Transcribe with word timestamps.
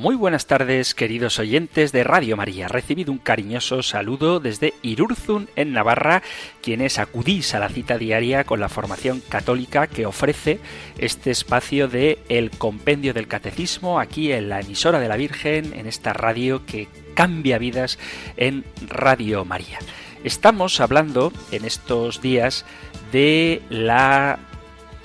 Muy 0.00 0.14
buenas 0.14 0.46
tardes, 0.46 0.94
queridos 0.94 1.38
oyentes 1.38 1.92
de 1.92 2.04
Radio 2.04 2.34
María. 2.34 2.68
Recibido 2.68 3.12
un 3.12 3.18
cariñoso 3.18 3.82
saludo 3.82 4.40
desde 4.40 4.72
Irurzun, 4.80 5.50
en 5.56 5.74
Navarra, 5.74 6.22
quienes 6.62 6.98
acudís 6.98 7.54
a 7.54 7.58
la 7.58 7.68
cita 7.68 7.98
diaria 7.98 8.44
con 8.44 8.60
la 8.60 8.70
formación 8.70 9.20
católica 9.20 9.88
que 9.88 10.06
ofrece 10.06 10.58
este 10.96 11.30
espacio 11.30 11.86
de 11.86 12.18
El 12.30 12.50
Compendio 12.50 13.12
del 13.12 13.28
Catecismo, 13.28 14.00
aquí 14.00 14.32
en 14.32 14.48
la 14.48 14.60
emisora 14.60 15.00
de 15.00 15.08
la 15.08 15.18
Virgen, 15.18 15.74
en 15.74 15.86
esta 15.86 16.14
radio 16.14 16.64
que 16.64 16.88
cambia 17.12 17.58
vidas 17.58 17.98
en 18.38 18.64
Radio 18.88 19.44
María. 19.44 19.80
Estamos 20.24 20.80
hablando 20.80 21.30
en 21.52 21.66
estos 21.66 22.22
días 22.22 22.64
de 23.12 23.60
la 23.68 24.38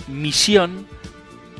misión 0.07 0.87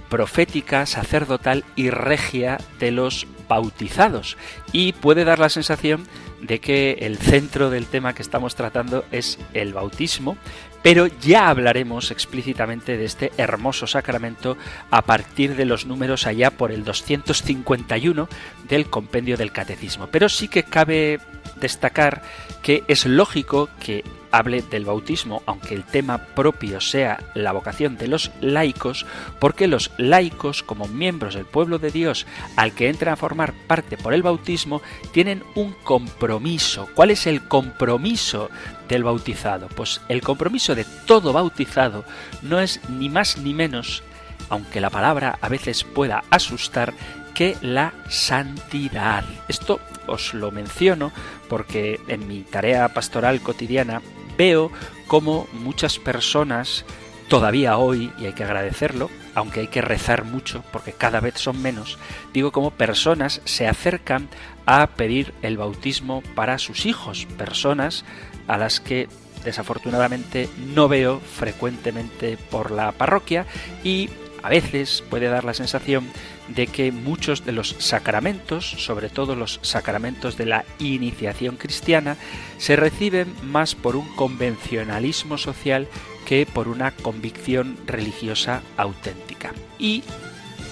profética, 0.09 0.86
sacerdotal 0.86 1.64
y 1.76 1.90
regia 1.90 2.58
de 2.80 2.91
los 2.91 3.27
bautizados. 3.48 4.38
Y 4.71 4.93
puede 4.93 5.24
dar 5.24 5.40
la 5.40 5.49
sensación 5.49 6.07
de 6.41 6.60
que 6.60 6.98
el 7.02 7.18
centro 7.18 7.70
del 7.70 7.88
tema 7.88 8.13
que 8.13 8.21
estamos 8.21 8.55
tratando 8.55 9.05
es 9.12 9.40
el 9.54 9.74
bautismo, 9.74 10.38
pero 10.84 11.07
ya 11.07 11.49
hablaremos 11.49 12.12
explícitamente 12.12 12.98
de 12.98 13.05
este 13.05 13.32
hermoso 13.38 13.88
sacramento 13.88 14.55
a 14.91 15.02
partir 15.02 15.55
de 15.55 15.66
los 15.66 15.88
números 15.88 16.27
allá 16.27 16.51
por 16.51 16.72
el 16.72 16.84
251 16.84 18.29
del 18.68 18.90
compendio 18.90 19.38
del 19.38 19.51
catecismo. 19.51 20.07
Pero 20.12 20.29
sí 20.29 20.48
que 20.48 20.63
cabe 20.63 21.20
destacar 21.55 22.22
que 22.62 22.84
es 22.88 23.05
lógico 23.07 23.70
que 23.79 24.04
hable 24.38 24.62
del 24.62 24.86
bautismo, 24.86 25.41
aunque 25.46 25.74
el 25.74 25.84
tema 25.84 26.18
propio 26.18 26.82
sea 26.82 27.24
la 27.34 27.54
vocación 27.54 27.98
de 27.98 28.08
los 28.08 28.32
laicos, 28.41 29.05
porque 29.40 29.68
los 29.68 29.91
laicos, 29.98 30.62
como 30.62 30.88
miembros 30.88 31.36
del 31.36 31.46
pueblo 31.46 31.80
de 31.80 31.91
Dios 31.91 32.28
al 32.58 32.74
que 32.74 32.90
entran 32.90 33.13
a 33.13 33.18
formar 33.18 33.54
parte 33.68 33.98
por 33.98 34.13
el 34.13 34.24
bautismo, 34.24 34.82
tienen 35.13 35.44
un 35.56 35.74
compromiso. 35.84 36.90
¿Cuál 36.94 37.12
es 37.12 37.28
el 37.28 37.48
compromiso 37.48 38.50
del 38.90 39.04
bautizado? 39.06 39.68
Pues 39.70 40.02
el 40.10 40.22
compromiso 40.22 40.76
de 40.76 40.86
todo 41.06 41.32
bautizado 41.32 42.04
no 42.41 42.60
es 42.60 42.82
ni 42.90 43.08
más 43.08 43.38
ni 43.38 43.54
menos, 43.54 44.04
aunque 44.50 44.82
la 44.82 44.90
palabra 44.90 45.40
a 45.41 45.48
veces 45.48 45.86
pueda 45.86 46.24
asustar, 46.30 46.94
que 47.36 47.58
la 47.62 47.94
santidad. 48.08 49.26
Esto 49.50 49.80
os 50.08 50.34
lo 50.34 50.52
menciono 50.52 51.12
porque 51.50 52.00
en 52.08 52.28
mi 52.28 52.41
tarea 52.41 52.88
pastoral 52.90 53.41
cotidiana 53.41 54.02
veo 54.38 54.72
cómo 55.08 55.48
muchas 55.54 56.00
personas 56.00 56.86
todavía 57.28 57.78
hoy, 57.78 58.12
y 58.20 58.26
hay 58.26 58.34
que 58.34 58.44
agradecerlo, 58.44 59.10
aunque 59.34 59.62
hay 59.62 59.68
que 59.68 59.82
rezar 59.82 60.24
mucho 60.24 60.64
porque 60.72 60.94
cada 60.94 61.20
vez 61.20 61.36
son 61.36 61.62
menos, 61.62 61.98
digo 62.34 62.52
cómo 62.52 62.72
personas 62.72 63.41
se 63.46 63.68
acercan 63.68 64.30
a 64.66 64.88
pedir 64.88 65.34
el 65.41 65.58
bautismo 65.58 66.22
para 66.36 66.58
sus 66.59 66.86
hijos, 66.86 67.28
personas 67.38 68.06
a 68.47 68.57
las 68.57 68.79
que 68.79 69.09
desafortunadamente 69.44 70.50
no 70.74 70.88
veo 70.88 71.19
frecuentemente 71.19 72.38
por 72.50 72.72
la 72.72 72.91
parroquia 72.91 73.45
y 73.84 74.09
a 74.45 74.50
veces 74.50 75.03
puede 75.09 75.28
dar 75.28 75.44
la 75.44 75.56
sensación 75.56 76.07
de 76.50 76.67
que 76.67 76.91
muchos 76.91 77.45
de 77.45 77.51
los 77.51 77.75
sacramentos, 77.79 78.69
sobre 78.78 79.09
todo 79.09 79.35
los 79.35 79.59
sacramentos 79.63 80.38
de 80.38 80.45
la 80.45 80.66
iniciación 80.78 81.56
cristiana, 81.56 82.16
se 82.59 82.75
reciben 82.75 83.33
más 83.41 83.73
por 83.73 83.95
un 83.95 84.07
convencionalismo 84.16 85.39
social 85.39 85.88
que 86.28 86.45
por 86.45 86.67
una 86.67 86.91
convicción 86.91 87.75
religiosa 87.88 88.61
auténtica. 88.78 89.51
Y 89.79 90.03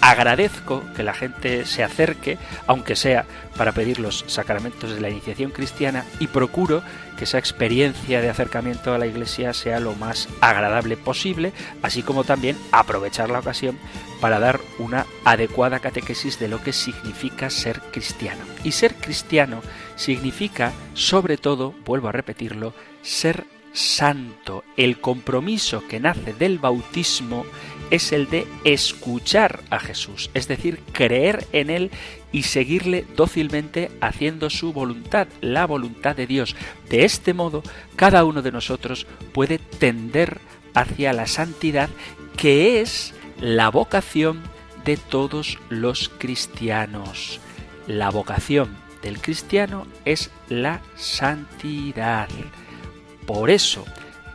agradezco 0.10 0.84
que 0.98 1.04
la 1.04 1.14
gente 1.14 1.66
se 1.66 1.82
acerque, 1.82 2.38
aunque 2.68 2.98
sea 2.98 3.26
para 3.56 3.72
pedir 3.72 4.00
los 4.00 4.26
sacramentos 4.28 4.94
de 4.94 5.00
la 5.00 5.10
iniciación 5.10 5.52
cristiana, 5.52 6.04
y 6.20 6.28
procuro 6.28 6.84
que 7.18 7.24
esa 7.24 7.38
experiencia 7.38 8.20
de 8.20 8.30
acercamiento 8.30 8.94
a 8.94 8.98
la 8.98 9.08
Iglesia 9.08 9.54
sea 9.54 9.80
lo 9.80 9.96
más 9.96 10.28
agradable 10.42 10.98
posible, 10.98 11.54
así 11.82 12.04
como 12.04 12.26
también 12.26 12.58
aprovechar 12.74 13.30
la 13.30 13.40
ocasión 13.40 13.80
para 14.20 14.40
dar 14.40 14.60
una 14.78 15.06
adecuada 15.24 15.80
catequesis 15.80 16.38
de 16.38 16.50
lo 16.50 16.62
que 16.62 16.74
significa 16.74 17.50
ser 17.50 17.80
cristiano. 17.80 18.42
Y 18.66 18.74
ser 18.74 18.96
cristiano 18.96 19.62
significa, 19.96 20.74
sobre 20.96 21.38
todo, 21.38 21.74
vuelvo 21.86 22.10
a 22.10 22.14
repetirlo, 22.14 22.74
ser 23.02 23.46
santo. 23.74 24.64
El 24.78 25.00
compromiso 25.00 25.84
que 25.88 26.00
nace 26.00 26.34
del 26.34 26.60
bautismo 26.60 27.46
es 27.92 28.12
el 28.12 28.30
de 28.30 28.48
escuchar 28.64 29.62
a 29.70 29.80
Jesús, 29.80 30.30
es 30.34 30.48
decir, 30.48 30.80
creer 30.92 31.46
en 31.52 31.70
Él 31.70 31.92
y 32.32 32.44
seguirle 32.44 33.06
dócilmente 33.16 33.92
haciendo 34.02 34.50
su 34.50 34.74
voluntad, 34.74 35.28
la 35.42 35.66
voluntad 35.66 36.16
de 36.16 36.28
Dios. 36.28 36.56
De 36.90 37.06
este 37.06 37.34
modo, 37.34 37.64
cada 37.96 38.26
uno 38.26 38.42
de 38.42 38.52
nosotros 38.52 39.06
puede 39.34 39.60
tender 39.60 40.40
hacia 40.74 41.14
la 41.14 41.28
santidad, 41.28 41.90
que 42.38 42.82
es 42.82 43.14
la 43.40 43.70
vocación 43.70 44.42
de 44.84 44.98
todos 44.98 45.60
los 45.70 46.10
cristianos. 46.10 47.40
La 47.88 48.10
vocación 48.10 48.76
del 49.02 49.20
cristiano 49.20 49.86
es 50.06 50.32
la 50.50 50.82
santidad. 50.96 52.30
Por 53.26 53.50
eso, 53.50 53.86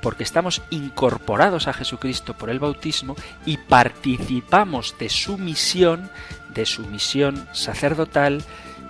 porque 0.01 0.23
estamos 0.23 0.63
incorporados 0.71 1.69
a 1.69 1.73
Jesucristo 1.73 2.35
por 2.35 2.51
el 2.51 2.59
bautismo 2.59 3.17
y 3.45 3.57
participamos 3.57 4.95
de 4.99 5.09
su 5.09 5.39
misión, 5.39 6.11
de 6.55 6.67
su 6.67 6.87
misión 6.87 7.49
sacerdotal, 7.53 8.43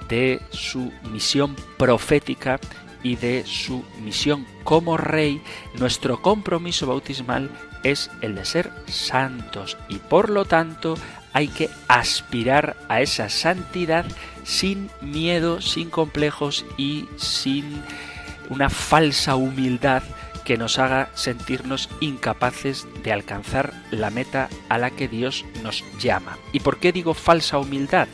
de 0.09 0.41
su 0.51 0.93
misión 1.11 1.55
profética 1.77 2.59
y 3.03 3.17
de 3.17 3.45
su 3.47 3.85
misión 4.03 4.47
como 4.65 4.97
rey, 4.97 5.43
nuestro 5.79 6.21
compromiso 6.21 6.87
bautismal 6.87 7.51
es 7.85 8.11
el 8.21 8.35
de 8.35 8.45
ser 8.45 8.73
santos 8.87 9.77
y 9.89 9.97
por 9.97 10.31
lo 10.31 10.45
tanto 10.45 10.97
hay 11.33 11.49
que 11.49 11.71
aspirar 11.87 12.77
a 12.89 13.01
esa 13.01 13.29
santidad 13.29 14.05
sin 14.45 14.91
miedo, 15.01 15.61
sin 15.61 15.91
complejos 15.91 16.65
y 16.77 17.07
sin 17.17 17.83
una 18.49 18.71
falsa 18.71 19.37
humildad 19.37 20.03
que 20.49 20.57
nos 20.57 20.79
haga 20.79 21.11
sentirnos 21.13 21.91
incapaces 22.01 22.89
de 23.03 23.13
alcanzar 23.13 23.75
la 23.91 24.09
meta 24.09 24.49
a 24.71 24.79
la 24.79 24.91
que 24.91 25.07
Dios 25.07 25.45
nos 25.63 25.85
llama. 26.01 26.39
¿Y 26.53 26.61
por 26.61 26.79
qué 26.79 26.91
digo 26.91 27.13
falsa 27.13 27.59
humildad? 27.59 28.09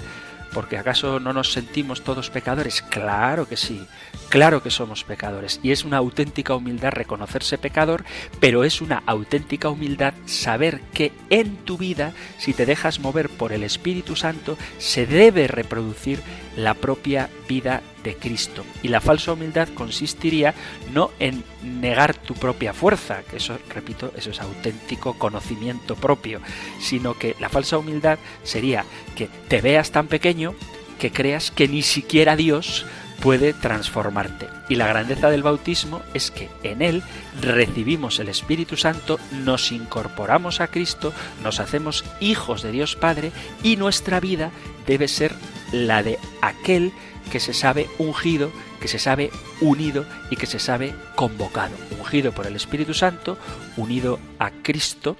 Porque 0.53 0.77
acaso 0.77 1.21
no 1.21 1.33
nos 1.33 1.53
sentimos 1.53 2.03
todos 2.03 2.31
pecadores? 2.31 2.83
Claro 2.83 3.47
que 3.47 3.57
sí, 3.57 3.87
claro 4.35 4.65
que 4.65 4.71
somos 4.73 5.05
pecadores. 5.05 5.61
Y 5.63 5.71
es 5.71 5.85
una 5.85 5.99
auténtica 5.99 6.57
humildad 6.57 6.91
reconocerse 6.91 7.57
pecador, 7.57 8.05
pero 8.41 8.65
es 8.65 8.81
una 8.81 9.01
auténtica 9.07 9.69
humildad 9.69 10.13
saber 10.27 10.81
que 10.93 11.13
en 11.31 11.55
tu 11.59 11.79
vida, 11.79 12.13
si 12.37 12.53
te 12.53 12.67
dejas 12.67 12.99
mover 12.99 13.29
por 13.29 13.53
el 13.53 13.63
Espíritu 13.63 14.17
Santo, 14.17 14.59
se 14.79 15.07
debe 15.07 15.47
reproducir 15.47 16.19
la 16.57 16.75
propia 16.75 17.31
vida 17.49 17.81
de 18.03 18.17
Cristo. 18.17 18.65
Y 18.83 18.89
la 18.89 19.01
falsa 19.01 19.35
humildad 19.35 19.69
consistiría 19.69 20.53
no 20.93 21.13
en 21.21 21.45
negar 21.63 22.17
tu 22.17 22.35
propia 22.35 22.73
fuerza, 22.73 23.23
que 23.31 23.37
eso, 23.37 23.57
repito, 23.73 24.13
eso 24.17 24.31
es 24.31 24.41
auténtico 24.41 25.17
conocimiento 25.17 25.95
propio, 25.95 26.41
sino 26.81 27.15
que 27.15 27.37
la 27.39 27.51
falsa 27.51 27.79
humildad 27.79 28.19
sería 28.43 28.85
que 29.15 29.29
te 29.47 29.61
veas 29.61 29.93
tan 29.93 30.09
pequeño 30.09 30.57
que 30.99 31.13
creas 31.13 31.53
que 31.53 31.69
ni 31.69 31.83
siquiera 31.83 32.35
Dios 32.35 32.85
puede 33.25 33.55
transformarte. 33.55 34.49
Y 34.69 34.75
la 34.75 34.87
grandeza 34.87 35.31
del 35.31 35.43
bautismo 35.43 36.03
es 36.13 36.31
que 36.31 36.51
en 36.63 36.83
él 36.83 37.03
recibimos 37.41 38.19
el 38.19 38.29
Espíritu 38.29 38.77
Santo, 38.77 39.19
nos 39.33 39.73
incorporamos 39.73 40.61
a 40.61 40.69
Cristo, 40.69 41.15
nos 41.43 41.59
hacemos 41.59 42.05
hijos 42.21 42.63
de 42.63 42.71
Dios 42.71 42.97
Padre 42.97 43.33
y 43.63 43.77
nuestra 43.77 44.21
vida 44.21 44.51
debe 44.87 45.09
ser 45.09 45.35
la 45.73 46.03
de 46.03 46.19
aquel 46.43 46.93
que 47.33 47.41
se 47.41 47.55
sabe 47.55 47.89
ungido, 47.97 48.53
que 48.79 48.89
se 48.89 48.99
sabe 48.99 49.31
unido 49.63 50.05
y 50.31 50.37
que 50.37 50.45
se 50.45 50.59
sabe 50.59 50.95
convocado. 51.15 51.75
Ungido 51.99 52.33
por 52.33 52.47
el 52.47 52.57
Espíritu 52.57 52.93
Santo, 52.93 53.39
unido 53.79 54.19
a 54.39 54.51
Cristo 54.51 55.17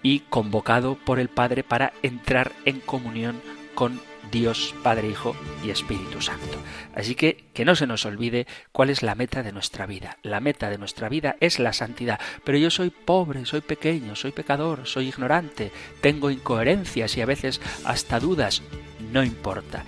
y 0.00 0.20
convocado 0.20 0.94
por 0.94 1.18
el 1.18 1.28
Padre 1.28 1.64
para 1.64 1.92
entrar 2.04 2.52
en 2.64 2.78
comunión 2.78 3.42
con 3.74 4.00
Dios 4.30 4.74
Padre, 4.82 5.08
Hijo 5.08 5.36
y 5.64 5.70
Espíritu 5.70 6.20
Santo. 6.20 6.58
Así 6.94 7.14
que 7.14 7.44
que 7.54 7.64
no 7.64 7.74
se 7.74 7.86
nos 7.86 8.04
olvide 8.06 8.46
cuál 8.72 8.90
es 8.90 9.02
la 9.02 9.14
meta 9.14 9.42
de 9.42 9.52
nuestra 9.52 9.86
vida. 9.86 10.18
La 10.22 10.40
meta 10.40 10.70
de 10.70 10.78
nuestra 10.78 11.08
vida 11.08 11.36
es 11.40 11.58
la 11.58 11.72
santidad. 11.72 12.20
Pero 12.44 12.58
yo 12.58 12.70
soy 12.70 12.90
pobre, 12.90 13.46
soy 13.46 13.60
pequeño, 13.60 14.16
soy 14.16 14.32
pecador, 14.32 14.86
soy 14.86 15.08
ignorante, 15.08 15.72
tengo 16.00 16.30
incoherencias 16.30 17.16
y 17.16 17.20
a 17.20 17.26
veces 17.26 17.60
hasta 17.84 18.20
dudas. 18.20 18.62
No 19.12 19.24
importa. 19.24 19.84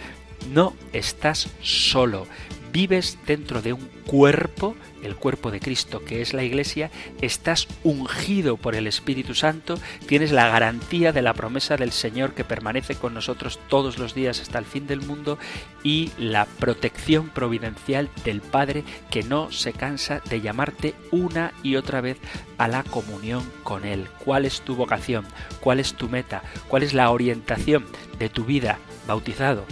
No 0.52 0.74
estás 0.92 1.48
solo. 1.60 2.26
Vives 2.72 3.18
dentro 3.26 3.62
de 3.62 3.72
un 3.72 3.88
cuerpo, 4.06 4.76
el 5.02 5.16
cuerpo 5.16 5.50
de 5.50 5.60
Cristo 5.60 6.04
que 6.04 6.20
es 6.20 6.34
la 6.34 6.42
Iglesia, 6.42 6.90
estás 7.20 7.68
ungido 7.84 8.56
por 8.56 8.74
el 8.74 8.86
Espíritu 8.86 9.34
Santo, 9.34 9.78
tienes 10.06 10.32
la 10.32 10.48
garantía 10.48 11.12
de 11.12 11.22
la 11.22 11.34
promesa 11.34 11.76
del 11.76 11.92
Señor 11.92 12.34
que 12.34 12.44
permanece 12.44 12.94
con 12.94 13.14
nosotros 13.14 13.60
todos 13.68 13.98
los 13.98 14.14
días 14.14 14.40
hasta 14.40 14.58
el 14.58 14.64
fin 14.64 14.86
del 14.86 15.00
mundo 15.00 15.38
y 15.82 16.10
la 16.18 16.44
protección 16.44 17.28
providencial 17.28 18.10
del 18.24 18.40
Padre 18.40 18.84
que 19.10 19.22
no 19.22 19.50
se 19.52 19.72
cansa 19.72 20.20
de 20.28 20.40
llamarte 20.40 20.94
una 21.10 21.52
y 21.62 21.76
otra 21.76 22.00
vez 22.00 22.18
a 22.58 22.68
la 22.68 22.82
comunión 22.82 23.44
con 23.62 23.84
Él. 23.84 24.08
¿Cuál 24.24 24.44
es 24.44 24.60
tu 24.62 24.76
vocación? 24.76 25.24
¿Cuál 25.60 25.80
es 25.80 25.94
tu 25.94 26.08
meta? 26.08 26.42
¿Cuál 26.68 26.82
es 26.82 26.94
la 26.94 27.10
orientación 27.10 27.86
de 28.18 28.28
tu 28.28 28.44
vida 28.44 28.78
bautizado? 29.06 29.64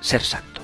Ser 0.00 0.22
santo. 0.22 0.57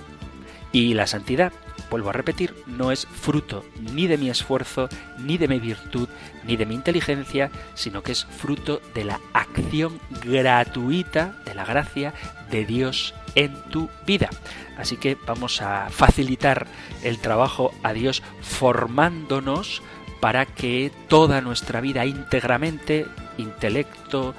Y 0.75 0.95
la 0.95 1.07
santidad 1.07 1.53
vuelvo 1.89 2.11
a 2.11 2.15
repetir, 2.15 2.53
no 2.67 2.91
es 2.91 3.07
fruto 3.07 3.65
ni 3.79 4.09
de 4.09 4.19
mi 4.19 4.29
esfuerzo, 4.29 4.89
ni 5.19 5.39
de 5.39 5.47
mi 5.47 5.61
virtud, 5.61 6.09
ni 6.43 6.57
de 6.57 6.67
mi 6.67 6.75
inteligencia, 6.75 7.53
sino 7.75 8.03
que 8.03 8.11
es 8.11 8.25
fruto 8.25 8.83
de 8.93 9.05
la 9.05 9.21
acción 9.33 10.01
gratuita, 10.25 11.37
de 11.45 11.55
la 11.55 11.65
gracia 11.65 12.13
de 12.51 12.67
Dios 12.67 13.15
en 13.37 13.55
tu 13.71 13.89
vida. 14.05 14.31
Así 14.77 14.97
que 14.97 15.17
vamos 15.25 15.63
a 15.63 15.91
facilitar 15.91 16.67
el 17.05 17.21
trabajo 17.21 17.73
a 17.85 17.93
Dios 17.93 18.25
formándonos 18.43 19.81
para 20.19 20.47
que 20.47 20.91
toda 21.07 21.41
nuestra 21.41 21.81
vida 21.81 22.05
íntegramente, 22.05 23.07
intelecto, 23.39 24.35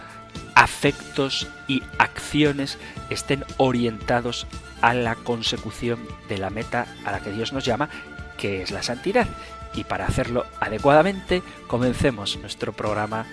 afectos 0.54 1.48
y 1.70 1.82
acciones 1.98 2.78
estén 3.10 3.46
orientados 3.56 4.48
a 4.81 4.94
la 4.94 5.16
consecución 5.16 6.00
de 6.30 6.38
la 6.38 6.50
meta 6.50 6.88
a 7.06 7.12
la 7.12 7.19
que 7.22 7.31
Dios 7.31 7.54
nos 7.54 7.66
llama, 7.66 7.89
que 8.38 8.62
es 8.62 8.72
la 8.72 8.83
santidad. 8.83 9.27
Y 9.74 9.83
para 9.83 10.06
hacerlo 10.06 10.45
adecuadamente, 10.60 11.44
comencemos 11.68 12.38
nuestro 12.38 12.74
programa 12.74 13.25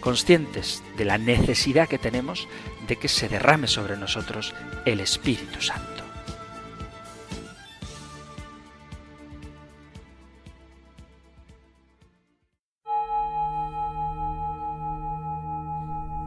conscientes 0.00 0.82
de 0.96 1.04
la 1.04 1.18
necesidad 1.18 1.88
que 1.88 1.98
tenemos 1.98 2.48
de 2.88 2.96
que 2.96 3.08
se 3.08 3.28
derrame 3.28 3.66
sobre 3.66 3.96
nosotros 3.96 4.54
el 4.84 5.00
Espíritu 5.00 5.60
Santo. 5.60 6.00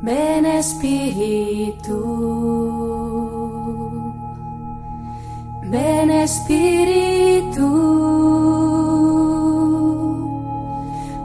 Ven 0.04 0.46
Espíritu. 0.46 1.94
Ven 5.66 6.12
Espíritu, 6.12 7.68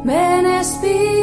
ven 0.05 0.47
Espíritu. 0.47 1.19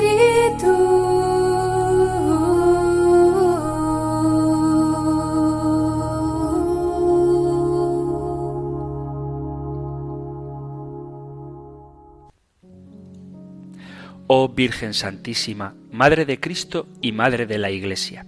Oh 14.28 14.50
Virgen 14.50 14.94
Santísima, 14.94 15.76
Madre 15.92 16.26
de 16.26 16.40
Cristo 16.40 16.88
y 17.02 17.12
Madre 17.12 17.46
de 17.46 17.60
la 17.60 17.72
Iglesia, 17.72 18.26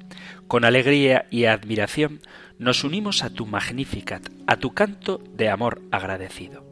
con 0.48 0.64
alegría 0.64 1.28
y 1.30 1.46
admiración 1.46 2.22
nos 2.58 2.84
unimos 2.84 3.24
a 3.24 3.30
tu 3.30 3.46
Magnificat, 3.46 4.30
a 4.48 4.58
tu 4.58 4.74
canto 4.74 5.22
de 5.36 5.50
amor 5.50 5.82
agradecido. 5.92 6.66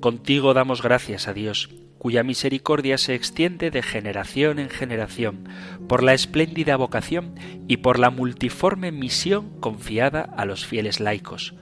Contigo 0.00 0.54
damos 0.54 0.82
gracias 0.82 1.28
a 1.28 1.32
Dios, 1.32 1.70
cuya 1.98 2.24
misericordia 2.24 2.98
se 2.98 3.14
extiende 3.14 3.70
de 3.70 3.82
generación 3.82 4.58
en 4.58 4.68
generación, 4.68 5.48
por 5.88 6.02
la 6.02 6.14
espléndida 6.14 6.76
vocación 6.76 7.36
y 7.68 7.76
por 7.76 8.00
la 8.00 8.10
multiforme 8.10 8.90
misión 8.90 9.50
confiada 9.60 10.22
a 10.36 10.44
los 10.44 10.66
fieles 10.66 10.98
laicos, 10.98 11.54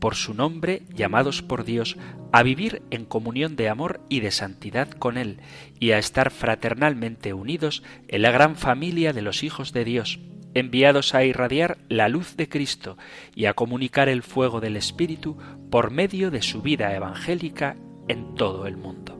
por 0.00 0.16
su 0.16 0.34
nombre 0.34 0.82
llamados 0.92 1.42
por 1.42 1.64
Dios 1.64 1.96
a 2.32 2.42
vivir 2.42 2.82
en 2.90 3.04
comunión 3.04 3.54
de 3.54 3.68
amor 3.68 4.00
y 4.08 4.18
de 4.18 4.32
santidad 4.32 4.90
con 4.90 5.16
Él, 5.16 5.38
y 5.78 5.92
a 5.92 5.98
estar 5.98 6.32
fraternalmente 6.32 7.32
unidos 7.32 7.84
en 8.08 8.22
la 8.22 8.32
gran 8.32 8.56
familia 8.56 9.12
de 9.12 9.22
los 9.22 9.44
hijos 9.44 9.72
de 9.72 9.84
Dios, 9.84 10.18
enviados 10.54 11.14
a 11.14 11.24
irradiar 11.24 11.78
la 11.88 12.08
luz 12.08 12.36
de 12.36 12.48
Cristo 12.48 12.96
y 13.34 13.46
a 13.46 13.54
comunicar 13.54 14.08
el 14.08 14.22
fuego 14.22 14.60
del 14.60 14.76
Espíritu 14.76 15.36
por 15.70 15.90
medio 15.90 16.30
de 16.30 16.42
su 16.42 16.62
vida 16.62 16.94
evangélica 16.94 17.76
en 18.08 18.34
todo 18.34 18.66
el 18.66 18.76
mundo. 18.76 19.18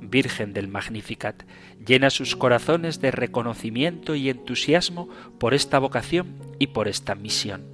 Virgen 0.00 0.52
del 0.52 0.68
Magnificat, 0.68 1.42
llena 1.84 2.10
sus 2.10 2.36
corazones 2.36 3.00
de 3.00 3.10
reconocimiento 3.10 4.14
y 4.14 4.28
entusiasmo 4.28 5.08
por 5.38 5.54
esta 5.54 5.78
vocación 5.78 6.36
y 6.58 6.68
por 6.68 6.88
esta 6.88 7.14
misión. 7.14 7.66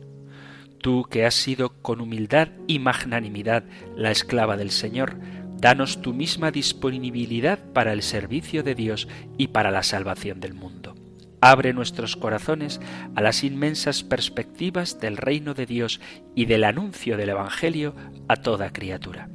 Tú 0.81 1.05
que 1.11 1.26
has 1.26 1.35
sido 1.35 1.82
con 1.82 2.00
humildad 2.00 2.49
y 2.69 2.79
magnanimidad 2.79 3.64
la 3.96 4.12
esclava 4.12 4.56
del 4.56 4.70
Señor, 4.70 5.19
danos 5.56 6.00
tu 6.00 6.14
misma 6.14 6.52
disponibilidad 6.52 7.58
para 7.73 7.93
el 7.93 8.02
servicio 8.02 8.62
de 8.62 8.76
Dios 8.76 9.08
y 9.37 9.49
para 9.49 9.73
la 9.73 9.82
salvación 9.82 10.38
del 10.38 10.55
mundo. 10.55 10.94
Abre 11.40 11.73
nuestros 11.73 12.17
corazones 12.17 12.81
a 13.14 13.20
las 13.20 13.44
inmensas 13.44 14.02
perspectivas 14.02 15.00
del 15.00 15.17
reino 15.17 15.55
de 15.55 15.67
Dios 15.67 16.00
y 16.35 16.46
del 16.46 16.64
anuncio 16.64 17.17
del 17.17 17.29
Evangelio 17.29 17.94
a 18.29 18.37
toda 18.37 18.73
criatura. 18.73 19.29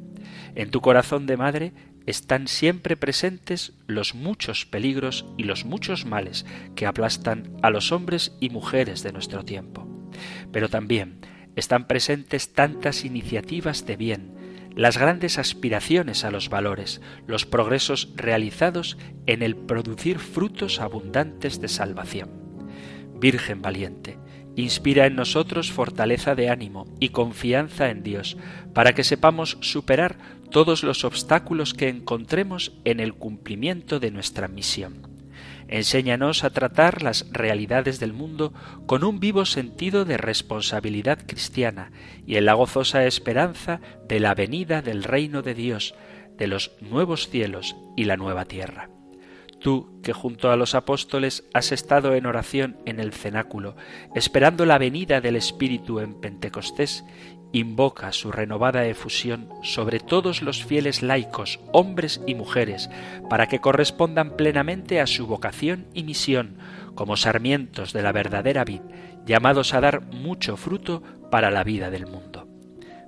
En 0.55 0.69
tu 0.69 0.81
corazón 0.81 1.25
de 1.25 1.38
madre 1.38 1.73
están 2.05 2.47
siempre 2.47 2.97
presentes 2.97 3.73
los 3.88 4.13
muchos 4.13 4.65
peligros 4.65 5.25
y 5.38 5.44
los 5.44 5.65
muchos 5.65 6.05
males 6.05 6.45
que 6.75 6.85
aplastan 6.85 7.55
a 7.61 7.69
los 7.69 7.91
hombres 7.91 8.35
y 8.39 8.50
mujeres 8.50 9.03
de 9.03 9.13
nuestro 9.13 9.45
tiempo. 9.45 9.88
Pero 10.51 10.69
también 10.69 11.21
están 11.55 11.88
presentes 11.88 12.53
tantas 12.53 13.05
iniciativas 13.05 13.86
de 13.86 13.95
bien, 13.95 14.33
las 14.75 14.98
grandes 14.98 15.38
aspiraciones 15.38 16.24
a 16.24 16.32
los 16.32 16.50
valores, 16.50 17.01
los 17.27 17.46
progresos 17.46 18.10
realizados 18.15 18.98
en 19.25 19.44
el 19.44 19.56
producir 19.56 20.20
frutos 20.20 20.80
abundantes 20.80 21.62
de 21.62 21.68
salvación. 21.68 22.30
Virgen 23.20 23.62
valiente, 23.62 24.18
inspira 24.56 25.06
en 25.06 25.15
nosotros 25.15 25.72
fortaleza 25.72 26.36
de 26.36 26.50
ánimo 26.50 26.88
y 27.00 27.10
confianza 27.10 27.89
en 27.89 28.03
Dios, 28.03 28.38
para 28.74 28.94
que 28.94 29.03
sepamos 29.03 29.58
superar 29.62 30.18
todos 30.50 30.84
los 30.84 31.03
obstáculos 31.03 31.74
que 31.74 31.89
encontremos 31.89 32.74
en 32.84 33.00
el 33.00 33.13
cumplimiento 33.13 34.00
de 34.00 34.12
nuestra 34.12 34.48
misión. 34.48 35.12
Enséñanos 35.74 36.44
a 36.44 36.51
tratar 36.51 37.01
las 37.01 37.25
realidades 37.32 38.00
del 38.00 38.13
mundo 38.13 38.53
con 38.86 39.03
un 39.03 39.20
vivo 39.20 39.44
sentido 39.44 40.06
de 40.06 40.18
responsabilidad 40.18 41.25
cristiana 41.25 41.92
y 42.27 42.36
en 42.36 42.46
la 42.46 42.53
gozosa 42.53 43.08
esperanza 43.08 43.82
de 44.08 44.20
la 44.20 44.36
venida 44.36 44.84
del 44.84 45.03
reino 45.03 45.42
de 45.42 45.56
Dios, 45.56 45.96
de 46.38 46.46
los 46.46 46.74
nuevos 46.80 47.27
cielos 47.27 47.75
y 47.98 48.03
la 48.03 48.18
nueva 48.18 48.46
tierra. 48.46 48.92
Tú, 49.60 50.00
que 50.03 50.13
junto 50.13 50.51
a 50.51 50.58
los 50.58 50.75
apóstoles 50.75 51.44
has 51.56 51.72
estado 51.72 52.13
en 52.13 52.27
oración 52.27 52.77
en 52.86 53.00
el 53.00 53.12
cenáculo, 53.12 53.75
esperando 54.13 54.68
la 54.68 54.77
venida 54.77 55.22
del 55.22 55.38
Espíritu 55.38 56.01
en 56.01 56.22
Pentecostés, 56.22 57.03
invoca 57.53 58.12
su 58.12 58.31
renovada 58.31 58.86
efusión 58.86 59.48
sobre 59.62 60.00
todos 60.00 60.41
los 60.41 60.65
fieles 60.65 61.01
laicos, 61.01 61.60
hombres 61.72 62.19
y 62.27 62.36
mujeres, 62.36 62.89
para 63.29 63.48
que 63.48 63.60
correspondan 63.60 64.36
plenamente 64.36 65.00
a 65.00 65.07
su 65.07 65.27
vocación 65.27 65.86
y 65.93 66.03
misión, 66.03 66.57
como 66.95 67.15
sarmientos 67.15 67.93
de 67.93 68.01
la 68.01 68.12
verdadera 68.12 68.65
vid, 68.65 68.81
llamados 69.25 69.74
a 69.74 69.81
dar 69.81 70.01
mucho 70.01 70.57
fruto 70.57 71.01
para 71.31 71.51
la 71.51 71.63
vida 71.63 71.89
del 71.91 72.07
mundo. 72.07 72.48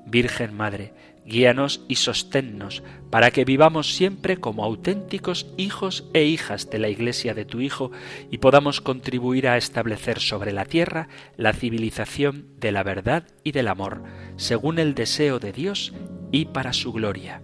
Virgen 0.06 0.56
Madre, 0.56 0.94
guíanos 1.26 1.84
y 1.88 1.96
sosténnos 1.96 2.84
para 3.10 3.32
que 3.32 3.46
vivamos 3.46 3.96
siempre 3.96 4.38
como 4.38 4.64
auténticos 4.64 5.48
hijos 5.58 6.10
e 6.14 6.24
hijas 6.24 6.70
de 6.70 6.80
la 6.80 6.90
Iglesia 6.90 7.34
de 7.34 7.46
tu 7.46 7.62
Hijo 7.62 7.92
y 8.32 8.38
podamos 8.38 8.82
contribuir 8.82 9.48
a 9.48 9.58
establecer 9.58 10.20
sobre 10.20 10.54
la 10.54 10.66
tierra 10.66 11.08
la 11.38 11.54
civilización 11.54 12.48
de 12.60 12.72
la 12.72 12.84
verdad 12.84 13.28
y 13.44 13.52
del 13.52 13.68
amor, 13.68 14.04
según 14.38 14.80
el 14.80 14.96
deseo 14.96 15.40
de 15.40 15.52
Dios 15.52 15.94
y 16.32 16.46
para 16.46 16.74
su 16.74 16.92
gloria. 16.92 17.42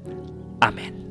Amén. 0.60 1.11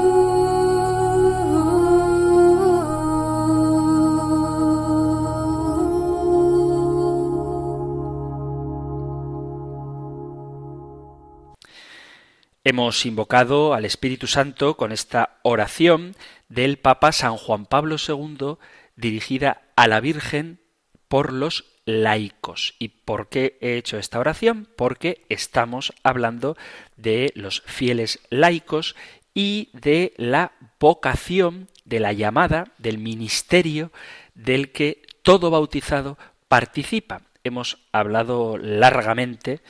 Hemos 12.63 13.07
invocado 13.07 13.73
al 13.73 13.85
Espíritu 13.85 14.27
Santo 14.27 14.77
con 14.77 14.91
esta 14.91 15.39
oración 15.41 16.15
del 16.47 16.77
Papa 16.77 17.11
San 17.11 17.35
Juan 17.35 17.65
Pablo 17.65 17.95
II 17.95 18.57
dirigida 18.95 19.63
a 19.75 19.87
la 19.87 19.99
Virgen 19.99 20.61
por 21.07 21.33
los 21.33 21.65
laicos. 21.85 22.75
¿Y 22.77 22.89
por 22.89 23.29
qué 23.29 23.57
he 23.61 23.77
hecho 23.77 23.97
esta 23.97 24.19
oración? 24.19 24.67
Porque 24.77 25.25
estamos 25.29 25.91
hablando 26.03 26.55
de 26.97 27.31
los 27.33 27.63
fieles 27.65 28.19
laicos 28.29 28.95
y 29.33 29.69
de 29.73 30.13
la 30.17 30.51
vocación, 30.79 31.67
de 31.83 31.99
la 31.99 32.13
llamada, 32.13 32.73
del 32.77 32.99
ministerio 32.99 33.91
del 34.35 34.71
que 34.71 35.01
todo 35.23 35.49
bautizado 35.49 36.19
participa. 36.47 37.23
Hemos 37.43 37.79
hablado 37.91 38.59
largamente 38.59 39.61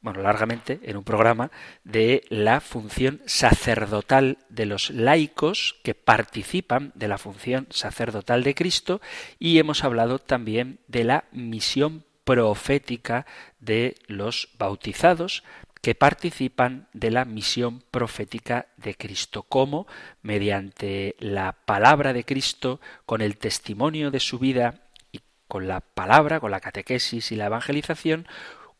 bueno, 0.00 0.22
largamente 0.22 0.80
en 0.84 0.96
un 0.96 1.04
programa 1.04 1.50
de 1.84 2.24
la 2.28 2.60
función 2.60 3.20
sacerdotal 3.26 4.38
de 4.48 4.66
los 4.66 4.90
laicos 4.90 5.76
que 5.82 5.94
participan 5.94 6.92
de 6.94 7.08
la 7.08 7.18
función 7.18 7.66
sacerdotal 7.70 8.44
de 8.44 8.54
Cristo 8.54 9.00
y 9.38 9.58
hemos 9.58 9.82
hablado 9.82 10.18
también 10.18 10.80
de 10.86 11.04
la 11.04 11.24
misión 11.32 12.04
profética 12.24 13.26
de 13.58 13.96
los 14.06 14.50
bautizados 14.58 15.42
que 15.80 15.94
participan 15.94 16.88
de 16.92 17.10
la 17.10 17.24
misión 17.24 17.82
profética 17.90 18.66
de 18.76 18.94
Cristo, 18.94 19.44
como 19.44 19.86
mediante 20.22 21.16
la 21.18 21.52
palabra 21.52 22.12
de 22.12 22.24
Cristo, 22.24 22.80
con 23.06 23.20
el 23.20 23.38
testimonio 23.38 24.10
de 24.10 24.20
su 24.20 24.38
vida 24.38 24.82
y 25.12 25.20
con 25.46 25.68
la 25.68 25.80
palabra, 25.80 26.40
con 26.40 26.50
la 26.50 26.60
catequesis 26.60 27.32
y 27.32 27.36
la 27.36 27.46
evangelización, 27.46 28.26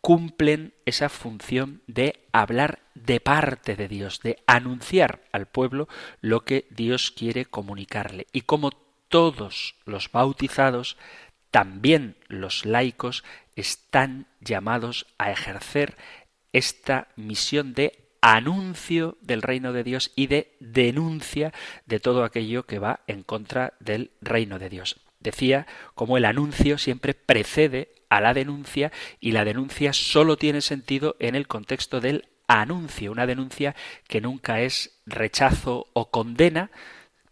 cumplen 0.01 0.75
esa 0.87 1.09
función 1.09 1.83
de 1.87 2.27
hablar 2.33 2.81
de 2.95 3.21
parte 3.21 3.77
de 3.77 3.89
Dios, 3.89 4.21
de 4.21 4.43
anunciar 4.47 5.23
al 5.33 5.47
pueblo 5.47 5.89
lo 6.21 6.45
que 6.45 6.67
Dios 6.71 7.11
quiere 7.11 7.45
comunicarle. 7.45 8.27
Y 8.33 8.43
como 8.43 8.71
todos 9.09 9.77
los 9.85 10.11
bautizados, 10.11 10.97
también 11.51 12.17
los 12.29 12.65
laicos 12.65 13.25
están 13.57 14.27
llamados 14.41 15.07
a 15.19 15.31
ejercer 15.31 15.97
esta 16.53 17.09
misión 17.17 17.75
de 17.75 18.09
anuncio 18.21 19.17
del 19.21 19.43
reino 19.43 19.73
de 19.73 19.85
Dios 19.85 20.13
y 20.17 20.27
de 20.27 20.57
denuncia 20.61 21.53
de 21.87 22.01
todo 22.01 22.25
aquello 22.25 22.67
que 22.67 22.79
va 22.79 23.01
en 23.07 23.23
contra 23.23 23.75
del 23.81 24.11
reino 24.21 24.59
de 24.59 24.69
Dios. 24.69 25.01
Decía 25.21 25.67
como 25.95 26.17
el 26.17 26.25
anuncio 26.25 26.79
siempre 26.79 27.15
precede 27.15 27.93
a 28.09 28.21
la 28.21 28.35
denuncia 28.35 28.93
y 29.21 29.33
la 29.33 29.45
denuncia 29.45 29.93
solo 29.93 30.37
tiene 30.37 30.61
sentido 30.61 31.17
en 31.19 31.35
el 31.35 31.47
contexto 31.47 32.01
del 32.01 32.29
anuncio, 32.47 33.13
una 33.13 33.27
denuncia 33.27 33.77
que 34.09 34.21
nunca 34.21 34.61
es 34.61 35.01
rechazo 35.07 35.87
o 35.93 36.11
condena, 36.11 36.71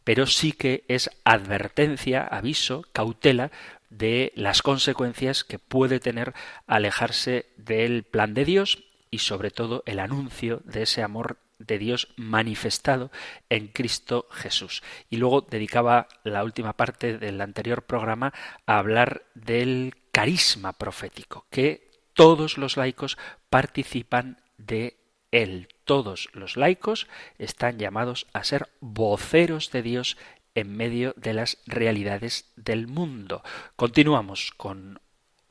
pero 0.04 0.26
sí 0.26 0.52
que 0.52 0.84
es 0.88 1.10
advertencia, 1.24 2.22
aviso, 2.22 2.84
cautela 2.92 3.50
de 3.90 4.32
las 4.36 4.62
consecuencias 4.62 5.42
que 5.42 5.58
puede 5.58 6.00
tener 6.00 6.34
alejarse 6.66 7.46
del 7.56 8.04
plan 8.04 8.34
de 8.34 8.44
Dios 8.44 8.84
y 9.10 9.18
sobre 9.18 9.50
todo 9.50 9.82
el 9.86 9.98
anuncio 9.98 10.60
de 10.64 10.82
ese 10.82 11.02
amor 11.02 11.38
de 11.58 11.78
Dios 11.78 12.08
manifestado 12.16 13.10
en 13.48 13.68
Cristo 13.68 14.28
Jesús. 14.30 14.82
Y 15.08 15.16
luego 15.16 15.40
dedicaba 15.40 16.08
la 16.22 16.44
última 16.44 16.74
parte 16.74 17.18
del 17.18 17.40
anterior 17.40 17.82
programa 17.82 18.34
a 18.66 18.78
hablar 18.78 19.24
del 19.34 19.94
carisma 20.16 20.72
profético, 20.72 21.44
que 21.50 21.90
todos 22.14 22.56
los 22.56 22.78
laicos 22.78 23.18
participan 23.50 24.40
de 24.56 24.96
él. 25.30 25.68
Todos 25.84 26.30
los 26.32 26.56
laicos 26.56 27.06
están 27.36 27.78
llamados 27.78 28.26
a 28.32 28.42
ser 28.42 28.70
voceros 28.80 29.70
de 29.72 29.82
Dios 29.82 30.16
en 30.54 30.74
medio 30.74 31.12
de 31.18 31.34
las 31.34 31.58
realidades 31.66 32.50
del 32.56 32.86
mundo. 32.86 33.42
Continuamos 33.76 34.52
con 34.56 35.02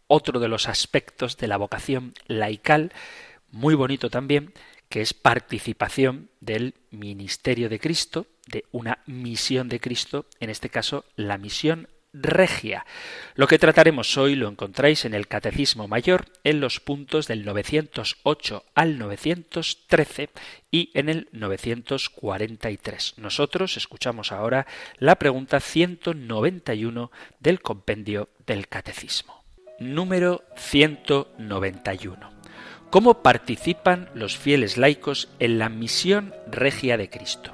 otro 0.07 0.39
de 0.39 0.47
los 0.47 0.67
aspectos 0.67 1.37
de 1.37 1.47
la 1.47 1.57
vocación 1.57 2.15
laical, 2.25 2.91
muy 3.51 3.75
bonito 3.75 4.09
también, 4.09 4.51
que 4.89 5.01
es 5.01 5.13
participación 5.13 6.31
del 6.39 6.73
ministerio 6.89 7.69
de 7.69 7.79
Cristo, 7.79 8.25
de 8.47 8.65
una 8.71 9.03
misión 9.05 9.69
de 9.69 9.79
Cristo, 9.79 10.25
en 10.39 10.49
este 10.49 10.69
caso 10.69 11.05
la 11.15 11.37
misión 11.37 11.87
regia. 12.21 12.85
Lo 13.35 13.47
que 13.47 13.59
trataremos 13.59 14.17
hoy 14.17 14.35
lo 14.35 14.47
encontráis 14.47 15.05
en 15.05 15.13
el 15.13 15.27
Catecismo 15.27 15.87
Mayor 15.87 16.25
en 16.43 16.61
los 16.61 16.79
puntos 16.79 17.27
del 17.27 17.45
908 17.45 18.63
al 18.73 18.97
913 18.97 20.29
y 20.71 20.91
en 20.93 21.09
el 21.09 21.27
943. 21.31 23.15
Nosotros 23.17 23.77
escuchamos 23.77 24.31
ahora 24.31 24.65
la 24.97 25.15
pregunta 25.15 25.59
191 25.59 27.11
del 27.39 27.61
compendio 27.61 28.29
del 28.45 28.67
Catecismo. 28.67 29.43
Número 29.79 30.43
191. 30.55 32.31
¿Cómo 32.89 33.21
participan 33.21 34.09
los 34.13 34.37
fieles 34.37 34.77
laicos 34.77 35.27
en 35.39 35.59
la 35.59 35.67
misión 35.67 36.33
regia 36.47 36.95
de 36.95 37.09
Cristo? 37.09 37.51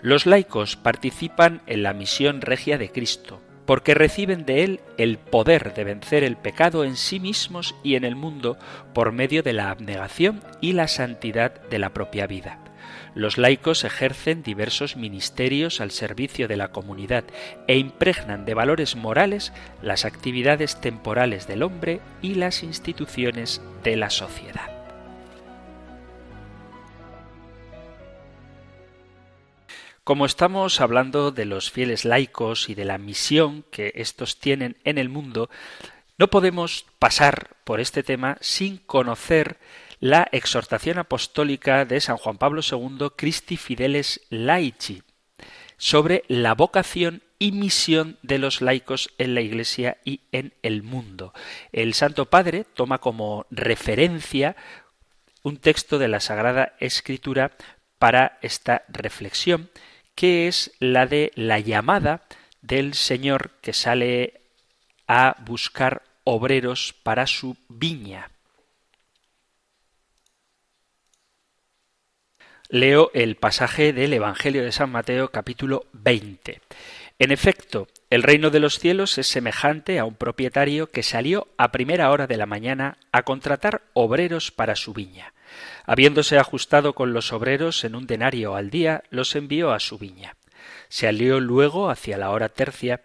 Los 0.00 0.26
laicos 0.26 0.76
participan 0.76 1.62
en 1.66 1.82
la 1.82 1.92
misión 1.92 2.40
regia 2.40 2.78
de 2.78 2.92
Cristo 2.92 3.42
porque 3.70 3.94
reciben 3.94 4.46
de 4.46 4.64
Él 4.64 4.80
el 4.98 5.16
poder 5.16 5.74
de 5.74 5.84
vencer 5.84 6.24
el 6.24 6.36
pecado 6.36 6.82
en 6.82 6.96
sí 6.96 7.20
mismos 7.20 7.76
y 7.84 7.94
en 7.94 8.02
el 8.02 8.16
mundo 8.16 8.58
por 8.92 9.12
medio 9.12 9.44
de 9.44 9.52
la 9.52 9.70
abnegación 9.70 10.42
y 10.60 10.72
la 10.72 10.88
santidad 10.88 11.62
de 11.70 11.78
la 11.78 11.90
propia 11.90 12.26
vida. 12.26 12.58
Los 13.14 13.38
laicos 13.38 13.84
ejercen 13.84 14.42
diversos 14.42 14.96
ministerios 14.96 15.80
al 15.80 15.92
servicio 15.92 16.48
de 16.48 16.56
la 16.56 16.72
comunidad 16.72 17.22
e 17.68 17.76
impregnan 17.76 18.44
de 18.44 18.54
valores 18.54 18.96
morales 18.96 19.52
las 19.82 20.04
actividades 20.04 20.80
temporales 20.80 21.46
del 21.46 21.62
hombre 21.62 22.00
y 22.22 22.34
las 22.34 22.64
instituciones 22.64 23.62
de 23.84 23.94
la 23.94 24.10
sociedad. 24.10 24.79
Como 30.04 30.24
estamos 30.26 30.80
hablando 30.80 31.30
de 31.30 31.44
los 31.44 31.70
fieles 31.70 32.04
laicos 32.04 32.68
y 32.68 32.74
de 32.74 32.84
la 32.84 32.98
misión 32.98 33.64
que 33.70 33.92
estos 33.94 34.38
tienen 34.38 34.76
en 34.84 34.98
el 34.98 35.08
mundo, 35.08 35.50
no 36.18 36.28
podemos 36.28 36.86
pasar 36.98 37.56
por 37.64 37.80
este 37.80 38.02
tema 38.02 38.38
sin 38.40 38.78
conocer 38.78 39.58
la 40.00 40.26
exhortación 40.32 40.98
apostólica 40.98 41.84
de 41.84 42.00
San 42.00 42.16
Juan 42.16 42.38
Pablo 42.38 42.62
II 42.68 43.08
Christi 43.16 43.56
Fideles 43.56 44.22
Laici 44.30 45.02
sobre 45.76 46.24
la 46.28 46.54
vocación 46.54 47.22
y 47.38 47.52
misión 47.52 48.18
de 48.22 48.38
los 48.38 48.60
laicos 48.60 49.10
en 49.18 49.34
la 49.34 49.40
Iglesia 49.40 49.98
y 50.04 50.20
en 50.32 50.52
el 50.62 50.82
mundo. 50.82 51.32
El 51.72 51.94
Santo 51.94 52.26
Padre 52.26 52.64
toma 52.74 52.98
como 52.98 53.46
referencia 53.50 54.56
un 55.42 55.56
texto 55.56 55.98
de 55.98 56.08
la 56.08 56.20
Sagrada 56.20 56.74
Escritura 56.80 57.52
para 57.98 58.38
esta 58.42 58.82
reflexión, 58.88 59.70
que 60.20 60.48
es 60.48 60.72
la 60.80 61.06
de 61.06 61.32
la 61.34 61.60
llamada 61.60 62.20
del 62.60 62.92
Señor 62.92 63.52
que 63.62 63.72
sale 63.72 64.42
a 65.08 65.34
buscar 65.46 66.02
obreros 66.24 66.92
para 66.92 67.26
su 67.26 67.56
viña. 67.70 68.30
Leo 72.68 73.10
el 73.14 73.36
pasaje 73.36 73.94
del 73.94 74.12
Evangelio 74.12 74.62
de 74.62 74.72
San 74.72 74.90
Mateo 74.90 75.30
capítulo 75.30 75.86
20. 75.94 76.60
En 77.18 77.32
efecto, 77.32 77.88
el 78.10 78.22
reino 78.22 78.50
de 78.50 78.60
los 78.60 78.78
cielos 78.78 79.16
es 79.16 79.26
semejante 79.26 79.98
a 79.98 80.04
un 80.04 80.16
propietario 80.16 80.90
que 80.90 81.02
salió 81.02 81.48
a 81.56 81.72
primera 81.72 82.10
hora 82.10 82.26
de 82.26 82.36
la 82.36 82.44
mañana 82.44 82.98
a 83.10 83.22
contratar 83.22 83.80
obreros 83.94 84.50
para 84.50 84.76
su 84.76 84.92
viña. 84.92 85.32
Habiéndose 85.86 86.38
ajustado 86.38 86.94
con 86.94 87.12
los 87.12 87.32
obreros 87.32 87.84
en 87.84 87.94
un 87.94 88.06
denario 88.06 88.54
al 88.54 88.70
día, 88.70 89.02
los 89.10 89.34
envió 89.36 89.72
a 89.72 89.80
su 89.80 89.98
viña. 89.98 90.36
Salió 90.88 91.40
luego 91.40 91.90
hacia 91.90 92.18
la 92.18 92.30
hora 92.30 92.48
tercia 92.48 93.00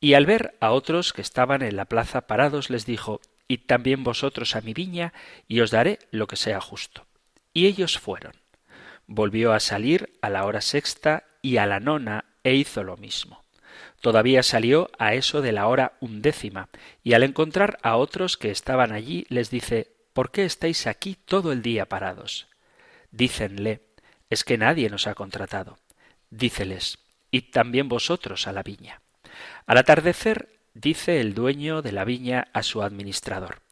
y 0.00 0.14
al 0.14 0.26
ver 0.26 0.56
a 0.60 0.72
otros 0.72 1.12
que 1.12 1.22
estaban 1.22 1.62
en 1.62 1.76
la 1.76 1.84
plaza 1.84 2.26
parados 2.26 2.70
les 2.70 2.86
dijo 2.86 3.20
Id 3.48 3.60
también 3.66 4.04
vosotros 4.04 4.56
a 4.56 4.60
mi 4.60 4.74
viña 4.74 5.12
y 5.48 5.60
os 5.60 5.70
daré 5.70 5.98
lo 6.10 6.26
que 6.26 6.36
sea 6.36 6.60
justo. 6.60 7.06
Y 7.52 7.66
ellos 7.66 7.98
fueron. 7.98 8.32
Volvió 9.06 9.52
a 9.52 9.60
salir 9.60 10.18
a 10.22 10.30
la 10.30 10.44
hora 10.44 10.60
sexta 10.60 11.24
y 11.42 11.56
a 11.56 11.66
la 11.66 11.80
nona 11.80 12.26
e 12.44 12.54
hizo 12.54 12.84
lo 12.84 12.96
mismo. 12.96 13.42
Todavía 14.00 14.42
salió 14.42 14.90
a 14.98 15.14
eso 15.14 15.42
de 15.42 15.52
la 15.52 15.66
hora 15.66 15.92
undécima, 16.00 16.68
y 17.02 17.12
al 17.12 17.22
encontrar 17.22 17.78
a 17.82 17.96
otros 17.96 18.36
que 18.36 18.50
estaban 18.50 18.92
allí 18.92 19.26
les 19.28 19.50
dice 19.50 19.92
¿Por 20.20 20.32
qué 20.32 20.44
estáis 20.44 20.86
aquí 20.86 21.14
todo 21.14 21.50
el 21.50 21.62
día 21.62 21.86
parados? 21.86 22.46
Dícenle 23.10 23.80
Es 24.28 24.44
que 24.44 24.58
nadie 24.58 24.90
nos 24.90 25.06
ha 25.06 25.14
contratado. 25.14 25.78
Díceles 26.28 26.98
Id 27.30 27.44
también 27.50 27.88
vosotros 27.88 28.46
a 28.46 28.52
la 28.52 28.62
viña. 28.62 29.00
Al 29.64 29.78
atardecer 29.78 30.60
dice 30.74 31.22
el 31.22 31.32
dueño 31.32 31.80
de 31.80 31.92
la 31.92 32.04
viña 32.04 32.48
a 32.52 32.62
su 32.62 32.82
administrador 32.82 33.62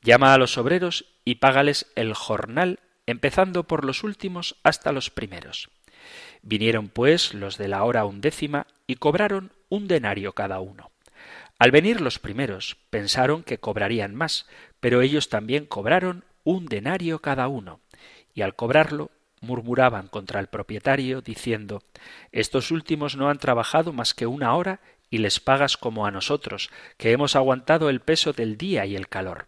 Llama 0.00 0.34
a 0.34 0.38
los 0.38 0.58
obreros 0.58 1.04
y 1.24 1.36
págales 1.36 1.86
el 1.94 2.14
jornal 2.14 2.80
empezando 3.06 3.68
por 3.68 3.84
los 3.84 4.02
últimos 4.02 4.56
hasta 4.64 4.90
los 4.90 5.08
primeros. 5.08 5.70
Vinieron 6.42 6.88
pues 6.88 7.32
los 7.32 7.58
de 7.58 7.68
la 7.68 7.84
hora 7.84 8.06
undécima 8.06 8.66
y 8.88 8.96
cobraron 8.96 9.52
un 9.68 9.86
denario 9.86 10.32
cada 10.32 10.58
uno. 10.58 10.90
Al 11.60 11.70
venir 11.70 12.00
los 12.00 12.18
primeros 12.18 12.76
pensaron 12.90 13.44
que 13.44 13.58
cobrarían 13.58 14.16
más, 14.16 14.48
pero 14.82 15.00
ellos 15.00 15.28
también 15.28 15.64
cobraron 15.64 16.24
un 16.42 16.66
denario 16.66 17.20
cada 17.20 17.46
uno, 17.46 17.78
y 18.34 18.42
al 18.42 18.56
cobrarlo 18.56 19.12
murmuraban 19.40 20.08
contra 20.08 20.40
el 20.40 20.48
propietario, 20.48 21.22
diciendo 21.22 21.84
Estos 22.32 22.72
últimos 22.72 23.16
no 23.16 23.30
han 23.30 23.38
trabajado 23.38 23.92
más 23.92 24.12
que 24.12 24.26
una 24.26 24.56
hora 24.56 24.80
y 25.08 25.18
les 25.18 25.38
pagas 25.38 25.76
como 25.76 26.04
a 26.04 26.10
nosotros, 26.10 26.68
que 26.96 27.12
hemos 27.12 27.36
aguantado 27.36 27.90
el 27.90 28.00
peso 28.00 28.32
del 28.32 28.58
día 28.58 28.84
y 28.84 28.96
el 28.96 29.06
calor. 29.06 29.46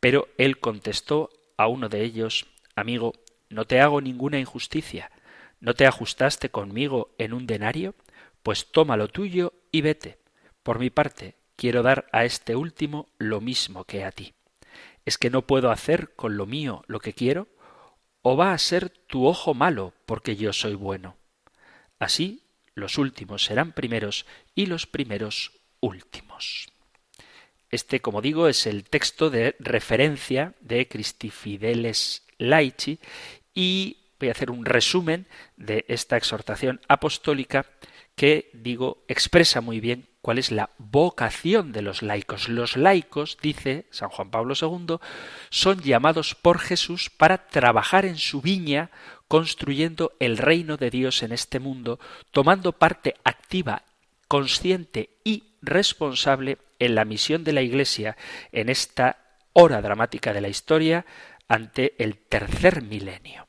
Pero 0.00 0.28
él 0.38 0.58
contestó 0.58 1.28
a 1.58 1.68
uno 1.68 1.90
de 1.90 2.02
ellos 2.02 2.46
Amigo, 2.74 3.12
no 3.50 3.66
te 3.66 3.80
hago 3.80 4.00
ninguna 4.00 4.38
injusticia. 4.38 5.10
¿No 5.60 5.74
te 5.74 5.86
ajustaste 5.86 6.50
conmigo 6.50 7.14
en 7.18 7.34
un 7.34 7.46
denario? 7.46 7.94
Pues 8.42 8.70
toma 8.70 8.96
lo 8.96 9.08
tuyo 9.08 9.52
y 9.70 9.82
vete. 9.82 10.18
Por 10.62 10.78
mi 10.78 10.88
parte, 10.88 11.36
quiero 11.56 11.82
dar 11.82 12.06
a 12.12 12.24
este 12.24 12.56
último 12.56 13.08
lo 13.18 13.40
mismo 13.40 13.84
que 13.84 14.04
a 14.04 14.12
ti. 14.12 14.35
¿Es 15.06 15.18
que 15.18 15.30
no 15.30 15.46
puedo 15.46 15.70
hacer 15.70 16.14
con 16.16 16.36
lo 16.36 16.44
mío 16.46 16.84
lo 16.88 16.98
que 17.00 17.14
quiero? 17.14 17.48
¿O 18.22 18.36
va 18.36 18.52
a 18.52 18.58
ser 18.58 18.90
tu 18.90 19.26
ojo 19.26 19.54
malo 19.54 19.94
porque 20.04 20.36
yo 20.36 20.52
soy 20.52 20.74
bueno? 20.74 21.16
Así 21.98 22.42
los 22.74 22.98
últimos 22.98 23.44
serán 23.44 23.72
primeros 23.72 24.26
y 24.54 24.66
los 24.66 24.86
primeros 24.86 25.52
últimos. 25.80 26.68
Este, 27.70 28.00
como 28.00 28.20
digo, 28.20 28.48
es 28.48 28.66
el 28.66 28.84
texto 28.84 29.30
de 29.30 29.54
referencia 29.60 30.54
de 30.60 30.88
Cristifideles 30.88 32.26
Laici 32.38 32.98
y 33.54 33.98
voy 34.18 34.28
a 34.28 34.32
hacer 34.32 34.50
un 34.50 34.64
resumen 34.64 35.26
de 35.56 35.84
esta 35.88 36.16
exhortación 36.16 36.80
apostólica 36.88 37.66
que, 38.16 38.50
digo, 38.52 39.04
expresa 39.08 39.60
muy 39.60 39.78
bien 39.78 40.08
cuál 40.26 40.38
es 40.38 40.50
la 40.50 40.70
vocación 40.78 41.70
de 41.70 41.82
los 41.82 42.02
laicos. 42.02 42.48
Los 42.48 42.76
laicos, 42.76 43.38
dice 43.40 43.86
San 43.92 44.08
Juan 44.08 44.32
Pablo 44.32 44.54
II, 44.60 44.96
son 45.50 45.80
llamados 45.82 46.34
por 46.34 46.58
Jesús 46.58 47.10
para 47.10 47.46
trabajar 47.46 48.04
en 48.04 48.16
su 48.16 48.42
viña 48.42 48.90
construyendo 49.28 50.16
el 50.18 50.36
reino 50.36 50.78
de 50.78 50.90
Dios 50.90 51.22
en 51.22 51.30
este 51.30 51.60
mundo, 51.60 52.00
tomando 52.32 52.72
parte 52.72 53.14
activa, 53.22 53.84
consciente 54.26 55.10
y 55.22 55.54
responsable 55.62 56.58
en 56.80 56.96
la 56.96 57.04
misión 57.04 57.44
de 57.44 57.52
la 57.52 57.62
Iglesia 57.62 58.16
en 58.50 58.68
esta 58.68 59.18
hora 59.52 59.80
dramática 59.80 60.32
de 60.32 60.40
la 60.40 60.48
historia 60.48 61.06
ante 61.46 61.94
el 62.02 62.18
tercer 62.18 62.82
milenio. 62.82 63.46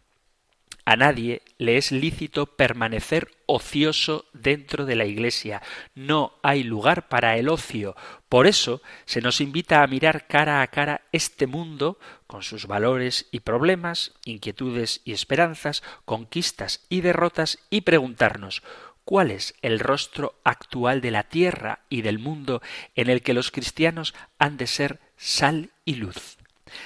A 0.88 0.96
nadie 0.96 1.42
le 1.58 1.76
es 1.76 1.92
lícito 1.92 2.46
permanecer 2.46 3.36
ocioso 3.46 4.24
dentro 4.32 4.86
de 4.86 4.96
la 4.96 5.04
Iglesia. 5.04 5.62
No 5.96 6.40
hay 6.44 6.64
lugar 6.64 7.10
para 7.10 7.36
el 7.36 7.50
ocio. 7.50 7.94
Por 8.30 8.48
eso 8.48 8.82
se 9.04 9.20
nos 9.20 9.42
invita 9.42 9.84
a 9.84 9.88
mirar 9.88 10.28
cara 10.28 10.62
a 10.62 10.68
cara 10.68 11.02
este 11.12 11.46
mundo 11.46 12.00
con 12.26 12.42
sus 12.42 12.68
valores 12.68 13.28
y 13.34 13.42
problemas, 13.42 14.14
inquietudes 14.24 15.02
y 15.04 15.12
esperanzas, 15.12 15.84
conquistas 16.06 16.86
y 16.88 17.02
derrotas 17.02 17.60
y 17.70 17.82
preguntarnos 17.82 18.64
cuál 19.04 19.32
es 19.32 19.56
el 19.62 19.80
rostro 19.80 20.40
actual 20.46 21.02
de 21.02 21.12
la 21.12 21.24
tierra 21.24 21.82
y 21.90 22.02
del 22.02 22.18
mundo 22.18 22.62
en 22.96 23.10
el 23.10 23.24
que 23.24 23.34
los 23.34 23.52
cristianos 23.52 24.16
han 24.40 24.56
de 24.56 24.68
ser 24.68 25.02
sal 25.18 25.72
y 25.84 25.96
luz. 25.96 26.38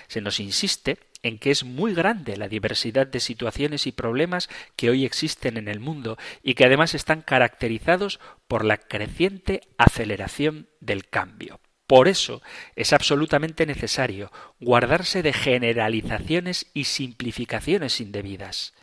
Se 0.08 0.22
nos 0.22 0.40
insiste 0.40 0.98
en 1.24 1.38
que 1.38 1.52
es 1.52 1.64
muy 1.64 1.94
grande 1.94 2.38
la 2.38 2.48
diversidad 2.48 3.08
de 3.08 3.20
situaciones 3.20 3.88
y 3.88 3.92
problemas 3.92 4.50
que 4.76 4.90
hoy 4.90 5.06
existen 5.06 5.58
en 5.58 5.68
el 5.68 5.80
mundo 5.80 6.18
y 6.44 6.56
que 6.56 6.66
además 6.66 6.96
están 6.96 7.22
caracterizados 7.22 8.20
por 8.48 8.66
la 8.66 8.78
creciente 8.78 9.62
aceleración 9.78 10.68
del 10.80 11.08
cambio. 11.08 11.60
Por 11.88 12.08
eso 12.08 12.42
es 12.76 12.94
absolutamente 12.94 13.66
necesario 13.66 14.32
guardarse 14.62 15.22
de 15.24 15.34
generalizaciones 15.34 16.68
y 16.74 16.86
simplificaciones 16.86 18.00
indebidas. 18.00 18.74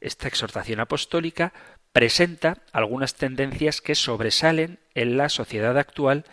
Esta 0.00 0.28
exhortación 0.28 0.78
apostólica 0.78 1.52
presenta 1.92 2.58
algunas 2.72 3.14
tendencias 3.14 3.80
que 3.80 3.94
sobresalen 3.94 4.78
en 4.94 5.16
la 5.16 5.28
sociedad 5.30 5.76
actual, 5.78 6.24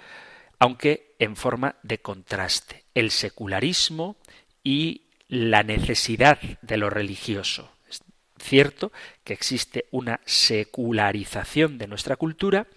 aunque 0.60 1.16
en 1.20 1.36
forma 1.36 1.76
de 1.82 2.00
contraste. 2.00 2.84
El 2.94 3.10
secularismo 3.10 4.16
y 4.64 5.11
la 5.32 5.64
necesidad 5.64 6.40
de 6.62 6.76
lo 6.76 6.90
religioso. 6.90 7.72
Es 7.90 8.04
cierto 8.38 8.92
que 9.24 9.32
existe 9.32 9.86
una 9.90 10.20
secularización 10.26 11.78
de 11.78 11.88
nuestra 11.88 12.18
cultura, 12.18 12.68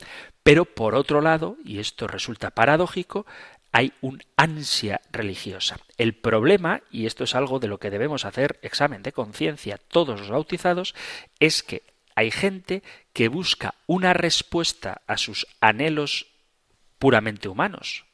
pero 0.44 0.64
por 0.64 0.94
otro 0.94 1.20
lado, 1.20 1.56
y 1.64 1.80
esto 1.80 2.06
resulta 2.06 2.50
paradójico, 2.50 3.26
hay 3.72 3.92
un 4.02 4.22
ansia 4.36 5.00
religiosa. 5.10 5.80
El 5.98 6.14
problema, 6.14 6.82
y 6.92 7.06
esto 7.06 7.24
es 7.24 7.34
algo 7.34 7.58
de 7.58 7.66
lo 7.66 7.78
que 7.78 7.90
debemos 7.90 8.24
hacer 8.24 8.60
examen 8.62 9.02
de 9.02 9.10
conciencia 9.10 9.80
todos 9.88 10.20
los 10.20 10.30
bautizados, 10.30 10.94
es 11.40 11.64
que 11.64 11.82
hay 12.14 12.30
gente 12.30 12.84
que 13.12 13.26
busca 13.26 13.74
una 13.88 14.12
respuesta 14.12 15.02
a 15.08 15.16
sus 15.16 15.48
anhelos 15.60 16.28
puramente 17.00 17.48
humanos 17.48 18.04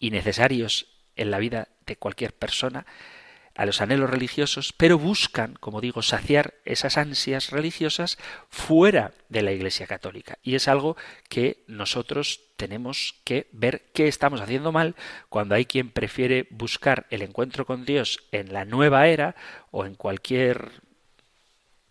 y 0.00 0.10
necesarios 0.10 0.88
en 1.14 1.30
la 1.30 1.38
vida 1.38 1.68
de 1.86 1.94
cualquier 1.94 2.32
persona, 2.32 2.86
a 3.54 3.66
los 3.66 3.80
anhelos 3.80 4.10
religiosos, 4.10 4.72
pero 4.76 4.98
buscan, 4.98 5.54
como 5.60 5.80
digo, 5.80 6.02
saciar 6.02 6.54
esas 6.64 6.98
ansias 6.98 7.50
religiosas 7.50 8.18
fuera 8.48 9.12
de 9.28 9.42
la 9.42 9.52
Iglesia 9.52 9.86
Católica. 9.86 10.38
Y 10.42 10.54
es 10.54 10.68
algo 10.68 10.96
que 11.28 11.64
nosotros 11.66 12.40
tenemos 12.56 13.20
que 13.24 13.48
ver 13.52 13.84
qué 13.92 14.08
estamos 14.08 14.40
haciendo 14.40 14.72
mal 14.72 14.94
cuando 15.28 15.54
hay 15.54 15.66
quien 15.66 15.90
prefiere 15.90 16.46
buscar 16.50 17.06
el 17.10 17.22
encuentro 17.22 17.66
con 17.66 17.84
Dios 17.84 18.20
en 18.32 18.52
la 18.52 18.64
nueva 18.64 19.08
era 19.08 19.34
o 19.70 19.84
en 19.86 19.94
cualquier 19.94 20.83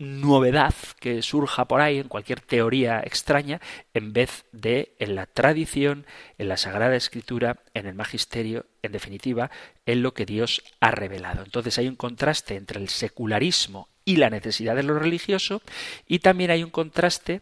novedad 0.04 0.74
que 1.00 1.22
surja 1.22 1.66
por 1.66 1.80
ahí, 1.80 1.98
en 1.98 2.08
cualquier 2.08 2.40
teoría 2.40 3.00
extraña, 3.04 3.60
en 3.92 4.12
vez 4.12 4.44
de 4.52 4.94
en 4.98 5.14
la 5.14 5.26
tradición, 5.26 6.06
en 6.38 6.48
la 6.48 6.56
Sagrada 6.56 6.96
Escritura, 6.96 7.60
en 7.74 7.86
el 7.86 7.94
Magisterio, 7.94 8.66
en 8.82 8.92
definitiva, 8.92 9.50
en 9.86 10.02
lo 10.02 10.14
que 10.14 10.26
Dios 10.26 10.62
ha 10.80 10.90
revelado. 10.90 11.42
Entonces 11.42 11.78
hay 11.78 11.88
un 11.88 11.96
contraste 11.96 12.56
entre 12.56 12.80
el 12.80 12.88
secularismo 12.88 13.88
y 14.04 14.16
la 14.16 14.30
necesidad 14.30 14.76
de 14.76 14.82
lo 14.82 14.98
religioso, 14.98 15.62
y 16.06 16.18
también 16.18 16.50
hay 16.50 16.62
un 16.62 16.70
contraste 16.70 17.40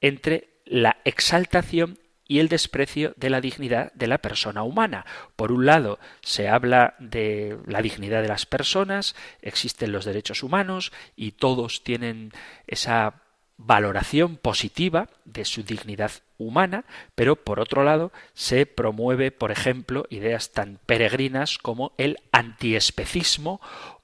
entre 0.00 0.48
la 0.64 0.98
exaltación 1.04 1.98
y 2.26 2.38
el 2.38 2.48
desprecio 2.48 3.14
de 3.16 3.30
la 3.30 3.40
dignidad 3.40 3.92
de 3.92 4.06
la 4.06 4.18
persona 4.18 4.62
humana. 4.62 5.04
Por 5.36 5.52
un 5.52 5.66
lado, 5.66 5.98
se 6.22 6.48
habla 6.48 6.94
de 6.98 7.58
la 7.66 7.82
dignidad 7.82 8.22
de 8.22 8.28
las 8.28 8.46
personas, 8.46 9.14
existen 9.42 9.92
los 9.92 10.04
derechos 10.04 10.42
humanos 10.42 10.92
y 11.16 11.32
todos 11.32 11.84
tienen 11.84 12.32
esa 12.66 13.22
valoración 13.56 14.36
positiva 14.36 15.08
de 15.24 15.44
su 15.44 15.62
dignidad 15.62 16.10
humana, 16.38 16.84
pero 17.14 17.36
por 17.36 17.60
otro 17.60 17.84
lado 17.84 18.12
se 18.32 18.66
promueve, 18.66 19.30
por 19.30 19.52
ejemplo, 19.52 20.06
ideas 20.10 20.52
tan 20.52 20.80
peregrinas 20.86 21.58
como 21.58 21.92
el 21.96 22.18
antiespecismo 22.32 23.60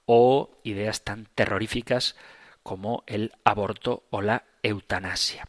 o 0.06 0.50
ideas 0.62 1.02
tan 1.02 1.26
terroríficas 1.34 2.16
como 2.62 3.02
el 3.06 3.32
aborto 3.44 4.04
o 4.10 4.22
la 4.22 4.44
eutanasia. 4.62 5.46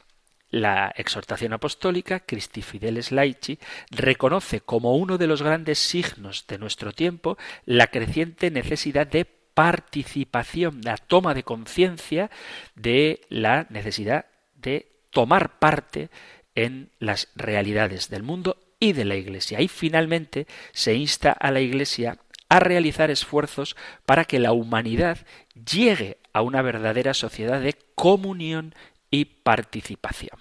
La 0.51 0.91
exhortación 0.95 1.53
apostólica 1.53 2.19
Christi 2.19 2.61
Fideles 2.61 3.11
Laici 3.11 3.57
reconoce 3.89 4.59
como 4.59 4.95
uno 4.97 5.17
de 5.17 5.27
los 5.27 5.41
grandes 5.41 5.79
signos 5.79 6.45
de 6.47 6.57
nuestro 6.57 6.91
tiempo 6.91 7.37
la 7.65 7.87
creciente 7.87 8.51
necesidad 8.51 9.07
de 9.07 9.25
participación, 9.25 10.81
la 10.83 10.97
toma 10.97 11.33
de 11.33 11.43
conciencia 11.43 12.29
de 12.75 13.21
la 13.29 13.65
necesidad 13.69 14.25
de 14.55 14.91
tomar 15.09 15.57
parte 15.59 16.09
en 16.53 16.91
las 16.99 17.29
realidades 17.35 18.09
del 18.09 18.23
mundo 18.23 18.57
y 18.79 18.91
de 18.91 19.05
la 19.05 19.15
Iglesia. 19.15 19.61
Y 19.61 19.69
finalmente 19.69 20.47
se 20.73 20.95
insta 20.95 21.31
a 21.31 21.51
la 21.51 21.61
Iglesia 21.61 22.17
a 22.49 22.59
realizar 22.59 23.09
esfuerzos 23.09 23.77
para 24.05 24.25
que 24.25 24.39
la 24.39 24.51
humanidad 24.51 25.19
llegue 25.55 26.17
a 26.33 26.41
una 26.41 26.61
verdadera 26.61 27.13
sociedad 27.13 27.61
de 27.61 27.77
comunión 27.95 28.75
y 29.11 29.25
participación. 29.25 30.39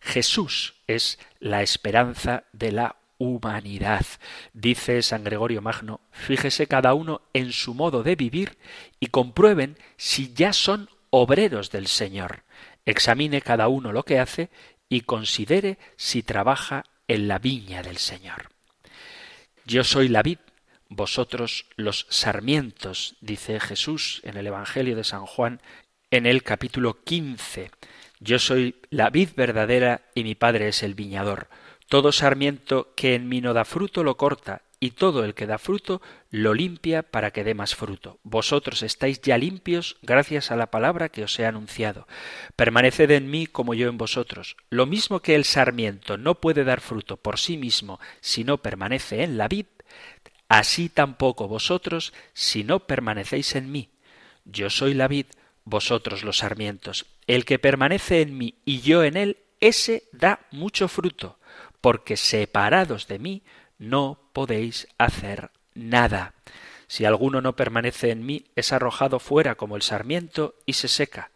Jesús 0.00 0.74
es 0.86 1.18
la 1.40 1.62
esperanza 1.62 2.44
de 2.52 2.72
la 2.72 2.96
humanidad. 3.18 4.06
Dice 4.52 5.02
San 5.02 5.24
Gregorio 5.24 5.60
Magno, 5.60 6.00
fíjese 6.12 6.66
cada 6.66 6.94
uno 6.94 7.22
en 7.32 7.52
su 7.52 7.74
modo 7.74 8.02
de 8.02 8.16
vivir 8.16 8.56
y 9.00 9.08
comprueben 9.08 9.76
si 9.96 10.32
ya 10.32 10.52
son 10.52 10.88
obreros 11.10 11.70
del 11.70 11.86
Señor. 11.86 12.44
Examine 12.86 13.40
cada 13.40 13.68
uno 13.68 13.92
lo 13.92 14.04
que 14.04 14.18
hace 14.18 14.50
y 14.88 15.02
considere 15.02 15.78
si 15.96 16.22
trabaja 16.22 16.84
en 17.08 17.28
la 17.28 17.38
viña 17.38 17.82
del 17.82 17.98
Señor. 17.98 18.50
Yo 19.64 19.84
soy 19.84 20.08
la 20.08 20.22
vid, 20.22 20.38
vosotros 20.88 21.66
los 21.76 22.06
sarmientos, 22.10 23.16
dice 23.20 23.58
Jesús 23.58 24.20
en 24.24 24.36
el 24.36 24.46
Evangelio 24.46 24.94
de 24.94 25.04
San 25.04 25.24
Juan 25.24 25.60
en 26.10 26.26
el 26.26 26.42
capítulo 26.42 27.02
15. 27.02 27.70
Yo 28.20 28.38
soy 28.38 28.76
la 28.90 29.10
vid 29.10 29.30
verdadera 29.36 30.02
y 30.14 30.24
mi 30.24 30.34
Padre 30.34 30.68
es 30.68 30.82
el 30.82 30.94
viñador. 30.94 31.48
Todo 31.88 32.12
sarmiento 32.12 32.92
que 32.96 33.14
en 33.14 33.28
mí 33.28 33.40
no 33.40 33.52
da 33.52 33.64
fruto 33.64 34.02
lo 34.02 34.16
corta, 34.16 34.62
y 34.84 34.90
todo 34.90 35.24
el 35.24 35.32
que 35.32 35.46
da 35.46 35.56
fruto 35.56 36.02
lo 36.30 36.52
limpia 36.52 37.02
para 37.02 37.30
que 37.30 37.42
dé 37.42 37.54
más 37.54 37.74
fruto. 37.74 38.18
Vosotros 38.22 38.82
estáis 38.82 39.18
ya 39.22 39.38
limpios 39.38 39.96
gracias 40.02 40.50
a 40.50 40.56
la 40.56 40.70
palabra 40.70 41.08
que 41.08 41.24
os 41.24 41.38
he 41.38 41.46
anunciado. 41.46 42.06
Permaneced 42.54 43.10
en 43.10 43.30
mí 43.30 43.46
como 43.46 43.72
yo 43.72 43.88
en 43.88 43.96
vosotros. 43.96 44.58
Lo 44.68 44.84
mismo 44.84 45.20
que 45.20 45.36
el 45.36 45.44
sarmiento 45.44 46.18
no 46.18 46.34
puede 46.34 46.64
dar 46.64 46.82
fruto 46.82 47.16
por 47.16 47.38
sí 47.38 47.56
mismo 47.56 47.98
si 48.20 48.44
no 48.44 48.58
permanece 48.58 49.22
en 49.22 49.38
la 49.38 49.48
vid, 49.48 49.64
así 50.50 50.90
tampoco 50.90 51.48
vosotros 51.48 52.12
si 52.34 52.62
no 52.62 52.80
permanecéis 52.80 53.54
en 53.54 53.72
mí. 53.72 53.88
Yo 54.44 54.68
soy 54.68 54.92
la 54.92 55.08
vid, 55.08 55.28
vosotros 55.64 56.22
los 56.24 56.38
sarmientos. 56.38 57.06
El 57.26 57.44
que 57.44 57.58
permanece 57.58 58.20
en 58.20 58.36
mí 58.36 58.54
y 58.64 58.80
yo 58.80 59.02
en 59.04 59.16
él, 59.16 59.38
ese 59.60 60.04
da 60.12 60.40
mucho 60.50 60.88
fruto, 60.88 61.38
porque 61.80 62.16
separados 62.16 63.08
de 63.08 63.18
mí 63.18 63.42
no 63.78 64.30
podéis 64.32 64.88
hacer 64.98 65.50
nada. 65.74 66.34
Si 66.86 67.04
alguno 67.04 67.40
no 67.40 67.56
permanece 67.56 68.10
en 68.10 68.24
mí, 68.24 68.46
es 68.56 68.72
arrojado 68.72 69.18
fuera 69.18 69.54
como 69.54 69.76
el 69.76 69.82
sarmiento 69.82 70.54
y 70.66 70.74
se 70.74 70.88
seca. 70.88 71.30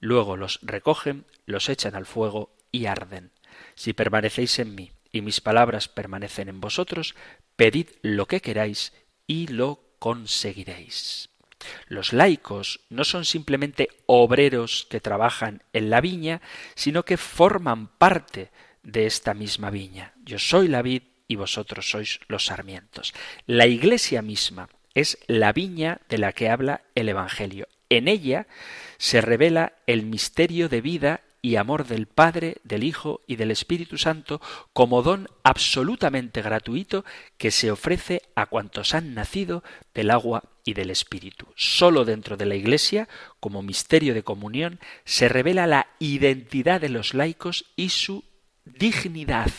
Luego 0.00 0.36
los 0.36 0.60
recogen, 0.62 1.24
los 1.46 1.68
echan 1.68 1.94
al 1.94 2.06
fuego 2.06 2.54
y 2.72 2.86
arden. 2.86 3.30
Si 3.74 3.92
permanecéis 3.92 4.58
en 4.58 4.74
mí 4.74 4.92
y 5.12 5.20
mis 5.20 5.40
palabras 5.40 5.88
permanecen 5.88 6.48
en 6.48 6.60
vosotros, 6.60 7.14
pedid 7.56 7.88
lo 8.02 8.26
que 8.26 8.40
queráis 8.40 8.92
y 9.26 9.48
lo 9.48 9.80
conseguiréis. 9.98 11.27
Los 11.86 12.12
laicos 12.12 12.80
no 12.88 13.04
son 13.04 13.24
simplemente 13.24 13.88
obreros 14.06 14.86
que 14.90 15.00
trabajan 15.00 15.62
en 15.72 15.90
la 15.90 16.00
viña, 16.00 16.40
sino 16.74 17.04
que 17.04 17.16
forman 17.16 17.88
parte 17.88 18.50
de 18.82 19.06
esta 19.06 19.34
misma 19.34 19.70
viña. 19.70 20.14
Yo 20.24 20.38
soy 20.38 20.68
la 20.68 20.82
vid 20.82 21.02
y 21.26 21.36
vosotros 21.36 21.90
sois 21.90 22.20
los 22.28 22.46
sarmientos. 22.46 23.12
La 23.46 23.66
iglesia 23.66 24.22
misma 24.22 24.68
es 24.94 25.18
la 25.26 25.52
viña 25.52 26.00
de 26.08 26.18
la 26.18 26.32
que 26.32 26.48
habla 26.48 26.82
el 26.94 27.08
Evangelio. 27.08 27.68
En 27.90 28.08
ella 28.08 28.46
se 28.98 29.20
revela 29.20 29.74
el 29.86 30.04
misterio 30.04 30.68
de 30.68 30.80
vida 30.80 31.20
y 31.40 31.56
amor 31.56 31.86
del 31.86 32.06
Padre, 32.06 32.56
del 32.64 32.82
Hijo 32.82 33.20
y 33.26 33.36
del 33.36 33.50
Espíritu 33.50 33.96
Santo 33.96 34.40
como 34.72 35.02
don 35.02 35.28
absolutamente 35.44 36.42
gratuito 36.42 37.04
que 37.36 37.50
se 37.50 37.70
ofrece 37.70 38.22
a 38.34 38.46
cuantos 38.46 38.94
han 38.94 39.14
nacido 39.14 39.62
del 39.94 40.10
agua 40.10 40.42
y 40.68 40.74
del 40.74 40.90
Espíritu. 40.90 41.46
Solo 41.56 42.04
dentro 42.04 42.36
de 42.36 42.44
la 42.44 42.54
Iglesia, 42.54 43.08
como 43.40 43.62
misterio 43.62 44.12
de 44.12 44.22
comunión, 44.22 44.80
se 45.06 45.26
revela 45.26 45.66
la 45.66 45.86
identidad 45.98 46.78
de 46.78 46.90
los 46.90 47.14
laicos 47.14 47.64
y 47.74 47.88
su 47.88 48.22
dignidad. 48.66 49.50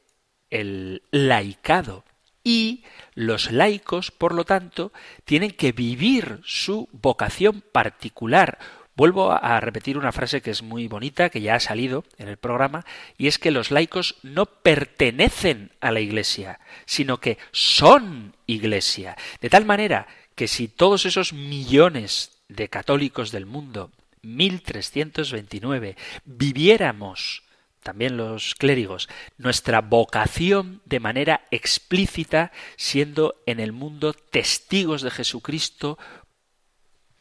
el 0.49 1.01
laicado 1.11 2.03
y 2.43 2.83
los 3.13 3.51
laicos, 3.51 4.11
por 4.11 4.33
lo 4.33 4.45
tanto, 4.45 4.91
tienen 5.25 5.51
que 5.51 5.71
vivir 5.71 6.39
su 6.43 6.89
vocación 6.91 7.61
particular. 7.61 8.59
Vuelvo 8.95 9.31
a 9.31 9.59
repetir 9.59 9.97
una 9.97 10.11
frase 10.11 10.41
que 10.41 10.51
es 10.51 10.63
muy 10.63 10.87
bonita, 10.87 11.29
que 11.29 11.41
ya 11.41 11.55
ha 11.55 11.59
salido 11.59 12.03
en 12.17 12.27
el 12.27 12.37
programa, 12.37 12.85
y 13.17 13.27
es 13.27 13.39
que 13.39 13.51
los 13.51 13.71
laicos 13.71 14.17
no 14.21 14.45
pertenecen 14.45 15.71
a 15.79 15.91
la 15.91 16.01
Iglesia, 16.01 16.59
sino 16.85 17.19
que 17.19 17.37
son 17.51 18.35
Iglesia. 18.47 19.17
De 19.39 19.49
tal 19.49 19.65
manera 19.65 20.07
que 20.35 20.47
si 20.47 20.67
todos 20.67 21.05
esos 21.05 21.33
millones 21.33 22.40
de 22.51 22.69
católicos 22.69 23.31
del 23.31 23.45
mundo, 23.45 23.91
1329, 24.23 25.95
viviéramos 26.25 27.43
también 27.81 28.15
los 28.15 28.53
clérigos, 28.55 29.09
nuestra 29.37 29.81
vocación 29.81 30.81
de 30.85 30.99
manera 30.99 31.47
explícita, 31.49 32.51
siendo 32.77 33.41
en 33.47 33.59
el 33.59 33.71
mundo 33.71 34.13
testigos 34.13 35.01
de 35.01 35.09
Jesucristo, 35.09 35.97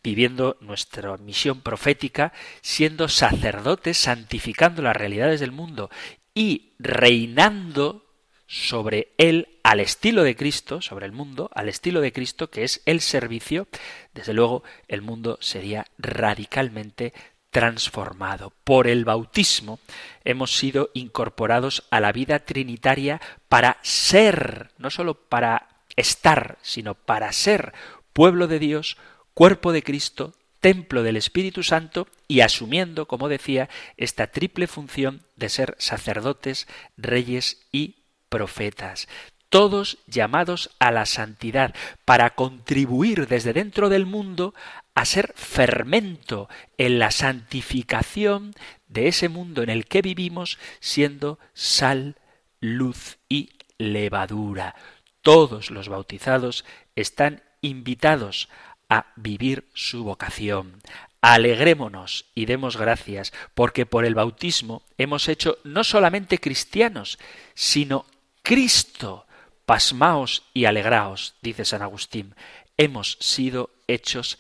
viviendo 0.03 0.59
nuestra 0.61 1.17
misión 1.17 1.63
profética, 1.63 2.33
siendo 2.61 3.09
sacerdotes, 3.09 3.97
santificando 3.97 4.83
las 4.83 4.97
realidades 4.97 5.41
del 5.41 5.53
mundo 5.53 5.91
y 6.35 6.75
reinando 6.79 8.10
sobre 8.53 9.13
él 9.17 9.61
al 9.63 9.79
estilo 9.79 10.25
de 10.25 10.35
Cristo, 10.35 10.83
sobre 10.83 11.07
el 11.07 11.13
mundo, 11.13 11.51
al 11.55 11.69
estilo 11.69 12.01
de 12.01 12.13
Cristo, 12.13 12.51
que 12.51 12.65
es 12.65 12.83
el 12.85 13.01
servicio, 13.01 13.69
desde 14.13 14.35
luego 14.35 14.65
el 14.89 15.03
mundo 15.03 15.39
sería 15.41 15.87
radicalmente 15.99 17.15
transformado. 17.51 18.53
Por 18.65 18.89
el 18.89 19.05
bautismo 19.05 19.79
hemos 20.25 20.57
sido 20.57 20.91
incorporados 20.95 21.85
a 21.91 22.01
la 22.01 22.11
vida 22.11 22.41
trinitaria 22.41 23.21
para 23.49 23.79
ser, 23.83 24.73
no 24.79 24.91
sólo 24.91 25.15
para 25.15 25.69
estar, 25.95 26.59
sino 26.61 26.97
para 26.97 27.33
ser 27.33 27.73
pueblo 28.13 28.49
de 28.49 28.59
Dios, 28.59 28.97
cuerpo 29.33 29.71
de 29.71 29.85
Cristo, 29.85 30.35
templo 30.59 31.05
del 31.05 31.17
Espíritu 31.17 31.63
Santo 31.63 32.09
y 32.27 32.41
asumiendo, 32.41 33.07
como 33.07 33.29
decía, 33.29 33.69
esta 33.97 34.27
triple 34.27 34.67
función 34.67 35.23
de 35.37 35.51
ser 35.51 35.77
sacerdotes, 35.79 36.67
reyes 36.97 37.65
y 37.71 38.00
profetas 38.31 39.07
todos 39.51 39.99
llamados 40.07 40.71
a 40.79 40.91
la 40.93 41.05
santidad, 41.05 41.75
para 42.07 42.31
contribuir 42.31 43.27
desde 43.27 43.53
dentro 43.53 43.91
del 43.91 44.07
mundo 44.07 44.55
a 44.95 45.05
ser 45.05 45.35
fermento 45.37 46.49
en 46.79 46.99
la 46.99 47.11
santificación 47.11 48.55
de 48.89 49.09
ese 49.09 49.29
mundo 49.29 49.63
en 49.63 49.69
el 49.69 49.87
que 49.87 50.03
vivimos, 50.03 50.59
siendo 50.79 51.39
sal, 51.53 52.17
luz 52.61 53.19
y 53.29 53.51
levadura. 53.77 54.77
Todos 55.21 55.71
los 55.71 55.89
bautizados 55.89 56.65
están 56.95 57.43
invitados 57.61 58.49
a 58.89 59.07
vivir 59.17 59.69
su 59.75 60.05
vocación. 60.05 60.81
Alegrémonos 61.23 62.27
y 62.35 62.47
demos 62.47 62.77
gracias, 62.77 63.33
porque 63.55 63.85
por 63.85 64.05
el 64.05 64.15
bautismo 64.15 64.83
hemos 64.97 65.29
hecho 65.29 65.59
no 65.65 65.85
solamente 65.85 66.39
cristianos, 66.39 67.19
sino 67.55 68.07
Cristo. 68.43 69.27
Pasmaos 69.67 70.43
y 70.53 70.65
alegraos, 70.65 71.37
dice 71.43 71.65
San 71.65 71.83
Agustín, 71.83 72.35
hemos 72.77 73.17
sido 73.21 73.71
hechos 73.87 74.39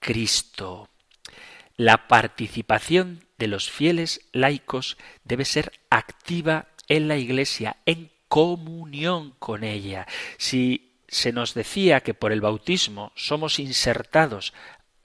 Cristo. 0.00 0.90
La 1.76 2.08
participación 2.08 3.26
de 3.38 3.46
los 3.46 3.70
fieles 3.70 4.28
laicos 4.32 4.98
debe 5.24 5.44
ser 5.44 5.72
activa 5.88 6.68
en 6.88 7.08
la 7.08 7.16
Iglesia, 7.16 7.76
en 7.86 8.10
comunión 8.28 9.34
con 9.38 9.64
ella. 9.64 10.06
Si 10.36 11.00
se 11.08 11.32
nos 11.32 11.54
decía 11.54 12.02
que 12.02 12.14
por 12.14 12.32
el 12.32 12.40
bautismo 12.40 13.12
somos 13.14 13.58
insertados 13.58 14.52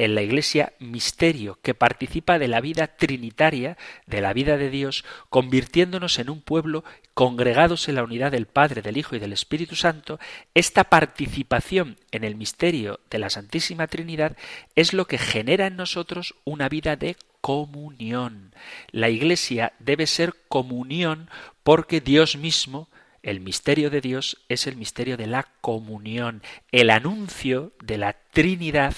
en 0.04 0.16
la 0.16 0.24
Iglesia 0.24 0.74
misterio 0.80 1.60
que 1.62 1.76
participa 1.76 2.40
de 2.40 2.48
la 2.48 2.60
vida 2.60 2.88
trinitaria, 2.88 3.78
de 4.08 4.22
la 4.22 4.34
vida 4.34 4.58
de 4.58 4.72
Dios, 4.72 5.06
convirtiéndonos 5.30 6.18
en 6.18 6.32
un 6.32 6.42
pueblo 6.42 6.84
congregados 7.14 7.88
en 7.88 7.96
la 7.96 8.04
unidad 8.04 8.32
del 8.32 8.48
Padre, 8.48 8.82
del 8.82 8.98
Hijo 8.98 9.16
y 9.16 9.20
del 9.20 9.32
Espíritu 9.32 9.76
Santo, 9.76 10.20
esta 10.56 10.86
participación 10.86 11.98
en 12.10 12.24
el 12.24 12.36
misterio 12.36 13.00
de 13.12 13.20
la 13.20 13.30
Santísima 13.30 13.86
Trinidad 13.86 14.36
es 14.76 14.94
lo 14.94 15.06
que 15.06 15.20
genera 15.20 15.68
en 15.68 15.76
nosotros 15.76 16.34
una 16.46 16.68
vida 16.68 16.96
de 16.96 17.16
comunión. 17.40 18.56
La 18.90 19.10
Iglesia 19.10 19.74
debe 19.78 20.08
ser 20.08 20.34
comunión 20.48 21.30
porque 21.62 22.02
Dios 22.02 22.38
mismo 22.38 22.88
el 23.24 23.40
misterio 23.40 23.92
de 23.92 24.02
Dios 24.02 24.38
es 24.50 24.66
el 24.66 24.76
misterio 24.76 25.16
de 25.16 25.28
la 25.28 25.48
comunión. 25.62 26.42
El 26.72 26.90
anuncio 26.90 27.72
de 27.84 28.00
la 28.00 28.14
Trinidad 28.32 28.96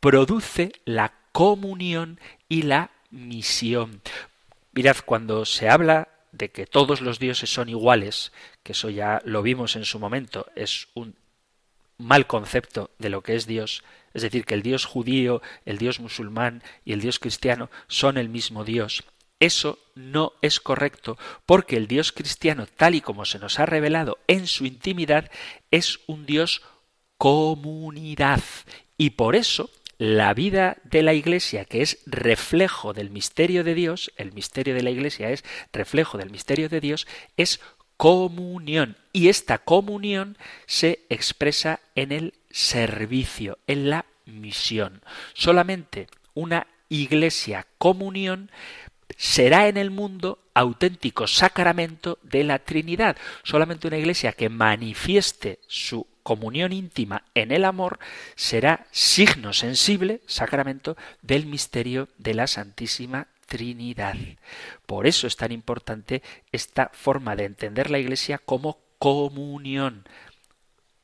produce 0.00 0.72
la 0.84 1.12
comunión 1.32 2.18
y 2.48 2.62
la 2.62 2.90
misión. 3.10 4.00
Mirad, 4.72 4.96
cuando 5.04 5.44
se 5.44 5.68
habla 5.68 6.08
de 6.32 6.50
que 6.50 6.66
todos 6.66 7.00
los 7.00 7.18
dioses 7.18 7.52
son 7.52 7.68
iguales, 7.68 8.32
que 8.62 8.72
eso 8.72 8.88
ya 8.88 9.20
lo 9.24 9.42
vimos 9.42 9.76
en 9.76 9.84
su 9.84 9.98
momento, 9.98 10.46
es 10.54 10.88
un 10.94 11.16
mal 11.98 12.26
concepto 12.26 12.90
de 12.98 13.10
lo 13.10 13.22
que 13.22 13.34
es 13.34 13.46
Dios, 13.46 13.84
es 14.14 14.22
decir, 14.22 14.44
que 14.44 14.54
el 14.54 14.62
Dios 14.62 14.86
judío, 14.86 15.42
el 15.66 15.78
Dios 15.78 16.00
musulmán 16.00 16.62
y 16.84 16.92
el 16.92 17.00
Dios 17.00 17.18
cristiano 17.18 17.70
son 17.86 18.16
el 18.16 18.28
mismo 18.28 18.64
Dios. 18.64 19.04
Eso 19.38 19.78
no 19.94 20.32
es 20.42 20.60
correcto, 20.60 21.16
porque 21.46 21.76
el 21.76 21.86
Dios 21.86 22.12
cristiano, 22.12 22.66
tal 22.66 22.94
y 22.94 23.00
como 23.00 23.24
se 23.24 23.38
nos 23.38 23.58
ha 23.58 23.66
revelado 23.66 24.18
en 24.26 24.46
su 24.46 24.66
intimidad, 24.66 25.30
es 25.70 26.00
un 26.06 26.26
Dios 26.26 26.62
comunidad. 27.16 28.42
Y 28.98 29.10
por 29.10 29.36
eso 29.36 29.70
la 30.00 30.32
vida 30.32 30.78
de 30.84 31.02
la 31.02 31.12
Iglesia, 31.12 31.66
que 31.66 31.82
es 31.82 31.98
reflejo 32.06 32.94
del 32.94 33.10
misterio 33.10 33.64
de 33.64 33.74
Dios, 33.74 34.10
el 34.16 34.32
misterio 34.32 34.74
de 34.74 34.82
la 34.82 34.88
Iglesia 34.88 35.28
es 35.28 35.44
reflejo 35.74 36.16
del 36.16 36.30
misterio 36.30 36.70
de 36.70 36.80
Dios, 36.80 37.06
es 37.36 37.60
comunión. 37.98 38.96
Y 39.12 39.28
esta 39.28 39.58
comunión 39.58 40.38
se 40.64 41.04
expresa 41.10 41.80
en 41.96 42.12
el 42.12 42.32
servicio, 42.50 43.58
en 43.66 43.90
la 43.90 44.06
misión. 44.24 45.02
Solamente 45.34 46.06
una 46.32 46.66
Iglesia 46.88 47.66
comunión 47.76 48.50
será 49.20 49.68
en 49.68 49.76
el 49.76 49.90
mundo 49.90 50.38
auténtico 50.54 51.26
sacramento 51.26 52.18
de 52.22 52.42
la 52.42 52.58
Trinidad. 52.58 53.18
Solamente 53.42 53.86
una 53.86 53.98
iglesia 53.98 54.32
que 54.32 54.48
manifieste 54.48 55.58
su 55.66 56.06
comunión 56.22 56.72
íntima 56.72 57.24
en 57.34 57.52
el 57.52 57.66
amor 57.66 57.98
será 58.34 58.86
signo 58.92 59.52
sensible, 59.52 60.22
sacramento, 60.26 60.96
del 61.20 61.44
misterio 61.44 62.08
de 62.16 62.32
la 62.32 62.46
Santísima 62.46 63.28
Trinidad. 63.44 64.16
Por 64.86 65.06
eso 65.06 65.26
es 65.26 65.36
tan 65.36 65.52
importante 65.52 66.22
esta 66.50 66.90
forma 66.94 67.36
de 67.36 67.44
entender 67.44 67.90
la 67.90 67.98
Iglesia 67.98 68.38
como 68.38 68.78
comunión, 68.98 70.08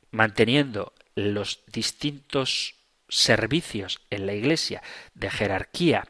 manteniendo 0.09 0.91
los 1.13 1.59
distintos 1.71 2.73
servicios 3.09 4.01
en 4.09 4.25
la 4.25 4.33
Iglesia 4.33 4.81
de 5.13 5.29
jerarquía 5.29 6.07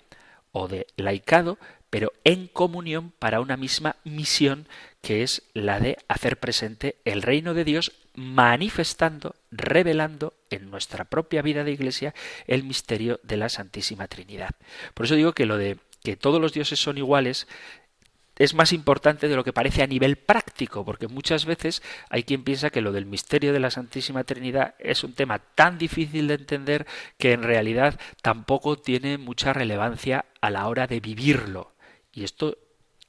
o 0.54 0.70
de 0.70 0.88
laicado, 0.96 1.60
pero 1.90 2.12
en 2.24 2.48
comunión 2.48 3.12
para 3.18 3.40
una 3.40 3.58
misma 3.58 3.96
misión 4.04 4.68
que 5.02 5.24
es 5.24 5.44
la 5.54 5.80
de 5.80 5.98
hacer 6.08 6.38
presente 6.38 6.98
el 7.06 7.22
reino 7.22 7.54
de 7.54 7.64
Dios 7.64 7.94
manifestando, 8.16 9.36
revelando 9.52 10.34
en 10.50 10.72
nuestra 10.72 11.06
propia 11.06 11.42
vida 11.42 11.64
de 11.64 11.72
iglesia 11.72 12.16
el 12.48 12.64
misterio 12.64 13.20
de 13.24 13.38
la 13.38 13.48
Santísima 13.48 14.08
Trinidad. 14.08 14.52
Por 14.94 15.06
eso 15.06 15.16
digo 15.16 15.34
que 15.34 15.46
lo 15.46 15.58
de 15.58 15.78
que 16.04 16.16
todos 16.16 16.42
los 16.42 16.54
dioses 16.54 16.80
son 16.80 16.98
iguales 16.98 17.48
es 18.38 18.54
más 18.54 18.72
importante 18.72 19.28
de 19.28 19.36
lo 19.36 19.44
que 19.44 19.54
parece 19.54 19.84
a 19.84 19.88
nivel 19.88 20.16
práctico, 20.16 20.86
porque 20.86 21.08
muchas 21.08 21.46
veces 21.46 21.82
hay 22.10 22.24
quien 22.24 22.44
piensa 22.44 22.70
que 22.70 22.82
lo 22.82 22.92
del 22.92 23.06
misterio 23.06 23.54
de 23.54 23.60
la 23.60 23.72
Santísima 23.72 24.24
Trinidad 24.24 24.76
es 24.80 25.04
un 25.04 25.14
tema 25.14 25.40
tan 25.40 25.78
difícil 25.78 26.28
de 26.28 26.36
entender 26.36 26.86
que 27.18 27.34
en 27.34 27.44
realidad 27.44 28.00
tampoco 28.22 28.78
tiene 28.78 29.18
mucha 29.18 29.54
relevancia 29.54 30.26
a 30.42 30.50
la 30.50 30.68
hora 30.68 30.88
de 30.88 31.00
vivirlo. 31.00 31.74
Y 32.18 32.24
esto, 32.24 32.58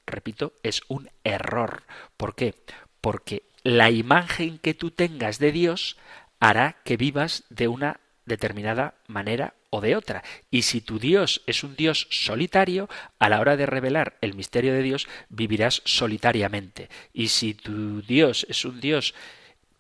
repito, 0.07 0.53
es 0.63 0.83
un 0.87 1.09
error. 1.25 1.85
¿Por 2.19 2.35
qué? 2.35 2.55
Porque 3.01 3.43
la 3.63 3.91
imagen 3.91 4.59
que 4.59 4.75
tú 4.75 4.91
tengas 4.91 5.39
de 5.39 5.51
Dios 5.51 5.97
hará 6.41 6.77
que 6.85 6.99
vivas 6.99 7.45
de 7.49 7.69
una 7.69 8.01
determinada 8.27 8.97
manera 9.07 9.55
o 9.71 9.81
de 9.81 9.97
otra. 9.97 10.23
Y 10.51 10.61
si 10.61 10.83
tu 10.83 10.99
Dios 10.99 11.41
es 11.47 11.65
un 11.65 11.75
Dios 11.75 12.07
solitario, 12.11 12.91
a 13.19 13.31
la 13.31 13.41
hora 13.41 13.57
de 13.57 13.65
revelar 13.65 14.19
el 14.21 14.35
misterio 14.35 14.75
de 14.75 14.83
Dios, 14.83 15.09
vivirás 15.31 15.81
solitariamente. 15.87 16.91
Y 17.15 17.29
si 17.29 17.55
tu 17.55 18.03
Dios 18.03 18.45
es 18.51 18.67
un 18.67 18.79
Dios 18.79 19.15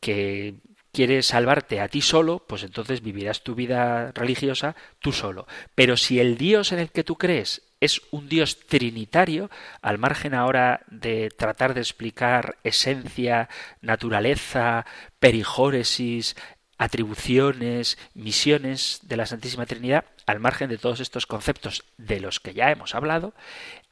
que 0.01 0.55
quiere 0.99 1.23
salvarte 1.23 1.81
a 1.81 1.87
ti 1.87 2.03
solo, 2.03 2.41
pues 2.41 2.65
entonces 2.65 3.03
vivirás 3.03 3.45
tu 3.45 3.55
vida 3.55 4.11
religiosa 4.17 4.75
tú 4.99 5.13
solo. 5.13 5.47
Pero 5.77 5.97
si 5.97 6.19
el 6.19 6.37
Dios 6.37 6.73
en 6.73 6.81
el 6.81 6.91
que 6.91 7.05
tú 7.05 7.15
crees 7.15 7.63
es 7.79 8.03
un 8.11 8.29
Dios 8.29 8.67
trinitario, 8.67 9.49
al 9.81 9.99
margen 9.99 10.35
ahora 10.35 10.81
de 10.89 11.31
tratar 11.31 11.75
de 11.75 11.83
explicar 11.83 12.59
esencia, 12.65 13.49
naturaleza, 13.81 14.87
perijóresis, 15.21 16.35
atribuciones, 16.79 17.97
misiones 18.15 18.99
de 19.05 19.19
la 19.19 19.27
Santísima 19.27 19.67
Trinidad, 19.67 20.05
al 20.27 20.41
margen 20.41 20.69
de 20.69 20.79
todos 20.79 20.99
estos 20.99 21.27
conceptos 21.27 21.85
de 21.97 22.19
los 22.19 22.41
que 22.41 22.55
ya 22.55 22.73
hemos 22.73 22.97
hablado, 22.97 23.35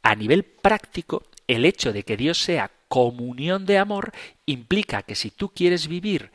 a 0.03 0.17
nivel 0.17 0.43
práctico, 0.43 1.23
el 1.47 1.67
hecho 1.67 1.93
de 1.93 2.03
que 2.03 2.17
Dios 2.17 2.41
sea 2.41 2.73
comunión 2.89 3.67
de 3.67 3.79
amor 3.79 4.13
implica 4.45 5.03
que 5.03 5.15
si 5.15 5.31
tú 5.31 5.51
quieres 5.51 5.89
vivir 5.89 6.31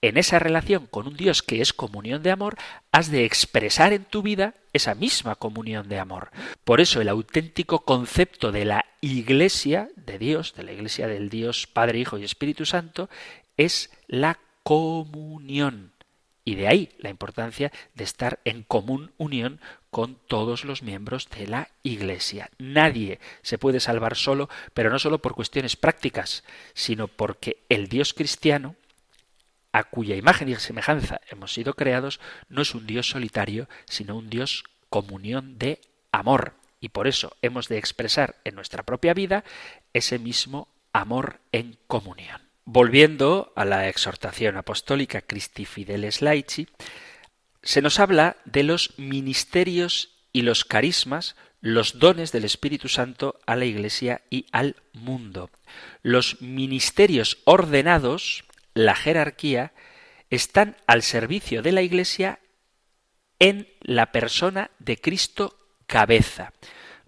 en 0.00 0.16
esa 0.16 0.38
relación 0.38 0.86
con 0.86 1.08
un 1.08 1.16
Dios 1.16 1.42
que 1.42 1.60
es 1.60 1.72
comunión 1.72 2.22
de 2.22 2.30
amor, 2.30 2.56
has 2.92 3.10
de 3.10 3.24
expresar 3.24 3.92
en 3.92 4.04
tu 4.04 4.22
vida 4.22 4.54
esa 4.72 4.94
misma 4.94 5.34
comunión 5.34 5.88
de 5.88 5.98
amor. 5.98 6.30
Por 6.64 6.80
eso 6.80 7.00
el 7.00 7.08
auténtico 7.08 7.80
concepto 7.80 8.52
de 8.52 8.64
la 8.64 8.84
Iglesia 9.00 9.88
de 9.96 10.18
Dios, 10.18 10.54
de 10.54 10.62
la 10.62 10.72
Iglesia 10.72 11.08
del 11.08 11.30
Dios 11.30 11.66
Padre, 11.66 11.98
Hijo 11.98 12.18
y 12.18 12.24
Espíritu 12.24 12.64
Santo, 12.64 13.08
es 13.56 13.90
la 14.06 14.38
comunión. 14.62 15.92
Y 16.44 16.54
de 16.54 16.68
ahí 16.68 16.90
la 16.98 17.10
importancia 17.10 17.72
de 17.94 18.04
estar 18.04 18.40
en 18.44 18.62
común 18.62 19.12
unión 19.18 19.60
con 19.90 20.14
todos 20.14 20.64
los 20.64 20.82
miembros 20.82 21.28
de 21.28 21.46
la 21.46 21.68
Iglesia. 21.82 22.50
Nadie 22.58 23.18
se 23.42 23.58
puede 23.58 23.80
salvar 23.80 24.16
solo, 24.16 24.48
pero 24.72 24.90
no 24.90 24.98
solo 24.98 25.18
por 25.18 25.34
cuestiones 25.34 25.76
prácticas, 25.76 26.44
sino 26.72 27.08
porque 27.08 27.64
el 27.68 27.88
Dios 27.88 28.14
cristiano, 28.14 28.76
a 29.78 29.84
cuya 29.84 30.16
imagen 30.16 30.48
y 30.48 30.56
semejanza 30.56 31.20
hemos 31.30 31.52
sido 31.52 31.74
creados, 31.74 32.18
no 32.48 32.62
es 32.62 32.74
un 32.74 32.84
Dios 32.84 33.08
solitario, 33.08 33.68
sino 33.86 34.16
un 34.16 34.28
Dios 34.28 34.64
comunión 34.90 35.56
de 35.56 35.80
amor. 36.10 36.54
Y 36.80 36.88
por 36.88 37.06
eso 37.06 37.36
hemos 37.42 37.68
de 37.68 37.78
expresar 37.78 38.36
en 38.42 38.56
nuestra 38.56 38.82
propia 38.82 39.14
vida 39.14 39.44
ese 39.92 40.18
mismo 40.18 40.66
amor 40.92 41.38
en 41.52 41.78
comunión. 41.86 42.42
Volviendo 42.64 43.52
a 43.54 43.64
la 43.64 43.88
exhortación 43.88 44.56
apostólica 44.56 45.20
Christi 45.20 45.64
Fideles 45.64 46.22
Laici, 46.22 46.66
se 47.62 47.80
nos 47.80 48.00
habla 48.00 48.36
de 48.44 48.64
los 48.64 48.98
ministerios 48.98 50.10
y 50.32 50.42
los 50.42 50.64
carismas, 50.64 51.36
los 51.60 52.00
dones 52.00 52.32
del 52.32 52.44
Espíritu 52.44 52.88
Santo 52.88 53.38
a 53.46 53.54
la 53.54 53.64
Iglesia 53.64 54.22
y 54.28 54.46
al 54.50 54.74
mundo. 54.92 55.50
Los 56.02 56.42
ministerios 56.42 57.38
ordenados 57.44 58.44
la 58.74 58.94
jerarquía, 58.94 59.72
están 60.30 60.76
al 60.86 61.02
servicio 61.02 61.62
de 61.62 61.72
la 61.72 61.82
Iglesia 61.82 62.40
en 63.38 63.68
la 63.80 64.12
persona 64.12 64.70
de 64.78 64.96
Cristo 64.98 65.56
cabeza. 65.86 66.52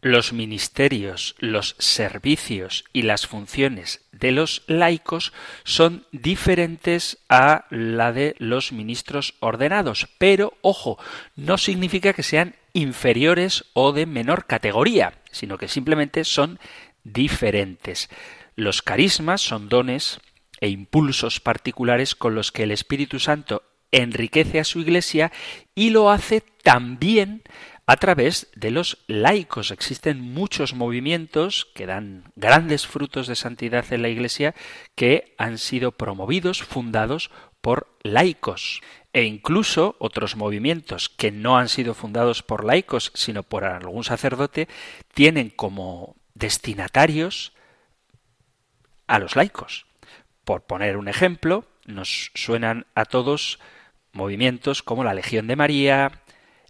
Los 0.03 0.33
ministerios, 0.33 1.35
los 1.38 1.77
servicios 1.79 2.85
y 2.94 3.03
las 3.03 3.27
funciones 3.27 4.07
de 4.12 4.33
los 4.33 4.62
laicos 4.66 5.35
son 5.62 6.07
diferentes 6.11 7.18
a 7.29 7.66
la 7.68 8.11
de 8.11 8.35
los 8.38 8.73
ministros 8.73 9.35
ordenados, 9.40 10.09
pero 10.16 10.55
ojo, 10.62 10.99
no 11.37 11.59
significa 11.59 12.14
que 12.14 12.23
sean 12.23 12.57
inferiores 12.73 13.66
o 13.75 13.92
de 13.92 14.07
menor 14.07 14.46
categoría, 14.46 15.20
sino 15.33 15.59
que 15.59 15.68
simplemente 15.68 16.25
son 16.25 16.59
diferentes. 17.05 18.09
Los 18.57 18.81
carismas 18.81 19.42
son 19.42 19.68
dones 19.68 20.20
e 20.61 20.68
impulsos 20.68 21.40
particulares 21.40 22.14
con 22.14 22.35
los 22.35 22.53
que 22.53 22.64
el 22.64 22.70
Espíritu 22.70 23.18
Santo 23.18 23.62
enriquece 23.92 24.61
a 24.61 24.64
su 24.64 24.81
Iglesia 24.81 25.33
y 25.75 25.90
lo 25.90 26.11
hace 26.11 26.42
también 26.62 27.42
a 27.87 27.96
través 27.96 28.49
de 28.55 28.70
los 28.70 28.99
laicos. 29.09 29.73
Existen 29.73 30.20
muchos 30.20 30.75
movimientos 30.75 31.66
que 31.75 31.87
dan 31.87 32.31
grandes 32.37 32.87
frutos 32.87 33.27
de 33.27 33.35
santidad 33.35 33.85
en 33.92 34.03
la 34.03 34.09
Iglesia 34.09 34.55
que 34.94 35.35
han 35.38 35.59
sido 35.59 35.92
promovidos, 35.92 36.62
fundados 36.62 37.33
por 37.61 37.88
laicos. 38.03 38.81
E 39.12 39.25
incluso 39.25 39.96
otros 39.99 40.37
movimientos 40.37 41.09
que 41.09 41.33
no 41.33 41.59
han 41.59 41.68
sido 41.68 41.94
fundados 41.94 42.44
por 42.44 42.64
laicos, 42.64 43.11
sino 43.14 43.42
por 43.42 43.64
algún 43.64 44.05
sacerdote, 44.05 44.68
tienen 45.12 45.51
como 45.51 46.14
destinatarios 46.35 47.53
a 49.09 49.18
los 49.18 49.35
laicos. 49.35 49.89
Por 50.50 50.62
poner 50.62 50.96
un 50.96 51.06
ejemplo, 51.06 51.64
nos 51.86 52.32
suenan 52.34 52.86
a 52.96 53.04
todos 53.04 53.60
movimientos 54.10 54.82
como 54.82 55.04
la 55.04 55.14
Legión 55.14 55.46
de 55.46 55.54
María, 55.54 56.22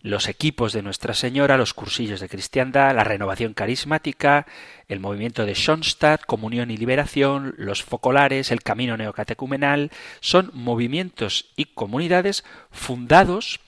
los 0.03 0.29
equipos 0.29 0.75
de 0.75 0.83
Nuestra 0.83 1.15
Señora, 1.15 1.57
los 1.57 1.73
cursillos 1.73 2.21
de 2.21 2.29
cristiandad, 2.29 2.95
la 2.95 3.05
renovación 3.05 3.55
carismática, 3.55 4.47
el 4.87 5.01
movimiento 5.01 5.47
de 5.47 5.55
Schoenstatt, 5.55 6.27
Comunión 6.27 6.71
y 6.71 6.77
Liberación, 6.77 7.55
los 7.57 7.83
focolares, 7.83 8.51
el 8.51 8.63
camino 8.63 8.99
neocatecumenal, 8.99 9.91
son 10.21 10.51
movimientos 10.53 11.51
y 11.57 11.65
comunidades 11.65 12.45
fundados 12.71 13.61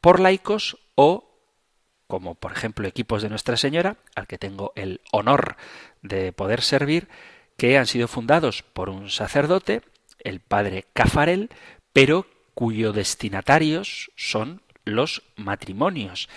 por 0.00 0.20
laicos 0.20 0.78
o, 0.94 1.38
como 2.06 2.34
por 2.34 2.52
ejemplo 2.52 2.88
equipos 2.88 3.20
de 3.20 3.28
Nuestra 3.28 3.58
Señora, 3.58 3.98
al 4.14 4.26
que 4.26 4.38
tengo 4.38 4.72
el 4.74 5.02
honor 5.12 5.56
de 6.00 6.32
poder 6.32 6.62
servir, 6.62 7.08
que 7.56 7.78
han 7.78 7.86
sido 7.86 8.08
fundados 8.08 8.62
por 8.62 8.90
un 8.90 9.10
sacerdote, 9.10 9.82
el 10.20 10.40
padre 10.40 10.86
Cafarel, 10.92 11.50
pero 11.92 12.26
cuyo 12.54 12.92
destinatarios 12.92 14.10
son 14.16 14.62
los 14.84 15.22
matrimonios. 15.36 16.28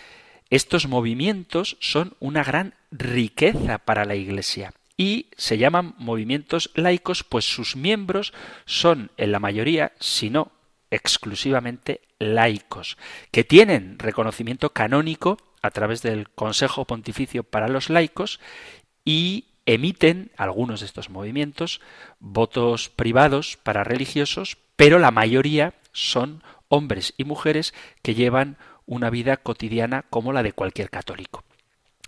Estos 0.50 0.88
movimientos 0.88 1.78
son 1.80 2.16
una 2.20 2.44
gran 2.44 2.74
riqueza 2.92 3.80
para 3.80 4.06
la 4.06 4.16
Iglesia 4.16 4.74
y 4.96 5.28
se 5.38 5.58
llaman 5.58 5.94
movimientos 5.98 6.72
laicos 6.74 7.24
pues 7.24 7.46
sus 7.46 7.76
miembros 7.76 8.34
son 8.66 9.12
en 9.18 9.32
la 9.32 9.40
mayoría, 9.40 9.92
si 10.00 10.30
no 10.30 10.52
exclusivamente 10.90 12.02
laicos, 12.18 12.98
que 13.32 13.44
tienen 13.44 14.00
reconocimiento 14.00 14.72
canónico 14.72 15.38
a 15.62 15.72
través 15.72 16.02
del 16.02 16.30
Consejo 16.30 16.86
Pontificio 16.86 17.44
para 17.44 17.68
los 17.68 17.90
Laicos 17.90 18.40
y 19.04 19.46
emiten 19.68 20.32
algunos 20.38 20.80
de 20.80 20.88
estos 20.88 21.12
movimientos 21.12 21.82
votos 22.20 22.90
privados 22.90 23.58
para 23.62 23.84
religiosos, 23.84 24.58
pero 24.76 24.98
la 24.98 25.12
mayoría 25.12 25.76
son 25.92 26.42
hombres 26.70 27.14
y 27.18 27.26
mujeres 27.26 27.74
que 28.02 28.16
llevan 28.16 28.58
una 28.86 29.10
vida 29.10 29.38
cotidiana 29.38 30.06
como 30.10 30.34
la 30.34 30.42
de 30.42 30.54
cualquier 30.54 30.90
católico. 30.90 31.44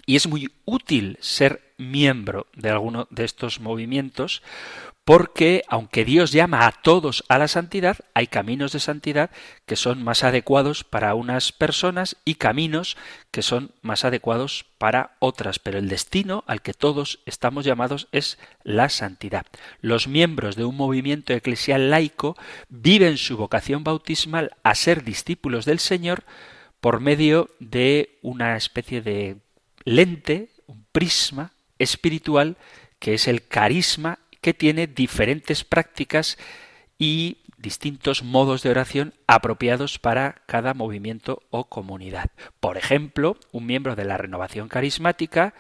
Y 0.06 0.16
es 0.16 0.26
muy 0.26 0.50
útil 0.66 1.18
ser 1.20 1.74
miembro 1.78 2.48
de 2.56 2.70
alguno 2.70 3.08
de 3.12 3.26
estos 3.26 3.60
movimientos 3.60 4.42
porque 5.10 5.64
aunque 5.68 6.06
Dios 6.06 6.32
llama 6.32 6.68
a 6.68 6.72
todos 6.72 7.24
a 7.30 7.40
la 7.40 7.48
santidad, 7.48 7.98
hay 8.14 8.28
caminos 8.28 8.74
de 8.74 8.80
santidad 8.80 9.32
que 9.66 9.76
son 9.76 10.04
más 10.04 10.24
adecuados 10.24 10.84
para 10.84 11.16
unas 11.16 11.52
personas 11.52 12.16
y 12.26 12.36
caminos 12.36 12.96
que 13.32 13.42
son 13.42 13.72
más 13.82 14.06
adecuados 14.06 14.68
para 14.78 15.16
otras, 15.18 15.58
pero 15.58 15.80
el 15.80 15.90
destino 15.90 16.44
al 16.46 16.62
que 16.62 16.76
todos 16.76 17.22
estamos 17.26 17.66
llamados 17.66 18.08
es 18.12 18.38
la 18.62 18.88
santidad. 18.90 19.48
Los 19.82 20.08
miembros 20.08 20.56
de 20.56 20.66
un 20.66 20.78
movimiento 20.78 21.34
eclesial 21.34 21.90
laico 21.90 22.38
viven 22.70 23.18
su 23.18 23.36
vocación 23.36 23.84
bautismal 23.84 24.52
a 24.62 24.76
ser 24.76 25.04
discípulos 25.04 25.66
del 25.66 25.80
Señor 25.80 26.24
por 26.82 27.00
medio 27.00 27.50
de 27.60 28.20
una 28.22 28.56
especie 28.58 29.02
de 29.02 29.38
lente, 29.86 30.52
un 30.68 30.86
prisma 30.92 31.52
espiritual 31.80 32.58
que 33.00 33.16
es 33.16 33.28
el 33.28 33.48
carisma 33.48 34.20
que 34.42 34.54
tiene 34.54 34.88
diferentes 34.88 35.64
prácticas 35.64 36.38
y 36.98 37.38
distintos 37.58 38.24
modos 38.24 38.64
de 38.64 38.70
oración 38.70 39.14
apropiados 39.28 40.00
para 40.00 40.42
cada 40.46 40.74
movimiento 40.74 41.44
o 41.50 41.66
comunidad. 41.66 42.32
Por 42.60 42.78
ejemplo, 42.78 43.38
un 43.52 43.66
miembro 43.66 43.96
de 43.96 44.06
la 44.06 44.18
renovación 44.18 44.70
carismática 44.70 45.54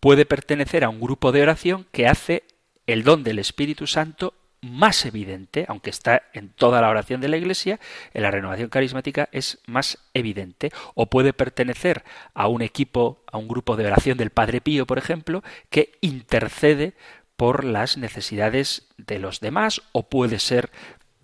puede 0.00 0.26
pertenecer 0.26 0.84
a 0.84 0.88
un 0.88 1.00
grupo 1.00 1.32
de 1.32 1.42
oración 1.42 1.86
que 1.92 2.08
hace 2.08 2.44
el 2.86 3.04
don 3.04 3.22
del 3.22 3.38
Espíritu 3.38 3.86
Santo 3.86 4.34
más 4.62 5.04
evidente, 5.04 5.64
aunque 5.68 5.90
está 5.90 6.22
en 6.32 6.50
toda 6.50 6.80
la 6.80 6.88
oración 6.88 7.20
de 7.20 7.28
la 7.28 7.36
Iglesia, 7.36 7.80
en 8.14 8.22
la 8.22 8.30
renovación 8.30 8.68
carismática 8.68 9.28
es 9.32 9.58
más 9.66 9.98
evidente. 10.14 10.70
O 10.94 11.06
puede 11.06 11.32
pertenecer 11.32 12.04
a 12.32 12.46
un 12.46 12.62
equipo, 12.62 13.24
a 13.30 13.38
un 13.38 13.48
grupo 13.48 13.76
de 13.76 13.86
oración 13.86 14.16
del 14.18 14.30
Padre 14.30 14.60
Pío, 14.60 14.86
por 14.86 14.98
ejemplo, 14.98 15.42
que 15.68 15.98
intercede 16.00 16.94
por 17.36 17.64
las 17.64 17.96
necesidades 17.96 18.88
de 18.96 19.18
los 19.18 19.40
demás 19.40 19.82
o 19.92 20.08
puede 20.08 20.38
ser, 20.38 20.70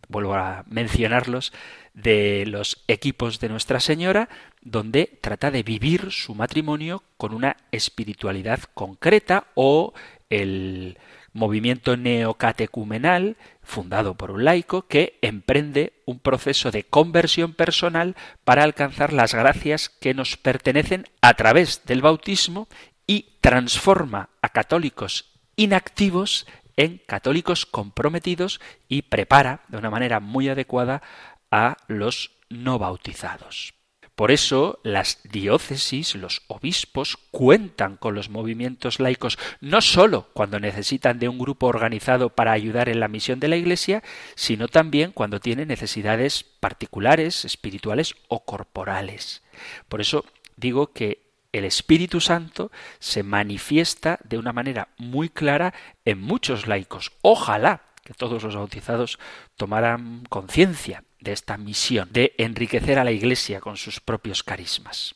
vuelvo 0.08 0.34
a 0.34 0.64
mencionarlos, 0.68 1.52
de 1.94 2.44
los 2.46 2.84
equipos 2.86 3.40
de 3.40 3.48
Nuestra 3.48 3.80
Señora, 3.80 4.28
donde 4.62 5.18
trata 5.20 5.50
de 5.50 5.62
vivir 5.62 6.12
su 6.12 6.34
matrimonio 6.34 7.02
con 7.16 7.34
una 7.34 7.56
espiritualidad 7.72 8.60
concreta 8.74 9.48
o 9.54 9.94
el 10.30 10.98
movimiento 11.32 11.96
neocatecumenal, 11.96 13.36
fundado 13.62 14.14
por 14.14 14.30
un 14.30 14.44
laico, 14.44 14.86
que 14.86 15.18
emprende 15.22 15.92
un 16.06 16.18
proceso 16.20 16.70
de 16.70 16.84
conversión 16.84 17.54
personal 17.54 18.16
para 18.44 18.62
alcanzar 18.62 19.12
las 19.12 19.34
gracias 19.34 19.88
que 19.88 20.14
nos 20.14 20.36
pertenecen 20.36 21.04
a 21.20 21.34
través 21.34 21.84
del 21.84 22.02
bautismo 22.02 22.68
y 23.06 23.36
transforma 23.40 24.30
a 24.42 24.50
católicos 24.50 25.37
inactivos 25.58 26.46
en 26.76 27.02
católicos 27.04 27.66
comprometidos 27.66 28.60
y 28.88 29.02
prepara 29.02 29.64
de 29.68 29.76
una 29.76 29.90
manera 29.90 30.20
muy 30.20 30.48
adecuada 30.48 31.02
a 31.50 31.76
los 31.88 32.30
no 32.48 32.78
bautizados. 32.78 33.74
Por 34.14 34.30
eso 34.30 34.80
las 34.82 35.20
diócesis, 35.24 36.14
los 36.14 36.42
obispos, 36.48 37.16
cuentan 37.30 37.96
con 37.96 38.14
los 38.14 38.30
movimientos 38.30 38.98
laicos 39.00 39.38
no 39.60 39.80
sólo 39.80 40.28
cuando 40.32 40.58
necesitan 40.58 41.18
de 41.18 41.28
un 41.28 41.38
grupo 41.38 41.66
organizado 41.66 42.30
para 42.30 42.52
ayudar 42.52 42.88
en 42.88 43.00
la 43.00 43.08
misión 43.08 43.38
de 43.38 43.48
la 43.48 43.56
Iglesia, 43.56 44.02
sino 44.34 44.66
también 44.66 45.12
cuando 45.12 45.40
tienen 45.40 45.68
necesidades 45.68 46.44
particulares, 46.44 47.44
espirituales 47.44 48.14
o 48.28 48.44
corporales. 48.44 49.42
Por 49.88 50.00
eso 50.00 50.24
digo 50.56 50.92
que 50.92 51.27
el 51.52 51.64
Espíritu 51.64 52.20
Santo 52.20 52.70
se 52.98 53.22
manifiesta 53.22 54.18
de 54.24 54.38
una 54.38 54.52
manera 54.52 54.88
muy 54.98 55.28
clara 55.28 55.74
en 56.04 56.20
muchos 56.20 56.66
laicos. 56.66 57.12
Ojalá 57.22 57.82
que 58.04 58.14
todos 58.14 58.42
los 58.42 58.54
bautizados 58.54 59.18
tomaran 59.56 60.24
conciencia 60.28 61.04
de 61.20 61.32
esta 61.32 61.56
misión 61.56 62.08
de 62.12 62.34
enriquecer 62.38 62.98
a 62.98 63.04
la 63.04 63.12
Iglesia 63.12 63.60
con 63.60 63.76
sus 63.76 64.00
propios 64.00 64.42
carismas. 64.42 65.14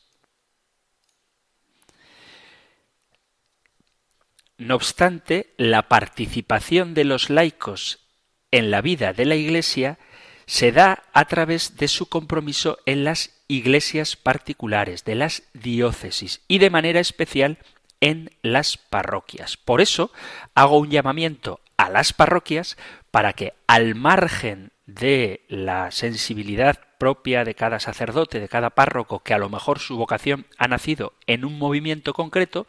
No 4.57 4.75
obstante, 4.75 5.53
la 5.57 5.89
participación 5.89 6.93
de 6.93 7.03
los 7.03 7.29
laicos 7.29 8.07
en 8.51 8.69
la 8.69 8.81
vida 8.81 9.13
de 9.13 9.25
la 9.25 9.35
Iglesia 9.35 9.97
se 10.45 10.71
da 10.71 11.03
a 11.13 11.25
través 11.25 11.77
de 11.77 11.87
su 11.87 12.07
compromiso 12.07 12.79
en 12.85 13.03
las 13.03 13.31
iglesias 13.47 14.15
particulares, 14.15 15.05
de 15.05 15.15
las 15.15 15.43
diócesis 15.53 16.41
y 16.47 16.57
de 16.57 16.69
manera 16.69 16.99
especial 16.99 17.57
en 18.01 18.31
las 18.41 18.77
parroquias. 18.77 19.57
Por 19.57 19.81
eso 19.81 20.11
hago 20.55 20.77
un 20.77 20.89
llamamiento 20.89 21.59
a 21.77 21.89
las 21.89 22.13
parroquias 22.13 22.77
para 23.11 23.33
que 23.33 23.53
al 23.67 23.95
margen 23.95 24.71
de 24.85 25.45
la 25.47 25.91
sensibilidad 25.91 26.79
propia 26.97 27.45
de 27.45 27.55
cada 27.55 27.79
sacerdote, 27.79 28.39
de 28.39 28.49
cada 28.49 28.71
párroco, 28.71 29.19
que 29.19 29.33
a 29.33 29.37
lo 29.37 29.49
mejor 29.49 29.79
su 29.79 29.97
vocación 29.97 30.45
ha 30.57 30.67
nacido 30.67 31.13
en 31.27 31.45
un 31.45 31.57
movimiento 31.57 32.13
concreto, 32.13 32.67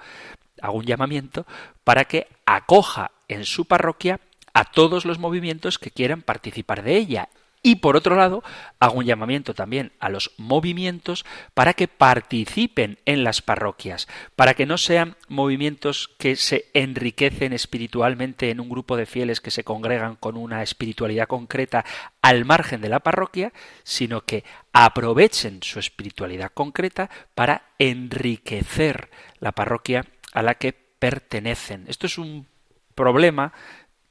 hago 0.60 0.78
un 0.78 0.86
llamamiento 0.86 1.46
para 1.82 2.04
que 2.04 2.28
acoja 2.46 3.10
en 3.28 3.44
su 3.44 3.64
parroquia 3.64 4.20
a 4.52 4.64
todos 4.64 5.04
los 5.04 5.18
movimientos 5.18 5.78
que 5.78 5.90
quieran 5.90 6.22
participar 6.22 6.82
de 6.82 6.96
ella 6.96 7.28
y 7.66 7.76
por 7.76 7.96
otro 7.96 8.14
lado, 8.14 8.44
hago 8.78 8.98
un 8.98 9.06
llamamiento 9.06 9.54
también 9.54 9.92
a 9.98 10.10
los 10.10 10.32
movimientos 10.36 11.24
para 11.54 11.72
que 11.72 11.88
participen 11.88 12.98
en 13.06 13.24
las 13.24 13.40
parroquias, 13.40 14.06
para 14.36 14.52
que 14.52 14.66
no 14.66 14.76
sean 14.76 15.16
movimientos 15.28 16.10
que 16.18 16.36
se 16.36 16.66
enriquecen 16.74 17.54
espiritualmente 17.54 18.50
en 18.50 18.60
un 18.60 18.68
grupo 18.68 18.98
de 18.98 19.06
fieles 19.06 19.40
que 19.40 19.50
se 19.50 19.64
congregan 19.64 20.16
con 20.16 20.36
una 20.36 20.62
espiritualidad 20.62 21.26
concreta 21.26 21.86
al 22.20 22.44
margen 22.44 22.82
de 22.82 22.90
la 22.90 23.00
parroquia, 23.00 23.54
sino 23.82 24.26
que 24.26 24.44
aprovechen 24.74 25.62
su 25.62 25.78
espiritualidad 25.78 26.52
concreta 26.52 27.08
para 27.34 27.70
enriquecer 27.78 29.08
la 29.40 29.52
parroquia 29.52 30.04
a 30.34 30.42
la 30.42 30.56
que 30.56 30.74
pertenecen. 30.74 31.86
Esto 31.88 32.08
es 32.08 32.18
un 32.18 32.46
problema 32.94 33.54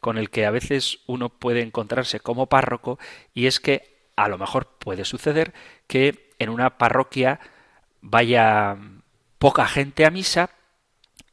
con 0.04 0.18
el 0.18 0.30
que 0.30 0.46
a 0.46 0.52
veces 0.52 1.00
uno 1.08 1.30
puede 1.30 1.62
encontrarse 1.62 2.20
como 2.20 2.48
párroco 2.48 3.00
y 3.34 3.46
es 3.46 3.62
que 3.62 4.10
a 4.18 4.28
lo 4.28 4.38
mejor 4.38 4.68
puede 4.78 5.06
suceder 5.06 5.54
que 5.88 6.36
en 6.40 6.50
una 6.50 6.78
parroquia 6.78 7.40
vaya 8.02 8.78
poca 9.40 9.66
gente 9.66 10.06
a 10.06 10.12
misa 10.12 10.50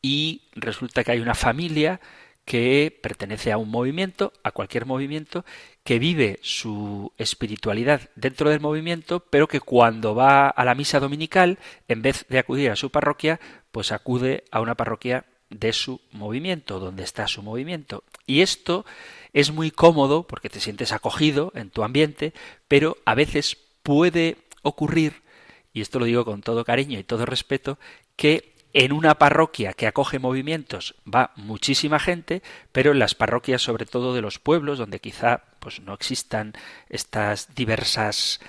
y 0.00 0.42
resulta 0.54 1.02
que 1.02 1.10
hay 1.10 1.18
una 1.18 1.34
familia 1.34 2.00
que 2.44 2.96
pertenece 3.02 3.50
a 3.50 3.58
un 3.58 3.70
movimiento, 3.70 4.32
a 4.44 4.52
cualquier 4.52 4.86
movimiento, 4.86 5.44
que 5.82 5.98
vive 5.98 6.38
su 6.40 7.12
espiritualidad 7.18 8.08
dentro 8.14 8.50
del 8.50 8.60
movimiento, 8.60 9.18
pero 9.18 9.48
que 9.48 9.58
cuando 9.58 10.14
va 10.14 10.48
a 10.48 10.64
la 10.64 10.76
misa 10.76 11.00
dominical, 11.00 11.58
en 11.88 12.02
vez 12.02 12.24
de 12.28 12.38
acudir 12.38 12.70
a 12.70 12.76
su 12.76 12.90
parroquia, 12.90 13.40
pues 13.72 13.90
acude 13.90 14.44
a 14.52 14.60
una 14.60 14.76
parroquia 14.76 15.24
de 15.50 15.72
su 15.72 16.00
movimiento, 16.12 16.78
donde 16.78 17.02
está 17.02 17.28
su 17.28 17.42
movimiento. 17.42 18.04
Y 18.26 18.40
esto 18.40 18.86
es 19.32 19.50
muy 19.52 19.70
cómodo 19.70 20.22
porque 20.22 20.48
te 20.48 20.60
sientes 20.60 20.92
acogido 20.92 21.52
en 21.54 21.70
tu 21.70 21.82
ambiente, 21.82 22.32
pero 22.68 22.96
a 23.04 23.14
veces 23.14 23.56
puede 23.82 24.38
ocurrir, 24.62 25.22
y 25.72 25.80
esto 25.80 25.98
lo 25.98 26.04
digo 26.04 26.24
con 26.24 26.42
todo 26.42 26.64
cariño 26.64 26.98
y 26.98 27.04
todo 27.04 27.26
respeto, 27.26 27.78
que 28.16 28.54
en 28.72 28.92
una 28.92 29.16
parroquia 29.16 29.72
que 29.72 29.86
acoge 29.86 30.18
movimientos 30.18 30.94
va 31.12 31.32
muchísima 31.34 31.98
gente, 31.98 32.42
pero 32.70 32.92
en 32.92 33.00
las 33.00 33.14
parroquias, 33.14 33.62
sobre 33.62 33.86
todo 33.86 34.14
de 34.14 34.22
los 34.22 34.38
pueblos, 34.38 34.78
donde 34.78 35.00
quizá 35.00 35.42
pues 35.58 35.80
no 35.80 35.94
existan 35.94 36.54
estas 36.88 37.54
diversas 37.54 38.40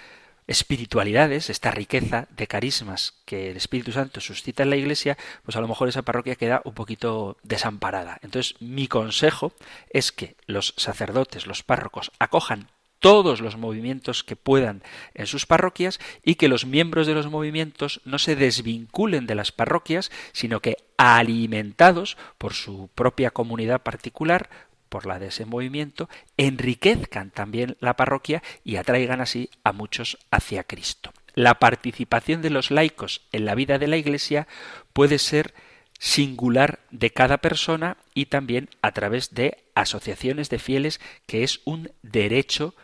espiritualidades, 0.51 1.49
esta 1.49 1.71
riqueza 1.71 2.27
de 2.35 2.47
carismas 2.47 3.13
que 3.25 3.51
el 3.51 3.57
Espíritu 3.57 3.91
Santo 3.91 4.21
suscita 4.21 4.63
en 4.63 4.69
la 4.69 4.75
Iglesia, 4.75 5.17
pues 5.43 5.55
a 5.55 5.61
lo 5.61 5.67
mejor 5.67 5.89
esa 5.89 6.03
parroquia 6.03 6.35
queda 6.35 6.61
un 6.65 6.73
poquito 6.73 7.37
desamparada. 7.43 8.19
Entonces, 8.21 8.55
mi 8.59 8.87
consejo 8.87 9.53
es 9.89 10.11
que 10.11 10.35
los 10.45 10.73
sacerdotes, 10.77 11.47
los 11.47 11.63
párrocos, 11.63 12.11
acojan 12.19 12.69
todos 12.99 13.41
los 13.41 13.57
movimientos 13.57 14.23
que 14.23 14.35
puedan 14.35 14.83
en 15.15 15.25
sus 15.25 15.47
parroquias 15.47 15.99
y 16.23 16.35
que 16.35 16.47
los 16.47 16.65
miembros 16.65 17.07
de 17.07 17.15
los 17.15 17.27
movimientos 17.27 17.99
no 18.05 18.19
se 18.19 18.35
desvinculen 18.35 19.25
de 19.25 19.35
las 19.35 19.51
parroquias, 19.51 20.11
sino 20.33 20.59
que 20.59 20.77
alimentados 20.97 22.15
por 22.37 22.53
su 22.53 22.89
propia 22.93 23.31
comunidad 23.31 23.81
particular, 23.81 24.49
por 24.91 25.05
la 25.05 25.19
de 25.19 25.27
ese 25.27 25.45
movimiento, 25.45 26.09
enriquezcan 26.35 27.31
también 27.31 27.77
la 27.79 27.95
parroquia 27.95 28.43
y 28.65 28.75
atraigan 28.75 29.21
así 29.21 29.49
a 29.63 29.71
muchos 29.71 30.17
hacia 30.31 30.65
Cristo. 30.65 31.13
La 31.33 31.59
participación 31.59 32.41
de 32.41 32.49
los 32.49 32.71
laicos 32.71 33.21
en 33.31 33.45
la 33.45 33.55
vida 33.55 33.79
de 33.79 33.87
la 33.87 33.95
Iglesia 33.95 34.49
puede 34.91 35.17
ser 35.17 35.53
singular 35.97 36.79
de 36.91 37.11
cada 37.11 37.37
persona 37.37 37.95
y 38.13 38.25
también 38.25 38.69
a 38.81 38.91
través 38.91 39.33
de 39.33 39.63
asociaciones 39.75 40.49
de 40.49 40.59
fieles, 40.59 40.99
que 41.25 41.43
es 41.43 41.61
un 41.63 41.93
derecho 42.01 42.75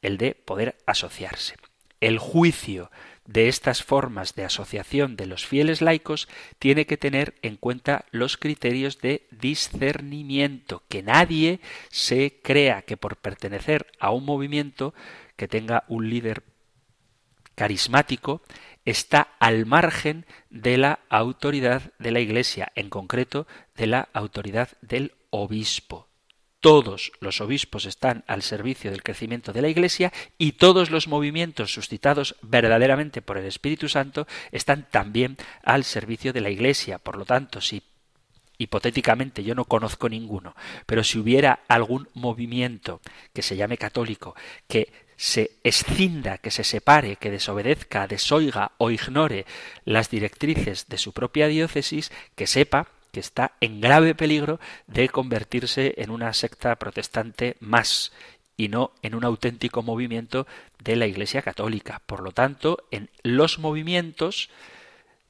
el 0.00 0.16
de 0.16 0.34
poder 0.34 0.78
asociarse. 0.86 1.56
El 2.00 2.18
juicio 2.18 2.90
de 3.26 3.48
estas 3.48 3.82
formas 3.82 4.34
de 4.34 4.44
asociación 4.44 5.16
de 5.16 5.26
los 5.26 5.46
fieles 5.46 5.80
laicos 5.80 6.28
tiene 6.58 6.86
que 6.86 6.96
tener 6.96 7.34
en 7.42 7.56
cuenta 7.56 8.04
los 8.10 8.36
criterios 8.36 9.00
de 9.00 9.26
discernimiento, 9.30 10.82
que 10.88 11.02
nadie 11.02 11.60
se 11.90 12.40
crea 12.42 12.82
que 12.82 12.96
por 12.96 13.16
pertenecer 13.16 13.86
a 14.00 14.10
un 14.10 14.24
movimiento 14.24 14.94
que 15.36 15.48
tenga 15.48 15.84
un 15.88 16.10
líder 16.10 16.42
carismático 17.54 18.42
está 18.84 19.34
al 19.38 19.66
margen 19.66 20.26
de 20.50 20.78
la 20.78 21.00
autoridad 21.08 21.92
de 21.98 22.10
la 22.10 22.20
Iglesia, 22.20 22.72
en 22.74 22.90
concreto 22.90 23.46
de 23.76 23.86
la 23.86 24.08
autoridad 24.12 24.70
del 24.80 25.14
obispo 25.30 26.11
todos 26.62 27.10
los 27.18 27.40
obispos 27.40 27.86
están 27.86 28.22
al 28.28 28.42
servicio 28.42 28.92
del 28.92 29.02
crecimiento 29.02 29.52
de 29.52 29.62
la 29.62 29.68
Iglesia 29.68 30.12
y 30.38 30.52
todos 30.52 30.92
los 30.92 31.08
movimientos 31.08 31.74
suscitados 31.74 32.36
verdaderamente 32.40 33.20
por 33.20 33.36
el 33.36 33.46
Espíritu 33.46 33.88
Santo 33.88 34.28
están 34.52 34.86
también 34.88 35.36
al 35.64 35.82
servicio 35.82 36.32
de 36.32 36.40
la 36.40 36.50
Iglesia. 36.50 36.98
Por 36.98 37.18
lo 37.18 37.24
tanto, 37.24 37.60
si 37.60 37.82
hipotéticamente 38.58 39.42
yo 39.42 39.56
no 39.56 39.64
conozco 39.64 40.08
ninguno, 40.08 40.54
pero 40.86 41.02
si 41.02 41.18
hubiera 41.18 41.64
algún 41.66 42.08
movimiento 42.14 43.00
que 43.34 43.42
se 43.42 43.56
llame 43.56 43.76
católico, 43.76 44.36
que 44.68 44.92
se 45.16 45.58
escinda, 45.64 46.38
que 46.38 46.52
se 46.52 46.62
separe, 46.62 47.16
que 47.16 47.32
desobedezca, 47.32 48.06
desoiga 48.06 48.70
o 48.78 48.92
ignore 48.92 49.46
las 49.84 50.10
directrices 50.10 50.86
de 50.86 50.98
su 50.98 51.12
propia 51.12 51.48
diócesis, 51.48 52.12
que 52.36 52.46
sepa 52.46 52.86
que 53.12 53.20
está 53.20 53.52
en 53.60 53.80
grave 53.80 54.14
peligro 54.14 54.58
de 54.86 55.08
convertirse 55.08 55.94
en 55.98 56.10
una 56.10 56.32
secta 56.32 56.74
protestante 56.76 57.56
más 57.60 58.12
y 58.56 58.68
no 58.68 58.92
en 59.02 59.14
un 59.14 59.24
auténtico 59.24 59.82
movimiento 59.82 60.46
de 60.82 60.96
la 60.96 61.06
Iglesia 61.06 61.42
católica. 61.42 62.02
Por 62.06 62.20
lo 62.20 62.32
tanto, 62.32 62.84
en 62.90 63.10
los 63.22 63.58
movimientos 63.58 64.50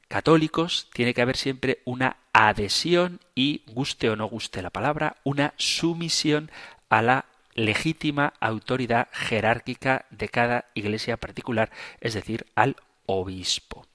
católicos 0.08 0.88
tiene 0.92 1.14
que 1.14 1.22
haber 1.22 1.36
siempre 1.36 1.80
una 1.84 2.16
adhesión 2.32 3.20
y, 3.34 3.62
guste 3.66 4.10
o 4.10 4.16
no 4.16 4.26
guste 4.26 4.62
la 4.62 4.70
palabra, 4.70 5.16
una 5.24 5.54
sumisión 5.56 6.50
a 6.88 7.02
la 7.02 7.24
legítima 7.54 8.34
autoridad 8.40 9.08
jerárquica 9.12 10.06
de 10.10 10.28
cada 10.28 10.66
iglesia 10.74 11.16
particular, 11.16 11.70
es 12.00 12.14
decir, 12.14 12.46
al 12.54 12.76
obispo. 13.06 13.86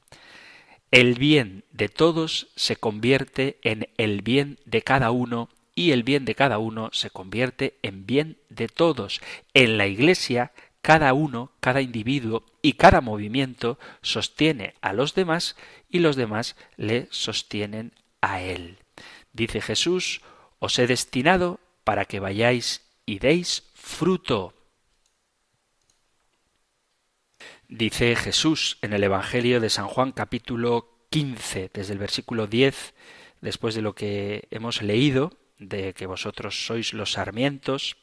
El 0.92 1.16
bien 1.16 1.66
de 1.72 1.90
todos 1.90 2.48
se 2.56 2.78
convierte 2.78 3.58
en 3.62 3.90
el 3.98 4.22
bien 4.22 4.58
de 4.66 4.82
cada 4.84 5.12
uno 5.12 5.50
y 5.76 5.92
el 5.92 6.04
bien 6.04 6.24
de 6.24 6.34
cada 6.34 6.60
uno 6.60 6.90
se 6.94 7.10
convierte 7.10 7.78
en 7.82 8.06
bien 8.06 8.38
de 8.50 8.70
todos. 8.70 9.20
En 9.54 9.78
la 9.78 9.88
Iglesia, 9.88 10.54
cada 10.82 11.14
uno, 11.14 11.52
cada 11.60 11.82
individuo 11.82 12.46
y 12.62 12.74
cada 12.74 13.02
movimiento 13.02 13.78
sostiene 14.02 14.76
a 14.80 14.94
los 14.94 15.14
demás 15.14 15.58
y 15.90 16.00
los 16.00 16.16
demás 16.16 16.56
le 16.78 17.08
sostienen 17.12 17.92
a 18.22 18.42
él. 18.42 18.78
Dice 19.34 19.60
Jesús, 19.60 20.22
os 20.60 20.80
he 20.80 20.88
destinado 20.88 21.60
para 21.84 22.06
que 22.06 22.22
vayáis 22.22 22.82
y 23.06 23.20
deis 23.20 23.64
fruto. 23.76 24.54
Dice 27.70 28.16
Jesús 28.16 28.78
en 28.82 28.94
el 28.94 29.04
Evangelio 29.04 29.60
de 29.60 29.70
San 29.70 29.88
Juan 29.88 30.14
capítulo 30.14 30.88
15, 31.10 31.70
desde 31.74 31.92
el 31.92 32.00
versículo 32.00 32.48
10, 32.48 32.94
después 33.42 33.76
de 33.76 33.82
lo 33.82 33.94
que 33.94 34.48
hemos 34.52 34.82
leído, 34.82 35.34
de 35.60 35.94
que 35.94 36.06
vosotros 36.06 36.66
sois 36.66 36.94
los 36.94 37.12
sarmientos, 37.12 37.98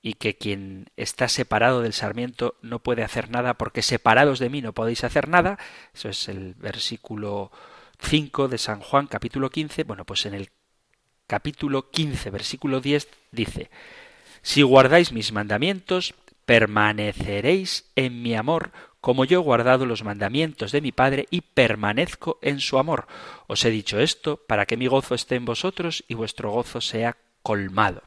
y 0.00 0.14
que 0.14 0.36
quien 0.36 0.90
está 0.96 1.28
separado 1.28 1.82
del 1.82 1.92
sarmiento 1.92 2.54
no 2.62 2.78
puede 2.78 3.02
hacer 3.02 3.30
nada 3.30 3.54
porque 3.54 3.82
separados 3.82 4.38
de 4.38 4.48
mí 4.48 4.62
no 4.62 4.72
podéis 4.72 5.02
hacer 5.02 5.28
nada. 5.28 5.58
Eso 5.92 6.08
es 6.08 6.28
el 6.28 6.54
versículo 6.54 7.50
5 7.98 8.46
de 8.46 8.58
San 8.58 8.80
Juan 8.80 9.08
capítulo 9.08 9.50
15. 9.50 9.82
Bueno, 9.84 10.04
pues 10.04 10.24
en 10.24 10.34
el 10.34 10.50
capítulo 11.26 11.90
15 11.90 12.30
versículo 12.30 12.80
10 12.80 13.08
dice, 13.32 13.70
Si 14.40 14.62
guardáis 14.62 15.12
mis 15.12 15.32
mandamientos, 15.32 16.14
permaneceréis 16.50 17.92
en 17.94 18.22
mi 18.22 18.34
amor, 18.34 18.72
como 19.00 19.24
yo 19.24 19.38
he 19.38 19.42
guardado 19.44 19.86
los 19.86 20.02
mandamientos 20.02 20.72
de 20.72 20.80
mi 20.80 20.90
Padre 20.90 21.28
y 21.30 21.42
permanezco 21.42 22.40
en 22.42 22.58
su 22.58 22.76
amor. 22.78 23.06
Os 23.46 23.64
he 23.64 23.70
dicho 23.70 24.00
esto 24.00 24.36
para 24.48 24.66
que 24.66 24.76
mi 24.76 24.88
gozo 24.88 25.14
esté 25.14 25.36
en 25.36 25.44
vosotros 25.44 26.02
y 26.08 26.14
vuestro 26.14 26.50
gozo 26.50 26.80
sea 26.80 27.16
colmado. 27.44 28.02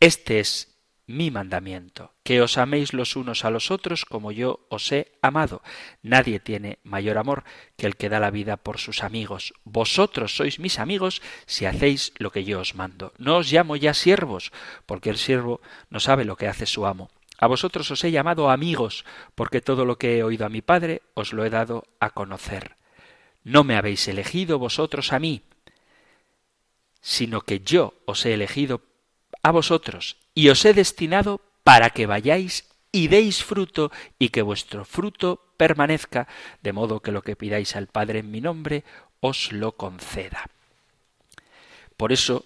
Este 0.00 0.40
es 0.40 0.78
mi 1.06 1.30
mandamiento, 1.30 2.14
que 2.22 2.40
os 2.40 2.56
améis 2.56 2.94
los 2.94 3.16
unos 3.16 3.44
a 3.44 3.50
los 3.50 3.70
otros 3.70 4.06
como 4.06 4.32
yo 4.32 4.64
os 4.70 4.90
he 4.90 5.12
amado. 5.20 5.60
Nadie 6.00 6.40
tiene 6.40 6.78
mayor 6.84 7.18
amor 7.18 7.44
que 7.76 7.86
el 7.86 7.96
que 7.96 8.08
da 8.08 8.18
la 8.18 8.30
vida 8.30 8.56
por 8.56 8.78
sus 8.78 9.02
amigos. 9.02 9.52
Vosotros 9.64 10.34
sois 10.34 10.58
mis 10.58 10.78
amigos 10.78 11.20
si 11.44 11.66
hacéis 11.66 12.14
lo 12.16 12.32
que 12.32 12.44
yo 12.44 12.60
os 12.60 12.74
mando. 12.74 13.12
No 13.18 13.36
os 13.36 13.52
llamo 13.52 13.76
ya 13.76 13.92
siervos, 13.92 14.52
porque 14.86 15.10
el 15.10 15.18
siervo 15.18 15.60
no 15.90 16.00
sabe 16.00 16.24
lo 16.24 16.36
que 16.36 16.48
hace 16.48 16.64
su 16.64 16.86
amo 16.86 17.10
a 17.38 17.46
vosotros 17.46 17.90
os 17.90 18.02
he 18.04 18.10
llamado 18.10 18.50
amigos, 18.50 19.04
porque 19.34 19.60
todo 19.60 19.84
lo 19.84 19.98
que 19.98 20.18
he 20.18 20.22
oído 20.22 20.46
a 20.46 20.48
mi 20.48 20.62
Padre 20.62 21.02
os 21.14 21.32
lo 21.32 21.44
he 21.44 21.50
dado 21.50 21.84
a 22.00 22.10
conocer. 22.10 22.76
No 23.42 23.64
me 23.64 23.76
habéis 23.76 24.06
elegido 24.08 24.58
vosotros 24.58 25.12
a 25.12 25.18
mí, 25.18 25.42
sino 27.00 27.42
que 27.42 27.60
yo 27.60 27.94
os 28.06 28.24
he 28.24 28.32
elegido 28.32 28.80
a 29.42 29.50
vosotros 29.50 30.16
y 30.34 30.48
os 30.48 30.64
he 30.64 30.72
destinado 30.72 31.40
para 31.62 31.90
que 31.90 32.06
vayáis 32.06 32.70
y 32.92 33.08
deis 33.08 33.42
fruto 33.44 33.90
y 34.18 34.28
que 34.28 34.42
vuestro 34.42 34.84
fruto 34.84 35.52
permanezca, 35.56 36.28
de 36.62 36.72
modo 36.72 37.00
que 37.00 37.12
lo 37.12 37.22
que 37.22 37.36
pidáis 37.36 37.76
al 37.76 37.88
Padre 37.88 38.20
en 38.20 38.30
mi 38.30 38.40
nombre 38.40 38.84
os 39.20 39.52
lo 39.52 39.72
conceda. 39.72 40.48
Por 41.96 42.12
eso, 42.12 42.44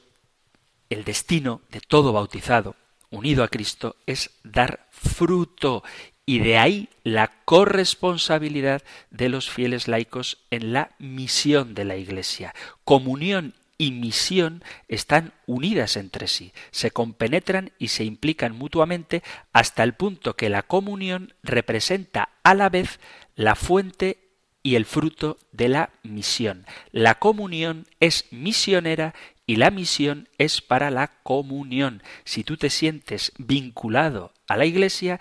el 0.90 1.04
destino 1.04 1.60
de 1.70 1.80
todo 1.80 2.12
bautizado 2.12 2.76
unido 3.10 3.44
a 3.44 3.48
Cristo 3.48 3.96
es 4.06 4.30
dar 4.44 4.86
fruto 4.90 5.82
y 6.26 6.40
de 6.40 6.58
ahí 6.58 6.88
la 7.04 7.32
corresponsabilidad 7.44 8.82
de 9.10 9.30
los 9.30 9.48
fieles 9.48 9.88
laicos 9.88 10.44
en 10.50 10.72
la 10.72 10.90
misión 10.98 11.74
de 11.74 11.86
la 11.86 11.96
Iglesia. 11.96 12.54
Comunión 12.84 13.54
y 13.78 13.92
misión 13.92 14.62
están 14.88 15.32
unidas 15.46 15.96
entre 15.96 16.26
sí, 16.26 16.52
se 16.70 16.90
compenetran 16.90 17.72
y 17.78 17.88
se 17.88 18.04
implican 18.04 18.54
mutuamente 18.54 19.22
hasta 19.52 19.84
el 19.84 19.94
punto 19.94 20.34
que 20.34 20.50
la 20.50 20.64
comunión 20.64 21.32
representa 21.42 22.28
a 22.42 22.54
la 22.54 22.68
vez 22.68 22.98
la 23.36 23.54
fuente 23.54 24.27
y 24.62 24.74
el 24.74 24.84
fruto 24.84 25.38
de 25.52 25.68
la 25.68 25.90
misión. 26.02 26.66
La 26.92 27.16
comunión 27.16 27.86
es 28.00 28.26
misionera 28.30 29.14
y 29.46 29.56
la 29.56 29.70
misión 29.70 30.28
es 30.36 30.60
para 30.60 30.90
la 30.90 31.08
comunión. 31.22 32.02
Si 32.24 32.44
tú 32.44 32.56
te 32.56 32.70
sientes 32.70 33.32
vinculado 33.38 34.32
a 34.46 34.56
la 34.56 34.66
Iglesia, 34.66 35.20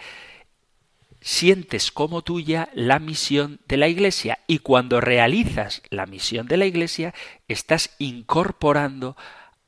sientes 1.22 1.92
como 1.92 2.24
tuya 2.24 2.70
la 2.74 3.00
misión 3.00 3.60
de 3.68 3.78
la 3.78 3.88
Iglesia 3.88 4.40
y 4.48 4.60
cuando 4.60 5.02
realizas 5.02 5.82
la 5.90 6.06
misión 6.06 6.48
de 6.48 6.58
la 6.58 6.66
Iglesia 6.66 7.14
estás 7.48 7.96
incorporando 8.00 9.16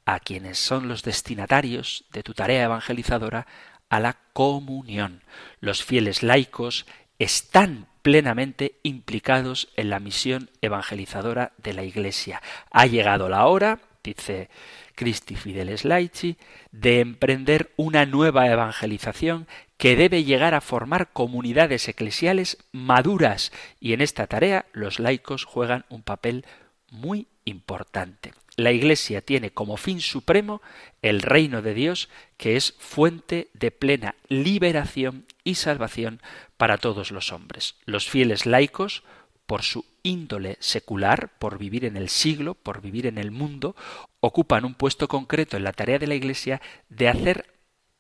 a 0.06 0.20
quienes 0.20 0.58
son 0.58 0.88
los 0.88 1.04
destinatarios 1.04 2.06
de 2.12 2.24
tu 2.24 2.34
tarea 2.34 2.66
evangelizadora 2.66 3.48
a 3.90 4.00
la 4.00 4.18
comunión. 4.34 5.24
Los 5.60 5.84
fieles 5.84 6.24
laicos 6.24 6.86
están 7.20 7.88
plenamente 8.02 8.76
implicados 8.82 9.70
en 9.76 9.90
la 9.90 10.00
misión 10.00 10.50
evangelizadora 10.62 11.52
de 11.58 11.74
la 11.74 11.84
Iglesia. 11.84 12.42
Ha 12.72 12.86
llegado 12.86 13.30
la 13.30 13.46
hora, 13.46 13.80
dice 14.04 14.50
Christi 14.96 15.36
Fideles 15.36 15.86
Laici, 15.86 16.38
de 16.72 17.02
emprender 17.02 17.72
una 17.76 18.06
nueva 18.06 18.48
evangelización 18.48 19.48
que 19.78 19.96
debe 19.96 20.24
llegar 20.24 20.54
a 20.54 20.62
formar 20.62 21.12
comunidades 21.12 21.88
eclesiales 21.88 22.58
maduras 22.72 23.52
y 23.80 23.94
en 23.94 24.02
esta 24.02 24.28
tarea 24.28 24.66
los 24.74 25.00
laicos 25.00 25.46
juegan 25.46 25.86
un 25.90 26.02
papel 26.02 26.46
muy 26.90 27.28
importante. 27.46 28.34
La 28.56 28.72
Iglesia 28.74 29.22
tiene 29.22 29.52
como 29.52 29.78
fin 29.78 30.02
supremo 30.02 30.62
el 31.02 31.22
reino 31.22 31.62
de 31.62 31.74
Dios, 31.74 32.10
que 32.36 32.58
es 32.58 32.76
fuente 32.78 33.48
de 33.54 33.72
plena 33.72 34.16
liberación 34.28 35.26
y 35.46 35.56
salvación 35.56 36.22
para 36.60 36.78
todos 36.78 37.12
los 37.12 37.32
hombres. 37.32 37.76
Los 37.86 38.10
fieles 38.10 38.46
laicos, 38.46 39.04
por 39.46 39.64
su 39.64 39.86
índole 40.04 40.58
secular, 40.60 41.32
por 41.40 41.58
vivir 41.58 41.86
en 41.86 41.96
el 41.96 42.10
siglo, 42.10 42.54
por 42.54 42.82
vivir 42.82 43.08
en 43.08 43.18
el 43.18 43.32
mundo, 43.32 43.78
ocupan 44.20 44.66
un 44.66 44.74
puesto 44.74 45.08
concreto 45.08 45.56
en 45.56 45.64
la 45.64 45.72
tarea 45.72 46.00
de 46.00 46.08
la 46.08 46.16
Iglesia 46.16 46.62
de 46.90 47.08
hacer 47.08 47.46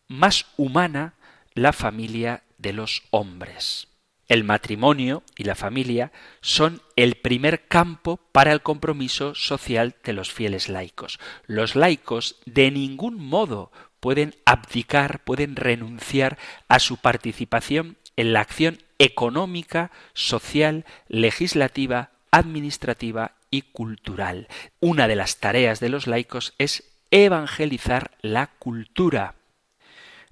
más 0.10 0.45
humana 0.57 1.14
la 1.53 1.72
familia 1.72 2.43
de 2.57 2.74
los 2.74 3.03
hombres. 3.12 3.88
El 4.28 4.43
matrimonio 4.43 5.24
y 5.38 5.45
la 5.45 5.55
familia 5.55 6.12
son 6.41 6.82
el 6.97 7.16
primer 7.16 7.66
campo 7.66 8.18
para 8.34 8.51
el 8.51 8.62
compromiso 8.62 9.36
social 9.36 9.95
de 10.03 10.12
los 10.12 10.34
fieles 10.34 10.68
laicos. 10.68 11.18
Los 11.47 11.78
laicos 11.78 12.36
de 12.45 12.72
ningún 12.72 13.16
modo 13.16 13.72
pueden 13.99 14.36
abdicar, 14.45 15.24
pueden 15.24 15.55
renunciar 15.55 16.38
a 16.68 16.80
su 16.80 16.97
participación 16.97 17.97
en 18.20 18.34
la 18.34 18.41
acción 18.41 18.80
económica, 18.97 19.91
social, 20.13 20.84
legislativa, 21.07 22.11
administrativa 22.32 23.32
y 23.49 23.61
cultural. 23.61 24.49
Una 24.82 25.07
de 25.07 25.15
las 25.15 25.38
tareas 25.38 25.80
de 25.80 25.88
los 25.88 26.05
laicos 26.05 26.53
es 26.57 26.84
evangelizar 27.11 28.11
la 28.22 28.47
cultura. 28.47 29.36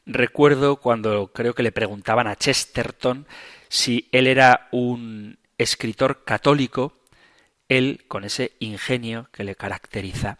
Recuerdo 0.06 0.82
cuando 0.82 1.32
creo 1.32 1.56
que 1.56 1.64
le 1.64 1.72
preguntaban 1.72 2.28
a 2.28 2.36
Chesterton 2.36 3.26
si 3.70 4.10
él 4.12 4.28
era 4.28 4.68
un 4.74 5.40
escritor 5.58 6.26
católico, 6.26 6.94
él, 7.70 8.04
con 8.10 8.26
ese 8.26 8.52
ingenio 8.60 9.30
que 9.32 9.46
le 9.46 9.56
caracteriza, 9.56 10.40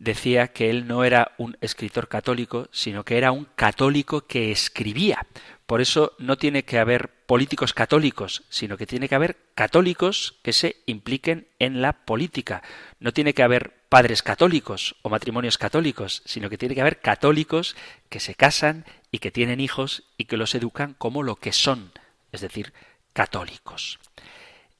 decía 0.00 0.48
que 0.48 0.68
él 0.68 0.88
no 0.88 1.04
era 1.04 1.32
un 1.38 1.56
escritor 1.60 2.08
católico, 2.08 2.68
sino 2.72 3.04
que 3.04 3.18
era 3.18 3.30
un 3.30 3.46
católico 3.54 4.26
que 4.26 4.50
escribía. 4.50 5.26
Por 5.68 5.82
eso 5.82 6.14
no 6.18 6.38
tiene 6.38 6.64
que 6.64 6.78
haber 6.78 7.10
políticos 7.26 7.74
católicos, 7.74 8.42
sino 8.48 8.78
que 8.78 8.86
tiene 8.86 9.06
que 9.06 9.14
haber 9.14 9.36
católicos 9.54 10.38
que 10.42 10.54
se 10.54 10.76
impliquen 10.86 11.46
en 11.58 11.82
la 11.82 12.06
política. 12.06 12.62
No 13.00 13.12
tiene 13.12 13.34
que 13.34 13.42
haber 13.42 13.74
padres 13.90 14.22
católicos 14.22 14.96
o 15.02 15.10
matrimonios 15.10 15.58
católicos, 15.58 16.22
sino 16.24 16.48
que 16.48 16.56
tiene 16.56 16.74
que 16.74 16.80
haber 16.80 17.00
católicos 17.00 17.76
que 18.08 18.18
se 18.18 18.34
casan 18.34 18.86
y 19.10 19.18
que 19.18 19.30
tienen 19.30 19.60
hijos 19.60 20.04
y 20.16 20.24
que 20.24 20.38
los 20.38 20.54
educan 20.54 20.94
como 20.96 21.22
lo 21.22 21.36
que 21.36 21.52
son, 21.52 21.92
es 22.32 22.40
decir, 22.40 22.72
católicos. 23.12 23.98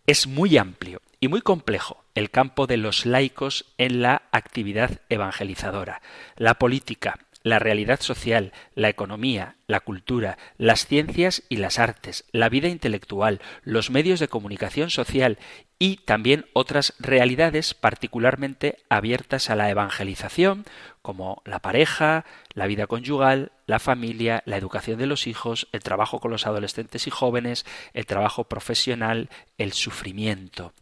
Es 0.07 0.27
muy 0.27 0.57
amplio 0.57 1.03
y 1.21 1.29
muy 1.29 1.43
complejo 1.43 2.03
el 2.15 2.31
campo 2.31 2.67
de 2.67 2.79
los 2.79 3.05
laicos 3.05 3.67
en 3.77 4.01
la 4.01 4.23
actividad 4.33 5.03
evangelizadora. 5.11 6.01
La 6.37 6.55
política, 6.55 7.19
la 7.49 7.59
realidad 7.59 8.01
social, 8.01 8.53
la 8.75 8.89
economía, 8.89 9.57
la 9.67 9.81
cultura, 9.81 10.39
las 10.57 10.87
ciencias 10.87 11.43
y 11.49 11.57
las 11.57 11.79
artes, 11.79 12.25
la 12.33 12.49
vida 12.49 12.69
intelectual, 12.69 13.41
los 13.63 13.91
medios 13.91 14.21
de 14.21 14.29
comunicación 14.29 14.91
social 14.91 15.39
y 15.79 15.97
también 15.97 16.47
otras 16.53 16.95
realidades 16.99 17.75
particularmente 17.75 18.79
abiertas 18.89 19.51
a 19.51 19.57
la 19.57 19.71
evangelización, 19.71 20.65
como 21.03 21.43
la 21.45 21.61
pareja, 21.61 22.25
la 22.55 22.67
vida 22.67 22.87
conyugal, 22.87 23.53
la 23.67 23.79
familia, 23.79 24.43
la 24.45 24.57
educación 24.57 24.99
de 24.99 25.07
los 25.07 25.27
hijos, 25.27 25.69
el 25.73 25.83
trabajo 25.83 26.19
con 26.21 26.31
los 26.31 26.47
adolescentes 26.47 27.07
y 27.07 27.11
jóvenes, 27.11 27.65
el 27.93 28.07
trabajo 28.07 28.45
profesional, 28.45 29.29
el 29.57 29.73
sufrimiento. 29.73 30.73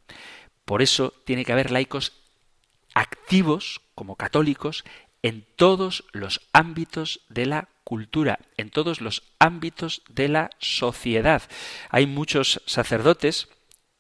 Por 0.65 0.83
eso 0.83 1.13
tiene 1.25 1.45
que 1.45 1.53
haber 1.53 1.71
laicos 1.71 2.13
activos, 2.95 3.83
como 3.95 4.17
católicos, 4.17 4.85
en 5.23 5.47
todos 5.57 6.05
los 6.13 6.41
ámbitos 6.53 7.21
de 7.29 7.47
la 7.47 7.69
cultura, 7.85 8.41
en 8.57 8.71
todos 8.71 9.01
los 9.01 9.23
ámbitos 9.39 10.03
de 10.09 10.29
la 10.29 10.51
sociedad. 10.59 11.43
Hay 11.91 12.07
muchos 12.07 12.61
sacerdotes, 12.67 13.49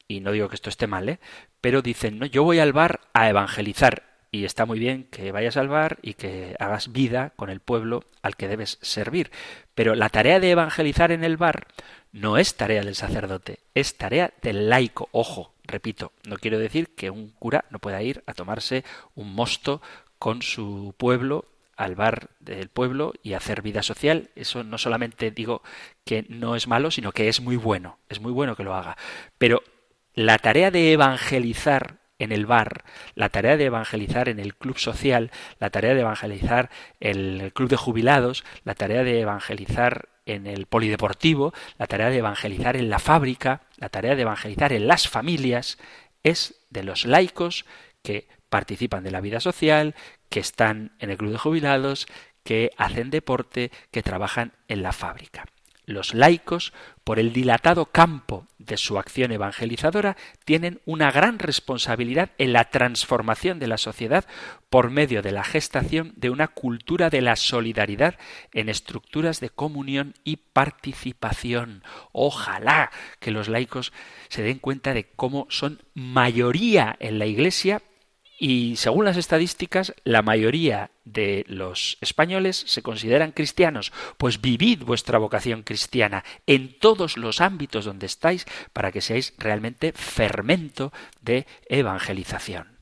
y 0.08 0.20
no 0.20 0.32
digo 0.32 0.48
que 0.48 0.56
esto 0.56 0.70
esté 0.70 0.86
mal, 0.86 1.08
¿eh? 1.08 1.20
pero 1.60 1.82
dicen, 1.82 2.18
no, 2.18 2.26
yo 2.26 2.42
voy 2.42 2.58
al 2.58 2.72
bar 2.72 3.00
a 3.12 3.28
evangelizar. 3.28 4.04
Y 4.32 4.44
está 4.44 4.66
muy 4.66 4.78
bien 4.78 5.04
que 5.04 5.32
vayas 5.32 5.56
al 5.56 5.68
bar 5.68 5.98
y 6.02 6.14
que 6.14 6.56
hagas 6.58 6.92
vida 6.92 7.32
con 7.36 7.48
el 7.48 7.60
pueblo 7.60 8.04
al 8.22 8.36
que 8.36 8.48
debes 8.48 8.78
servir. 8.82 9.30
Pero 9.74 9.94
la 9.94 10.08
tarea 10.08 10.40
de 10.40 10.50
evangelizar 10.50 11.12
en 11.12 11.24
el 11.24 11.36
bar 11.36 11.68
no 12.12 12.38
es 12.38 12.54
tarea 12.56 12.82
del 12.82 12.96
sacerdote, 12.96 13.60
es 13.74 13.96
tarea 13.96 14.32
del 14.42 14.68
laico. 14.68 15.08
Ojo, 15.12 15.54
repito, 15.64 16.12
no 16.26 16.36
quiero 16.36 16.58
decir 16.58 16.94
que 16.94 17.10
un 17.10 17.30
cura 17.30 17.64
no 17.70 17.78
pueda 17.78 18.02
ir 18.02 18.22
a 18.26 18.34
tomarse 18.34 18.84
un 19.14 19.32
mosto 19.34 19.80
con 20.18 20.42
su 20.42 20.94
pueblo 20.96 21.46
al 21.76 21.94
bar 21.94 22.30
del 22.40 22.68
pueblo 22.68 23.12
y 23.22 23.34
hacer 23.34 23.62
vida 23.62 23.82
social. 23.82 24.30
Eso 24.34 24.64
no 24.64 24.78
solamente 24.78 25.30
digo 25.30 25.62
que 26.04 26.24
no 26.28 26.56
es 26.56 26.66
malo, 26.66 26.90
sino 26.90 27.12
que 27.12 27.28
es 27.28 27.40
muy 27.40 27.56
bueno. 27.56 27.98
Es 28.08 28.20
muy 28.20 28.32
bueno 28.32 28.56
que 28.56 28.64
lo 28.64 28.74
haga. 28.74 28.96
Pero 29.38 29.62
la 30.14 30.38
tarea 30.38 30.70
de 30.70 30.92
evangelizar 30.92 31.98
en 32.18 32.32
el 32.32 32.46
bar, 32.46 32.84
la 33.14 33.28
tarea 33.28 33.58
de 33.58 33.66
evangelizar 33.66 34.30
en 34.30 34.38
el 34.38 34.54
club 34.54 34.78
social, 34.78 35.30
la 35.58 35.68
tarea 35.68 35.94
de 35.94 36.00
evangelizar 36.00 36.70
en 36.98 37.40
el 37.40 37.52
club 37.52 37.68
de 37.68 37.76
jubilados, 37.76 38.44
la 38.64 38.74
tarea 38.74 39.04
de 39.04 39.20
evangelizar 39.20 40.08
en 40.24 40.46
el 40.46 40.66
polideportivo, 40.66 41.52
la 41.78 41.86
tarea 41.86 42.08
de 42.08 42.18
evangelizar 42.18 42.76
en 42.76 42.88
la 42.88 42.98
fábrica, 42.98 43.62
la 43.76 43.90
tarea 43.90 44.16
de 44.16 44.22
evangelizar 44.22 44.72
en 44.72 44.88
las 44.88 45.08
familias, 45.08 45.78
es 46.22 46.66
de 46.70 46.82
los 46.82 47.04
laicos 47.04 47.66
que 48.02 48.28
participan 48.56 49.04
de 49.04 49.10
la 49.10 49.20
vida 49.20 49.38
social, 49.38 49.94
que 50.30 50.40
están 50.40 50.92
en 50.98 51.10
el 51.10 51.18
club 51.18 51.32
de 51.32 51.36
jubilados, 51.36 52.06
que 52.42 52.70
hacen 52.78 53.10
deporte, 53.10 53.70
que 53.90 54.02
trabajan 54.02 54.52
en 54.66 54.82
la 54.82 54.92
fábrica. 54.92 55.44
Los 55.84 56.14
laicos, 56.14 56.72
por 57.04 57.18
el 57.18 57.34
dilatado 57.34 57.84
campo 57.84 58.46
de 58.58 58.78
su 58.78 58.98
acción 58.98 59.30
evangelizadora, 59.30 60.16
tienen 60.46 60.80
una 60.86 61.10
gran 61.10 61.38
responsabilidad 61.38 62.30
en 62.38 62.54
la 62.54 62.64
transformación 62.70 63.58
de 63.58 63.66
la 63.66 63.76
sociedad 63.76 64.24
por 64.70 64.90
medio 64.90 65.20
de 65.20 65.32
la 65.32 65.44
gestación 65.44 66.14
de 66.16 66.30
una 66.30 66.48
cultura 66.48 67.10
de 67.10 67.20
la 67.20 67.36
solidaridad 67.36 68.14
en 68.54 68.70
estructuras 68.70 69.38
de 69.38 69.50
comunión 69.50 70.14
y 70.24 70.36
participación. 70.38 71.84
Ojalá 72.10 72.90
que 73.20 73.32
los 73.32 73.48
laicos 73.48 73.92
se 74.30 74.42
den 74.42 74.60
cuenta 74.60 74.94
de 74.94 75.04
cómo 75.14 75.46
son 75.50 75.82
mayoría 75.92 76.96
en 77.00 77.18
la 77.18 77.26
Iglesia 77.26 77.82
y 78.38 78.76
según 78.76 79.04
las 79.04 79.16
estadísticas, 79.16 79.94
la 80.04 80.22
mayoría 80.22 80.90
de 81.04 81.44
los 81.48 81.96
españoles 82.00 82.64
se 82.66 82.82
consideran 82.82 83.32
cristianos. 83.32 83.92
Pues 84.18 84.40
vivid 84.40 84.82
vuestra 84.84 85.18
vocación 85.18 85.62
cristiana 85.62 86.24
en 86.46 86.78
todos 86.78 87.16
los 87.16 87.40
ámbitos 87.40 87.84
donde 87.84 88.06
estáis 88.06 88.46
para 88.72 88.92
que 88.92 89.00
seáis 89.00 89.34
realmente 89.38 89.92
fermento 89.92 90.92
de 91.22 91.46
evangelización. 91.68 92.76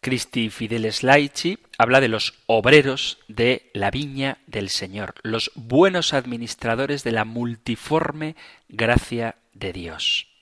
Christi 0.00 0.50
Fideles 0.50 1.02
Laici 1.02 1.58
habla 1.78 2.02
de 2.02 2.08
los 2.08 2.34
obreros 2.46 3.18
de 3.26 3.70
la 3.72 3.90
viña 3.90 4.36
del 4.46 4.68
Señor, 4.68 5.14
los 5.22 5.50
buenos 5.54 6.12
administradores 6.12 7.04
de 7.04 7.12
la 7.12 7.24
multiforme 7.24 8.36
gracia 8.68 9.36
de 9.54 9.72
Dios. 9.72 10.33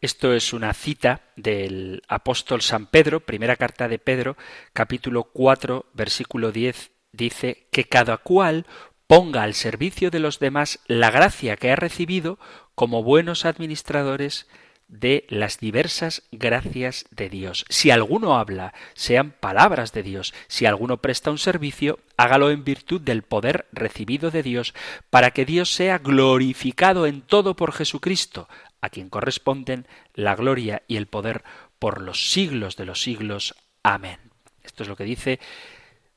Esto 0.00 0.32
es 0.32 0.54
una 0.54 0.72
cita 0.72 1.20
del 1.36 2.02
apóstol 2.08 2.62
San 2.62 2.86
Pedro, 2.86 3.20
primera 3.20 3.56
carta 3.56 3.86
de 3.86 3.98
Pedro, 3.98 4.38
capítulo 4.72 5.24
4, 5.24 5.90
versículo 5.92 6.52
10, 6.52 6.90
dice 7.12 7.68
que 7.70 7.84
cada 7.84 8.16
cual 8.16 8.64
ponga 9.06 9.42
al 9.42 9.52
servicio 9.52 10.10
de 10.10 10.20
los 10.20 10.38
demás 10.38 10.78
la 10.86 11.10
gracia 11.10 11.58
que 11.58 11.70
ha 11.70 11.76
recibido 11.76 12.38
como 12.74 13.02
buenos 13.02 13.44
administradores 13.44 14.48
de 14.90 15.24
las 15.28 15.58
diversas 15.58 16.24
gracias 16.32 17.06
de 17.10 17.28
Dios. 17.28 17.64
Si 17.68 17.90
alguno 17.90 18.38
habla, 18.38 18.74
sean 18.94 19.30
palabras 19.30 19.92
de 19.92 20.02
Dios. 20.02 20.34
Si 20.48 20.66
alguno 20.66 20.98
presta 20.98 21.30
un 21.30 21.38
servicio, 21.38 22.00
hágalo 22.16 22.50
en 22.50 22.64
virtud 22.64 23.00
del 23.00 23.22
poder 23.22 23.66
recibido 23.72 24.30
de 24.30 24.42
Dios, 24.42 24.74
para 25.08 25.30
que 25.30 25.46
Dios 25.46 25.72
sea 25.72 25.98
glorificado 25.98 27.06
en 27.06 27.22
todo 27.22 27.54
por 27.54 27.72
Jesucristo, 27.72 28.48
a 28.80 28.90
quien 28.90 29.08
corresponden 29.08 29.86
la 30.14 30.34
gloria 30.34 30.82
y 30.88 30.96
el 30.96 31.06
poder 31.06 31.44
por 31.78 32.02
los 32.02 32.30
siglos 32.32 32.76
de 32.76 32.86
los 32.86 33.00
siglos. 33.00 33.54
Amén. 33.82 34.18
Esto 34.64 34.82
es 34.82 34.88
lo 34.88 34.96
que 34.96 35.04
dice 35.04 35.38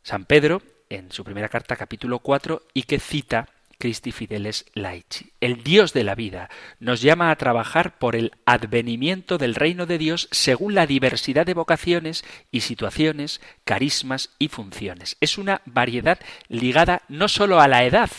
San 0.02 0.26
Pedro 0.26 0.62
en 0.90 1.12
su 1.12 1.24
primera 1.24 1.50
carta 1.50 1.76
capítulo 1.76 2.20
4 2.20 2.64
y 2.74 2.84
que 2.84 3.00
cita 3.00 3.50
Christi 3.84 4.14
Fideles 4.14 4.66
Laici. 4.76 5.34
El 5.42 5.62
Dios 5.62 5.92
de 5.92 6.06
la 6.06 6.16
vida 6.16 6.50
nos 6.80 7.02
llama 7.02 7.32
a 7.32 7.36
trabajar 7.36 7.98
por 7.98 8.16
el 8.16 8.32
advenimiento 8.46 9.38
del 9.38 9.56
reino 9.56 9.86
de 9.86 9.98
Dios 9.98 10.30
según 10.32 10.74
la 10.74 10.88
diversidad 10.88 11.46
de 11.46 11.54
vocaciones 11.54 12.24
y 12.50 12.62
situaciones, 12.62 13.42
carismas 13.66 14.30
y 14.40 14.48
funciones. 14.48 15.18
Es 15.20 15.38
una 15.38 15.62
variedad 15.66 16.18
ligada 16.48 17.02
no 17.10 17.28
sólo 17.28 17.60
a 17.60 17.68
la 17.68 17.84
edad, 17.84 18.10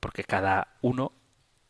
porque 0.00 0.24
cada 0.24 0.78
uno 0.80 1.12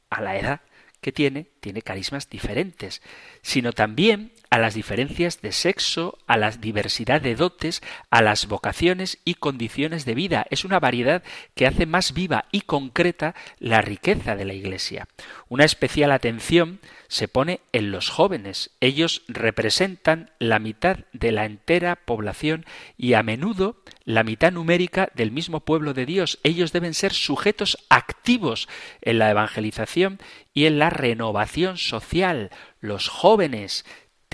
a 0.08 0.20
la 0.20 0.36
edad 0.38 0.60
que 1.00 1.10
tiene 1.10 1.48
tiene 1.58 1.82
carismas 1.82 2.30
diferentes, 2.30 3.02
sino 3.42 3.72
también 3.72 4.30
a 4.54 4.58
las 4.58 4.74
diferencias 4.74 5.42
de 5.42 5.50
sexo, 5.50 6.16
a 6.28 6.36
la 6.36 6.52
diversidad 6.52 7.20
de 7.20 7.34
dotes, 7.34 7.82
a 8.08 8.22
las 8.22 8.46
vocaciones 8.46 9.18
y 9.24 9.34
condiciones 9.34 10.04
de 10.04 10.14
vida. 10.14 10.46
Es 10.48 10.64
una 10.64 10.78
variedad 10.78 11.24
que 11.56 11.66
hace 11.66 11.86
más 11.86 12.14
viva 12.14 12.44
y 12.52 12.60
concreta 12.60 13.34
la 13.58 13.80
riqueza 13.80 14.36
de 14.36 14.44
la 14.44 14.54
Iglesia. 14.54 15.08
Una 15.48 15.64
especial 15.64 16.12
atención 16.12 16.78
se 17.08 17.26
pone 17.26 17.62
en 17.72 17.90
los 17.90 18.10
jóvenes. 18.10 18.70
Ellos 18.80 19.22
representan 19.26 20.30
la 20.38 20.60
mitad 20.60 20.98
de 21.12 21.32
la 21.32 21.46
entera 21.46 21.96
población 21.96 22.64
y 22.96 23.14
a 23.14 23.24
menudo 23.24 23.82
la 24.04 24.22
mitad 24.22 24.52
numérica 24.52 25.10
del 25.14 25.32
mismo 25.32 25.60
pueblo 25.60 25.94
de 25.94 26.06
Dios. 26.06 26.38
Ellos 26.44 26.72
deben 26.72 26.94
ser 26.94 27.12
sujetos 27.12 27.76
activos 27.88 28.68
en 29.02 29.18
la 29.18 29.30
evangelización 29.30 30.20
y 30.52 30.66
en 30.66 30.78
la 30.78 30.90
renovación 30.90 31.76
social. 31.76 32.50
Los 32.80 33.08
jóvenes 33.08 33.84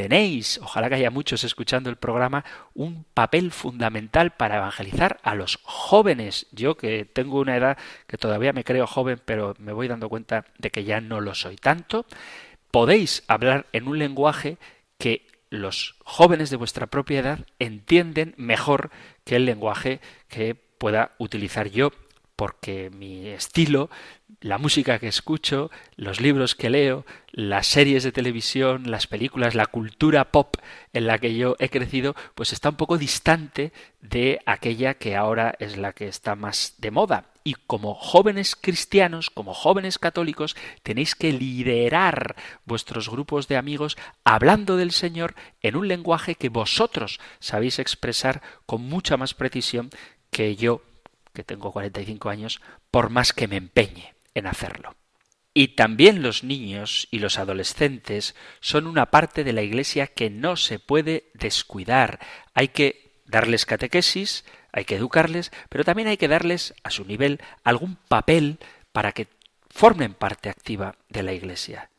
tenéis, 0.01 0.59
ojalá 0.63 0.89
que 0.89 0.95
haya 0.95 1.11
muchos 1.11 1.45
escuchando 1.45 1.91
el 1.91 1.97
programa, 1.97 2.43
un 2.73 3.05
papel 3.13 3.51
fundamental 3.51 4.31
para 4.31 4.57
evangelizar 4.57 5.21
a 5.23 5.35
los 5.35 5.59
jóvenes. 5.63 6.47
Yo 6.53 6.79
que 6.79 7.05
tengo 7.05 7.39
una 7.39 7.55
edad 7.55 7.77
que 8.07 8.17
todavía 8.17 8.55
me 8.55 8.65
creo 8.65 8.87
joven, 8.87 9.21
pero 9.23 9.55
me 9.59 9.75
voy 9.75 9.89
dando 9.89 10.09
cuenta 10.09 10.47
de 10.57 10.71
que 10.71 10.85
ya 10.85 11.03
no 11.03 11.21
lo 11.21 11.35
soy 11.35 11.57
tanto, 11.57 12.07
podéis 12.71 13.25
hablar 13.29 13.67
en 13.75 13.89
un 13.89 13.99
lenguaje 13.99 14.57
que 14.97 15.27
los 15.51 15.97
jóvenes 16.03 16.49
de 16.49 16.57
vuestra 16.57 16.87
propia 16.87 17.19
edad 17.21 17.41
entienden 17.59 18.33
mejor 18.39 18.91
que 19.25 19.37
el 19.37 19.45
lenguaje 19.45 20.01
que 20.29 20.55
pueda 20.55 21.13
utilizar 21.19 21.69
yo 21.69 21.91
porque 22.41 22.89
mi 22.89 23.27
estilo, 23.27 23.91
la 24.41 24.57
música 24.57 24.99
que 24.99 25.09
escucho, 25.09 25.71
los 25.97 26.23
libros 26.23 26.55
que 26.55 26.71
leo, 26.71 27.05
las 27.33 27.67
series 27.67 28.03
de 28.03 28.13
televisión, 28.13 28.91
las 28.91 29.07
películas, 29.07 29.55
la 29.55 29.67
cultura 29.67 30.33
pop 30.33 30.57
en 30.95 31.07
la 31.07 31.19
que 31.19 31.37
yo 31.37 31.55
he 31.59 31.69
crecido, 31.69 32.17
pues 32.35 32.55
está 32.55 32.71
un 32.71 32.77
poco 32.77 32.97
distante 32.97 33.75
de 34.01 34.41
aquella 34.47 34.95
que 34.95 35.17
ahora 35.17 35.55
es 35.59 35.77
la 35.77 35.93
que 35.93 36.09
está 36.09 36.35
más 36.35 36.77
de 36.79 36.91
moda. 36.91 37.27
Y 37.45 37.57
como 37.67 37.95
jóvenes 37.95 38.57
cristianos, 38.57 39.29
como 39.29 39.53
jóvenes 39.53 39.99
católicos, 39.99 40.57
tenéis 40.83 41.15
que 41.15 41.35
liderar 41.35 42.37
vuestros 42.65 43.11
grupos 43.11 43.49
de 43.49 43.59
amigos 43.59 43.99
hablando 44.25 44.79
del 44.79 44.93
Señor 44.93 45.35
en 45.61 45.77
un 45.77 45.89
lenguaje 45.89 46.37
que 46.37 46.49
vosotros 46.49 47.21
sabéis 47.39 47.79
expresar 47.79 48.41
con 48.65 48.81
mucha 48.81 49.19
más 49.19 49.35
precisión 49.35 49.91
que 50.31 50.57
yo 50.57 50.81
que 51.33 51.45
tengo 51.45 51.73
45 51.73 52.29
años, 52.31 52.61
por 52.91 53.11
más 53.11 53.33
que 53.33 53.49
me 53.49 53.57
empeñe 53.57 54.15
en 54.35 54.47
hacerlo. 54.47 54.97
Y 55.53 55.69
también 55.69 56.23
los 56.23 56.45
niños 56.45 57.09
y 57.11 57.19
los 57.19 57.39
adolescentes 57.39 58.37
son 58.61 58.87
una 58.87 59.07
parte 59.07 59.43
de 59.43 59.53
la 59.53 59.63
Iglesia 59.63 60.07
que 60.07 60.31
no 60.31 60.57
se 60.57 60.79
puede 60.79 61.31
descuidar. 61.35 62.21
Hay 62.55 62.69
que 62.69 63.23
darles 63.27 63.67
catequesis, 63.67 64.45
hay 64.73 64.85
que 64.85 64.97
educarles, 64.97 65.51
pero 65.69 65.85
también 65.85 66.09
hay 66.09 66.17
que 66.17 66.29
darles, 66.29 66.75
a 66.85 66.91
su 66.91 67.05
nivel, 67.05 67.41
algún 67.65 67.97
papel 67.97 68.59
para 68.93 69.13
que 69.13 69.27
formen 69.69 70.15
parte 70.15 70.49
activa 70.49 70.97
de 71.09 71.23
la 71.23 71.33
Iglesia. 71.33 71.91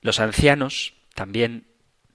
Los 0.00 0.20
ancianos 0.20 0.94
también 1.14 1.66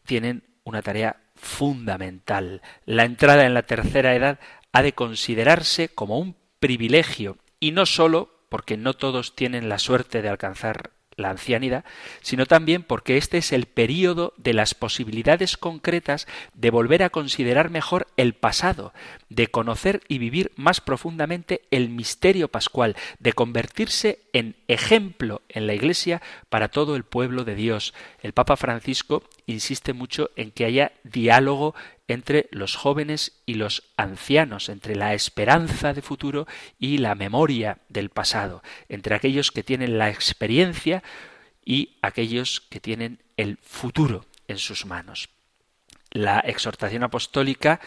tienen 0.05 0.43
una 0.63 0.81
tarea 0.81 1.21
fundamental. 1.35 2.61
La 2.85 3.05
entrada 3.05 3.45
en 3.45 3.53
la 3.53 3.63
tercera 3.63 4.13
edad 4.13 4.39
ha 4.71 4.81
de 4.81 4.93
considerarse 4.93 5.89
como 5.89 6.19
un 6.19 6.35
privilegio 6.59 7.37
y 7.59 7.71
no 7.71 7.85
sólo 7.85 8.29
porque 8.49 8.77
no 8.77 8.93
todos 8.93 9.35
tienen 9.35 9.69
la 9.69 9.79
suerte 9.79 10.21
de 10.21 10.29
alcanzar 10.29 10.91
la 11.19 11.29
ancianidad, 11.29 11.85
sino 12.21 12.45
también 12.45 12.81
porque 12.81 13.17
este 13.17 13.37
es 13.37 13.51
el 13.51 13.65
período 13.65 14.33
de 14.37 14.53
las 14.53 14.73
posibilidades 14.73 15.57
concretas 15.57 16.27
de 16.53 16.71
volver 16.71 17.03
a 17.03 17.09
considerar 17.09 17.69
mejor 17.69 18.07
el 18.17 18.33
pasado, 18.33 18.93
de 19.29 19.47
conocer 19.47 20.01
y 20.07 20.17
vivir 20.17 20.51
más 20.55 20.81
profundamente 20.81 21.61
el 21.71 21.89
misterio 21.89 22.47
pascual, 22.47 22.95
de 23.19 23.33
convertirse 23.33 24.19
en 24.33 24.55
ejemplo 24.67 25.41
en 25.49 25.67
la 25.67 25.73
Iglesia 25.73 26.21
para 26.49 26.69
todo 26.69 26.95
el 26.95 27.03
pueblo 27.03 27.43
de 27.43 27.55
Dios. 27.55 27.93
El 28.21 28.33
Papa 28.33 28.55
Francisco 28.55 29.23
insiste 29.45 29.93
mucho 29.93 30.31
en 30.35 30.51
que 30.51 30.65
haya 30.65 30.93
diálogo 31.03 31.75
entre 32.09 32.49
los 32.51 32.75
jóvenes 32.75 33.41
y 33.45 33.53
los 33.53 33.83
ancianos, 33.95 34.67
entre 34.67 34.95
la 34.95 35.13
esperanza 35.13 35.93
de 35.93 36.01
futuro 36.01 36.47
y 36.79 36.97
la 36.97 37.15
memoria 37.15 37.77
del 37.87 38.09
pasado, 38.09 38.63
entre 38.89 39.15
aquellos 39.15 39.51
que 39.51 39.63
tienen 39.63 39.97
la 39.97 40.09
experiencia 40.09 41.03
y 41.63 41.97
aquellos 42.01 42.61
que 42.61 42.79
tienen 42.79 43.21
el 43.37 43.57
futuro 43.61 44.25
en 44.47 44.57
sus 44.57 44.85
manos. 44.85 45.29
La 46.11 46.39
exhortación 46.39 47.03
apostólica 47.03 47.79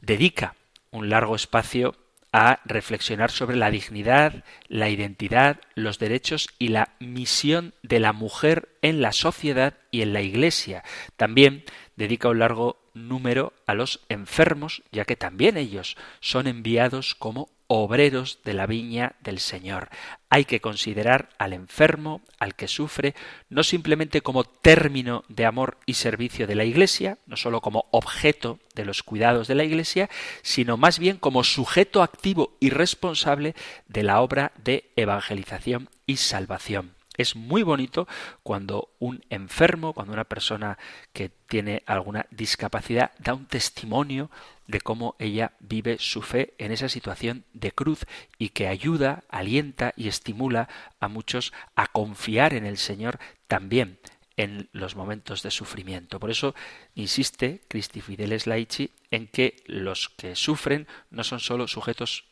dedica 0.00 0.56
un 0.90 1.10
largo 1.10 1.36
espacio 1.36 1.94
a 2.32 2.60
reflexionar 2.64 3.30
sobre 3.30 3.56
la 3.56 3.70
dignidad, 3.70 4.44
la 4.68 4.88
identidad, 4.88 5.60
los 5.74 5.98
derechos 5.98 6.48
y 6.58 6.68
la 6.68 6.94
misión 6.98 7.74
de 7.82 8.00
la 8.00 8.14
mujer 8.14 8.70
en 8.80 9.02
la 9.02 9.12
sociedad 9.12 9.74
y 9.90 10.00
en 10.00 10.14
la 10.14 10.22
Iglesia. 10.22 10.82
También 11.16 11.64
dedica 11.96 12.30
un 12.30 12.38
largo 12.38 12.81
número 12.94 13.52
a 13.66 13.74
los 13.74 14.00
enfermos, 14.08 14.82
ya 14.92 15.04
que 15.04 15.16
también 15.16 15.56
ellos 15.56 15.96
son 16.20 16.46
enviados 16.46 17.14
como 17.14 17.48
obreros 17.74 18.40
de 18.44 18.52
la 18.52 18.66
viña 18.66 19.14
del 19.20 19.38
Señor. 19.38 19.88
Hay 20.28 20.44
que 20.44 20.60
considerar 20.60 21.30
al 21.38 21.54
enfermo, 21.54 22.20
al 22.38 22.54
que 22.54 22.68
sufre, 22.68 23.14
no 23.48 23.62
simplemente 23.62 24.20
como 24.20 24.44
término 24.44 25.24
de 25.28 25.46
amor 25.46 25.78
y 25.86 25.94
servicio 25.94 26.46
de 26.46 26.54
la 26.54 26.64
Iglesia, 26.64 27.16
no 27.26 27.36
sólo 27.36 27.62
como 27.62 27.86
objeto 27.90 28.58
de 28.74 28.84
los 28.84 29.02
cuidados 29.02 29.48
de 29.48 29.54
la 29.54 29.64
Iglesia, 29.64 30.10
sino 30.42 30.76
más 30.76 30.98
bien 30.98 31.16
como 31.16 31.44
sujeto 31.44 32.02
activo 32.02 32.56
y 32.60 32.68
responsable 32.68 33.54
de 33.88 34.02
la 34.02 34.20
obra 34.20 34.52
de 34.62 34.90
evangelización 34.96 35.88
y 36.06 36.16
salvación. 36.16 36.94
Es 37.16 37.36
muy 37.36 37.62
bonito 37.62 38.08
cuando 38.42 38.88
un 38.98 39.22
enfermo, 39.28 39.92
cuando 39.92 40.14
una 40.14 40.24
persona 40.24 40.78
que 41.12 41.28
tiene 41.28 41.82
alguna 41.84 42.26
discapacidad 42.30 43.12
da 43.18 43.34
un 43.34 43.46
testimonio 43.46 44.30
de 44.66 44.80
cómo 44.80 45.14
ella 45.18 45.52
vive 45.60 45.98
su 45.98 46.22
fe 46.22 46.54
en 46.56 46.72
esa 46.72 46.88
situación 46.88 47.44
de 47.52 47.72
cruz 47.72 48.06
y 48.38 48.50
que 48.50 48.66
ayuda, 48.68 49.24
alienta 49.28 49.92
y 49.94 50.08
estimula 50.08 50.68
a 51.00 51.08
muchos 51.08 51.52
a 51.76 51.86
confiar 51.88 52.54
en 52.54 52.64
el 52.64 52.78
Señor 52.78 53.18
también 53.46 53.98
en 54.38 54.70
los 54.72 54.96
momentos 54.96 55.42
de 55.42 55.50
sufrimiento. 55.50 56.18
Por 56.18 56.30
eso 56.30 56.54
insiste 56.94 57.60
Cristi 57.68 58.00
Fideles 58.00 58.46
Laici 58.46 58.90
en 59.10 59.28
que 59.28 59.62
los 59.66 60.08
que 60.08 60.34
sufren 60.34 60.86
no 61.10 61.24
son 61.24 61.40
solo 61.40 61.68
sujetos 61.68 62.24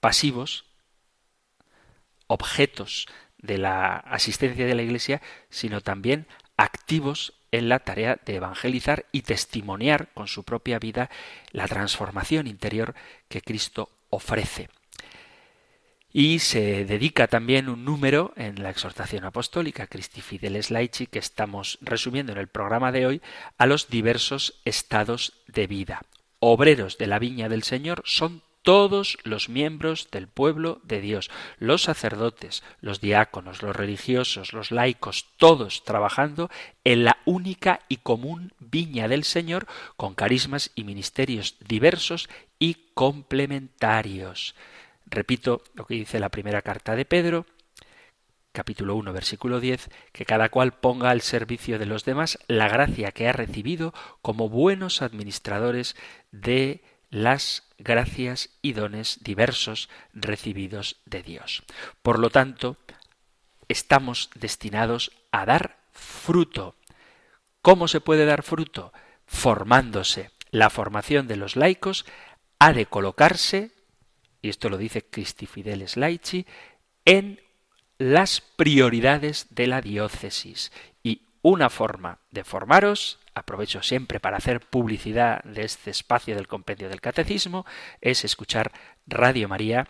pasivos, 0.00 0.64
objetos 2.26 3.06
de 3.38 3.58
la 3.58 3.96
asistencia 3.96 4.66
de 4.66 4.74
la 4.74 4.82
Iglesia, 4.82 5.22
sino 5.50 5.80
también 5.80 6.26
activos 6.56 7.34
en 7.52 7.68
la 7.68 7.80
tarea 7.80 8.18
de 8.24 8.36
evangelizar 8.36 9.06
y 9.12 9.22
testimoniar 9.22 10.08
con 10.14 10.28
su 10.28 10.44
propia 10.44 10.78
vida 10.78 11.10
la 11.52 11.68
transformación 11.68 12.46
interior 12.46 12.94
que 13.28 13.40
Cristo 13.40 13.90
ofrece. 14.10 14.68
Y 16.12 16.38
se 16.38 16.86
dedica 16.86 17.26
también 17.26 17.68
un 17.68 17.84
número 17.84 18.32
en 18.36 18.62
la 18.62 18.70
exhortación 18.70 19.24
apostólica 19.24 19.86
Christi 19.86 20.22
Fideles 20.22 20.70
Laici 20.70 21.06
que 21.06 21.18
estamos 21.18 21.78
resumiendo 21.82 22.32
en 22.32 22.38
el 22.38 22.48
programa 22.48 22.90
de 22.90 23.06
hoy 23.06 23.22
a 23.58 23.66
los 23.66 23.88
diversos 23.88 24.54
estados 24.64 25.34
de 25.46 25.66
vida. 25.66 26.02
Obreros 26.38 26.96
de 26.96 27.06
la 27.06 27.18
viña 27.18 27.48
del 27.48 27.64
Señor 27.64 28.02
son 28.06 28.42
todos 28.66 29.16
los 29.22 29.48
miembros 29.48 30.08
del 30.10 30.26
pueblo 30.26 30.80
de 30.82 31.00
Dios, 31.00 31.30
los 31.60 31.84
sacerdotes, 31.84 32.64
los 32.80 33.00
diáconos, 33.00 33.62
los 33.62 33.76
religiosos, 33.76 34.52
los 34.52 34.72
laicos, 34.72 35.26
todos 35.36 35.84
trabajando 35.84 36.50
en 36.82 37.04
la 37.04 37.18
única 37.26 37.78
y 37.88 37.98
común 37.98 38.54
viña 38.58 39.06
del 39.06 39.22
Señor 39.22 39.68
con 39.96 40.16
carismas 40.16 40.72
y 40.74 40.82
ministerios 40.82 41.54
diversos 41.64 42.28
y 42.58 42.88
complementarios. 42.94 44.56
Repito 45.06 45.62
lo 45.74 45.86
que 45.86 45.94
dice 45.94 46.18
la 46.18 46.30
primera 46.30 46.60
carta 46.60 46.96
de 46.96 47.04
Pedro, 47.04 47.46
capítulo 48.50 48.96
1, 48.96 49.12
versículo 49.12 49.60
10, 49.60 49.90
que 50.10 50.24
cada 50.26 50.48
cual 50.48 50.72
ponga 50.72 51.10
al 51.10 51.20
servicio 51.20 51.78
de 51.78 51.86
los 51.86 52.04
demás 52.04 52.36
la 52.48 52.66
gracia 52.66 53.12
que 53.12 53.28
ha 53.28 53.32
recibido 53.32 53.94
como 54.22 54.48
buenos 54.48 55.02
administradores 55.02 55.94
de 56.32 56.82
las 57.10 57.64
gracias 57.78 58.50
y 58.62 58.72
dones 58.72 59.18
diversos 59.22 59.88
recibidos 60.12 60.96
de 61.04 61.22
Dios. 61.22 61.62
Por 62.02 62.18
lo 62.18 62.30
tanto, 62.30 62.76
estamos 63.68 64.30
destinados 64.34 65.12
a 65.30 65.46
dar 65.46 65.78
fruto. 65.92 66.76
¿Cómo 67.62 67.88
se 67.88 68.00
puede 68.00 68.24
dar 68.24 68.42
fruto? 68.42 68.92
Formándose. 69.26 70.30
La 70.50 70.70
formación 70.70 71.26
de 71.26 71.36
los 71.36 71.56
laicos 71.56 72.06
ha 72.58 72.72
de 72.72 72.86
colocarse, 72.86 73.72
y 74.40 74.48
esto 74.48 74.68
lo 74.68 74.78
dice 74.78 75.04
Cristi 75.04 75.46
Fideles 75.46 75.96
Laici, 75.96 76.46
en 77.04 77.40
las 77.98 78.40
prioridades 78.40 79.46
de 79.50 79.66
la 79.66 79.80
diócesis. 79.80 80.72
Una 81.48 81.70
forma 81.70 82.18
de 82.32 82.42
formaros, 82.42 83.20
aprovecho 83.32 83.80
siempre 83.80 84.18
para 84.18 84.36
hacer 84.36 84.58
publicidad 84.58 85.44
de 85.44 85.62
este 85.62 85.92
espacio 85.92 86.34
del 86.34 86.48
compendio 86.48 86.88
del 86.88 87.00
catecismo, 87.00 87.64
es 88.00 88.24
escuchar 88.24 88.72
Radio 89.06 89.48
María 89.48 89.86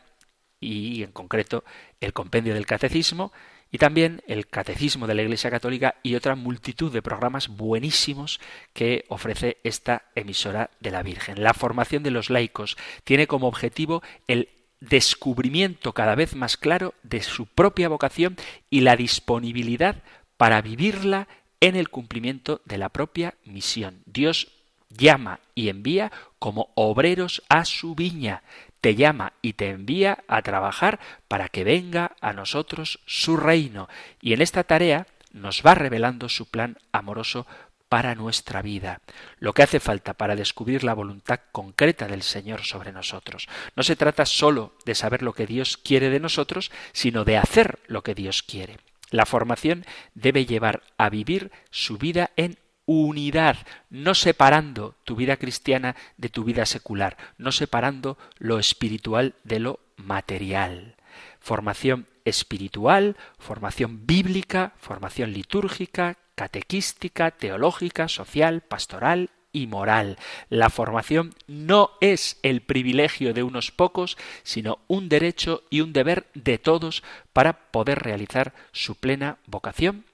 y 0.61 1.03
en 1.03 1.13
concreto 1.13 1.65
el 1.99 2.13
compendio 2.13 2.53
del 2.53 2.67
catecismo 2.67 3.33
y 3.73 3.79
también 3.79 4.23
el 4.27 4.49
Catecismo 4.49 5.07
de 5.07 5.15
la 5.15 5.23
Iglesia 5.23 5.51
Católica 5.51 5.95
y 6.03 6.15
otra 6.15 6.35
multitud 6.35 6.93
de 6.93 7.01
programas 7.01 7.49
buenísimos 7.49 8.39
que 8.75 9.07
ofrece 9.09 9.57
esta 9.65 10.11
emisora 10.15 10.69
de 10.81 10.91
la 10.91 11.03
Virgen. 11.03 11.43
La 11.43 11.55
formación 11.55 12.03
de 12.03 12.11
los 12.11 12.29
laicos 12.29 12.77
tiene 13.03 13.27
como 13.27 13.49
objetivo 13.49 14.03
el 14.29 14.51
descubrimiento 14.81 15.95
cada 15.95 16.17
vez 16.17 16.37
más 16.37 16.59
claro 16.59 16.93
de 17.03 17.23
su 17.23 17.47
propia 17.47 17.89
vocación 17.89 18.37
y 18.69 18.83
la 18.83 18.95
disponibilidad 18.95 20.03
para 20.37 20.61
vivirla 20.61 21.29
en 21.61 21.77
el 21.77 21.89
cumplimiento 21.89 22.61
de 22.65 22.79
la 22.79 22.89
propia 22.89 23.35
misión. 23.45 24.03
Dios 24.07 24.49
llama 24.91 25.41
y 25.55 25.69
envía 25.69 26.13
como 26.39 26.71
obreros 26.75 27.43
a 27.49 27.65
su 27.65 27.95
viña, 27.95 28.43
te 28.81 28.95
llama 28.95 29.33
y 29.43 29.55
te 29.55 29.71
envía 29.71 30.25
a 30.29 30.43
trabajar 30.43 31.01
para 31.29 31.49
que 31.49 31.65
venga 31.65 32.13
a 32.21 32.33
nosotros 32.33 33.01
su 33.07 33.37
reino. 33.37 33.89
Y 34.21 34.33
en 34.33 34.43
esta 34.43 34.65
tarea 34.65 35.07
nos 35.33 35.63
va 35.65 35.75
revelando 35.75 36.29
su 36.29 36.47
plan 36.47 36.79
amoroso 36.93 37.47
para 37.89 38.15
nuestra 38.15 38.63
vida, 38.63 39.01
lo 39.39 39.53
que 39.53 39.63
hace 39.63 39.81
falta 39.81 40.15
para 40.15 40.35
descubrir 40.35 40.83
la 40.83 40.95
voluntad 40.95 41.41
concreta 41.53 42.09
del 42.09 42.23
Señor 42.23 42.65
sobre 42.65 42.93
nosotros. 42.93 43.49
No 43.77 43.83
se 43.83 43.97
trata 43.97 44.27
sólo 44.27 44.75
de 44.85 44.95
saber 44.95 45.23
lo 45.23 45.33
que 45.33 45.47
Dios 45.47 45.77
quiere 45.77 46.11
de 46.11 46.21
nosotros, 46.21 46.73
sino 46.93 47.25
de 47.25 47.37
hacer 47.37 47.79
lo 47.87 48.03
que 48.03 48.15
Dios 48.15 48.43
quiere. 48.43 48.79
La 49.11 49.27
formación 49.27 49.85
debe 50.15 50.47
llevar 50.47 50.83
a 50.99 51.09
vivir 51.11 51.51
su 51.71 51.99
vida 51.99 52.31
en 52.37 52.59
unidad, 52.87 53.57
no 53.91 54.15
separando 54.15 54.95
tu 55.05 55.17
vida 55.17 55.37
cristiana 55.37 55.97
de 56.17 56.29
tu 56.29 56.45
vida 56.45 56.67
secular, 56.67 57.17
no 57.37 57.53
separando 57.53 58.17
lo 58.39 58.59
espiritual 58.59 59.35
de 59.45 59.61
lo 59.61 59.81
material. 59.97 60.97
Formación 61.41 62.07
espiritual, 62.25 63.17
formación 63.39 64.07
bíblica, 64.07 64.75
formación 64.79 65.33
litúrgica, 65.33 66.19
catequística, 66.35 67.31
teológica, 67.31 68.09
social, 68.09 68.61
pastoral 68.61 69.31
y 69.57 69.67
moral. 69.67 70.19
La 70.51 70.69
formación 70.69 71.35
no 71.47 71.93
es 72.03 72.39
el 72.43 72.61
privilegio 72.61 73.33
de 73.33 73.43
unos 73.43 73.71
pocos, 73.71 74.19
sino 74.43 74.81
un 74.87 75.09
derecho 75.09 75.63
y 75.71 75.81
un 75.81 75.95
deber 75.95 76.27
de 76.35 76.59
todos 76.59 77.03
para 77.33 77.71
poder 77.71 78.01
realizar 78.01 78.53
su 78.73 78.97
plena 78.97 79.39
vocación 79.47 80.05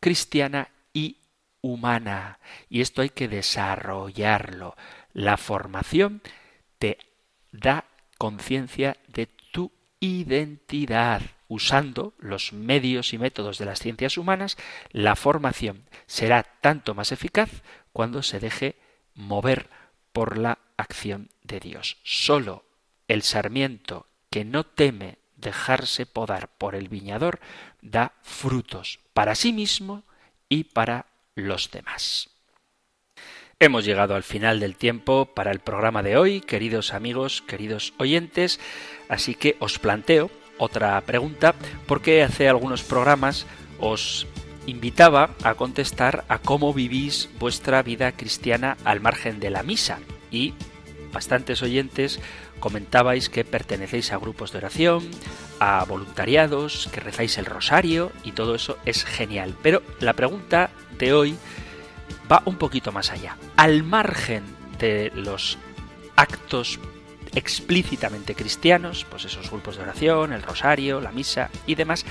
cristiana 0.00 0.70
y 0.94 1.18
humana. 1.60 2.38
Y 2.70 2.80
esto 2.80 3.02
hay 3.02 3.10
que 3.10 3.28
desarrollarlo. 3.28 4.74
La 5.12 5.36
formación 5.36 6.22
te 6.78 6.96
da 7.52 7.84
conciencia 8.16 8.96
de 9.08 9.26
tu 9.52 9.70
identidad 10.00 11.20
usando 11.48 12.14
los 12.18 12.52
medios 12.52 13.12
y 13.12 13.18
métodos 13.18 13.58
de 13.58 13.64
las 13.64 13.80
ciencias 13.80 14.18
humanas, 14.18 14.56
la 14.92 15.16
formación 15.16 15.84
será 16.06 16.42
tanto 16.60 16.94
más 16.94 17.10
eficaz 17.10 17.50
cuando 17.92 18.22
se 18.22 18.38
deje 18.38 18.76
mover 19.14 19.68
por 20.12 20.38
la 20.38 20.58
acción 20.76 21.30
de 21.42 21.60
Dios. 21.60 21.96
Solo 22.04 22.64
el 23.08 23.22
sarmiento 23.22 24.06
que 24.30 24.44
no 24.44 24.64
teme 24.64 25.18
dejarse 25.36 26.06
podar 26.06 26.48
por 26.58 26.74
el 26.74 26.88
viñador 26.88 27.40
da 27.80 28.12
frutos 28.22 29.00
para 29.14 29.34
sí 29.34 29.52
mismo 29.52 30.04
y 30.48 30.64
para 30.64 31.06
los 31.34 31.70
demás. 31.70 32.30
Hemos 33.60 33.84
llegado 33.84 34.14
al 34.14 34.22
final 34.22 34.60
del 34.60 34.76
tiempo 34.76 35.34
para 35.34 35.50
el 35.50 35.58
programa 35.58 36.02
de 36.02 36.16
hoy, 36.16 36.40
queridos 36.40 36.94
amigos, 36.94 37.42
queridos 37.42 37.92
oyentes, 37.98 38.60
así 39.08 39.34
que 39.34 39.56
os 39.58 39.80
planteo 39.80 40.30
otra 40.58 41.00
pregunta, 41.02 41.54
porque 41.86 42.22
hace 42.22 42.48
algunos 42.48 42.82
programas 42.82 43.46
os 43.80 44.26
invitaba 44.66 45.30
a 45.42 45.54
contestar 45.54 46.24
a 46.28 46.38
cómo 46.38 46.74
vivís 46.74 47.30
vuestra 47.38 47.82
vida 47.82 48.12
cristiana 48.12 48.76
al 48.84 49.00
margen 49.00 49.40
de 49.40 49.50
la 49.50 49.62
misa. 49.62 49.98
Y 50.30 50.52
bastantes 51.12 51.62
oyentes 51.62 52.20
comentabais 52.60 53.30
que 53.30 53.44
pertenecéis 53.44 54.12
a 54.12 54.18
grupos 54.18 54.52
de 54.52 54.58
oración, 54.58 55.08
a 55.58 55.84
voluntariados, 55.84 56.88
que 56.92 57.00
rezáis 57.00 57.38
el 57.38 57.46
rosario 57.46 58.12
y 58.24 58.32
todo 58.32 58.54
eso 58.54 58.78
es 58.84 59.04
genial. 59.04 59.54
Pero 59.62 59.82
la 60.00 60.12
pregunta 60.12 60.70
de 60.98 61.14
hoy 61.14 61.36
va 62.30 62.42
un 62.44 62.56
poquito 62.56 62.92
más 62.92 63.10
allá. 63.10 63.36
Al 63.56 63.84
margen 63.84 64.42
de 64.78 65.10
los 65.14 65.56
actos 66.16 66.78
explícitamente 67.34 68.34
cristianos, 68.34 69.06
pues 69.08 69.24
esos 69.24 69.50
grupos 69.50 69.76
de 69.76 69.82
oración, 69.82 70.32
el 70.32 70.42
rosario, 70.42 71.00
la 71.00 71.12
misa 71.12 71.50
y 71.66 71.74
demás, 71.74 72.04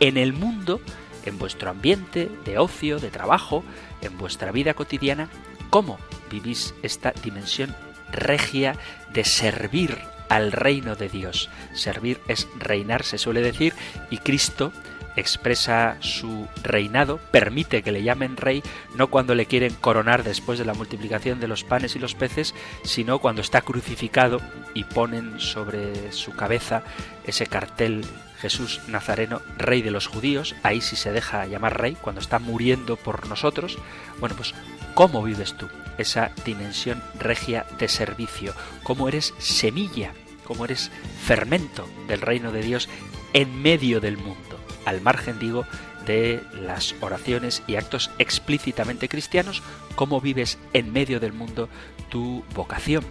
en 0.00 0.16
el 0.16 0.32
mundo, 0.32 0.80
en 1.24 1.38
vuestro 1.38 1.70
ambiente 1.70 2.30
de 2.44 2.58
ocio, 2.58 2.98
de 2.98 3.10
trabajo, 3.10 3.64
en 4.00 4.16
vuestra 4.18 4.52
vida 4.52 4.74
cotidiana, 4.74 5.28
cómo 5.70 5.98
vivís 6.30 6.74
esta 6.82 7.12
dimensión 7.22 7.74
regia 8.10 8.76
de 9.12 9.24
servir 9.24 9.98
al 10.28 10.52
reino 10.52 10.96
de 10.96 11.08
Dios. 11.08 11.50
Servir 11.74 12.20
es 12.28 12.48
reinar, 12.58 13.04
se 13.04 13.18
suele 13.18 13.42
decir, 13.42 13.74
y 14.10 14.18
Cristo 14.18 14.72
expresa 15.16 15.96
su 16.00 16.48
reinado, 16.62 17.18
permite 17.30 17.82
que 17.82 17.92
le 17.92 18.02
llamen 18.02 18.36
rey, 18.36 18.62
no 18.94 19.08
cuando 19.08 19.34
le 19.34 19.46
quieren 19.46 19.74
coronar 19.74 20.24
después 20.24 20.58
de 20.58 20.64
la 20.64 20.74
multiplicación 20.74 21.40
de 21.40 21.48
los 21.48 21.64
panes 21.64 21.96
y 21.96 21.98
los 21.98 22.14
peces, 22.14 22.54
sino 22.84 23.18
cuando 23.18 23.40
está 23.40 23.60
crucificado 23.60 24.40
y 24.74 24.84
ponen 24.84 25.38
sobre 25.40 26.12
su 26.12 26.32
cabeza 26.32 26.82
ese 27.24 27.46
cartel 27.46 28.04
Jesús 28.42 28.80
Nazareno, 28.88 29.40
rey 29.56 29.82
de 29.82 29.92
los 29.92 30.08
judíos, 30.08 30.56
ahí 30.64 30.80
sí 30.80 30.96
se 30.96 31.12
deja 31.12 31.46
llamar 31.46 31.80
rey, 31.80 31.96
cuando 32.00 32.20
está 32.20 32.40
muriendo 32.40 32.96
por 32.96 33.28
nosotros. 33.28 33.78
Bueno, 34.18 34.34
pues, 34.34 34.52
¿cómo 34.94 35.22
vives 35.22 35.56
tú 35.56 35.68
esa 35.96 36.32
dimensión 36.44 37.00
regia 37.20 37.64
de 37.78 37.86
servicio? 37.86 38.52
¿Cómo 38.82 39.06
eres 39.06 39.32
semilla? 39.38 40.12
¿Cómo 40.44 40.64
eres 40.64 40.90
fermento 41.24 41.88
del 42.08 42.20
reino 42.20 42.50
de 42.50 42.62
Dios 42.62 42.88
en 43.32 43.62
medio 43.62 44.00
del 44.00 44.16
mundo? 44.16 44.51
Al 44.84 45.00
margen, 45.00 45.38
digo, 45.38 45.64
de 46.06 46.42
las 46.60 46.94
oraciones 47.00 47.62
y 47.66 47.76
actos 47.76 48.10
explícitamente 48.18 49.08
cristianos, 49.08 49.62
cómo 49.94 50.20
vives 50.20 50.58
en 50.72 50.92
medio 50.92 51.20
del 51.20 51.32
mundo 51.32 51.68
tu 52.10 52.44
vocación 52.54 53.04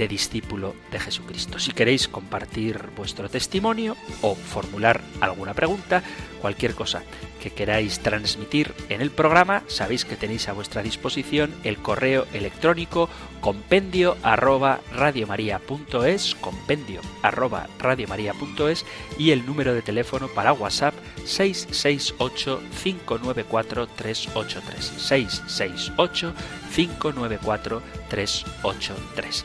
de 0.00 0.08
discípulo 0.08 0.74
de 0.90 0.98
Jesucristo. 0.98 1.58
Si 1.58 1.72
queréis 1.72 2.08
compartir 2.08 2.88
vuestro 2.96 3.28
testimonio 3.28 3.98
o 4.22 4.34
formular 4.34 5.02
alguna 5.20 5.52
pregunta, 5.52 6.02
cualquier 6.40 6.74
cosa 6.74 7.02
que 7.38 7.50
queráis 7.50 8.00
transmitir 8.00 8.72
en 8.88 9.02
el 9.02 9.10
programa, 9.10 9.62
sabéis 9.66 10.06
que 10.06 10.16
tenéis 10.16 10.48
a 10.48 10.54
vuestra 10.54 10.82
disposición 10.82 11.54
el 11.64 11.76
correo 11.76 12.26
electrónico 12.32 13.10
compendio 13.42 14.16
arroba 14.22 14.80
radiomaria.es, 14.90 16.34
compendio 16.36 17.02
arroba 17.22 17.68
radiomaria.es 17.78 18.86
y 19.18 19.32
el 19.32 19.44
número 19.44 19.74
de 19.74 19.82
teléfono 19.82 20.28
para 20.28 20.54
WhatsApp 20.54 20.94
668 21.26 22.62
594 22.82 23.86
383 23.86 24.84
668 24.96 26.34
594 26.74 27.82
383 28.08 29.44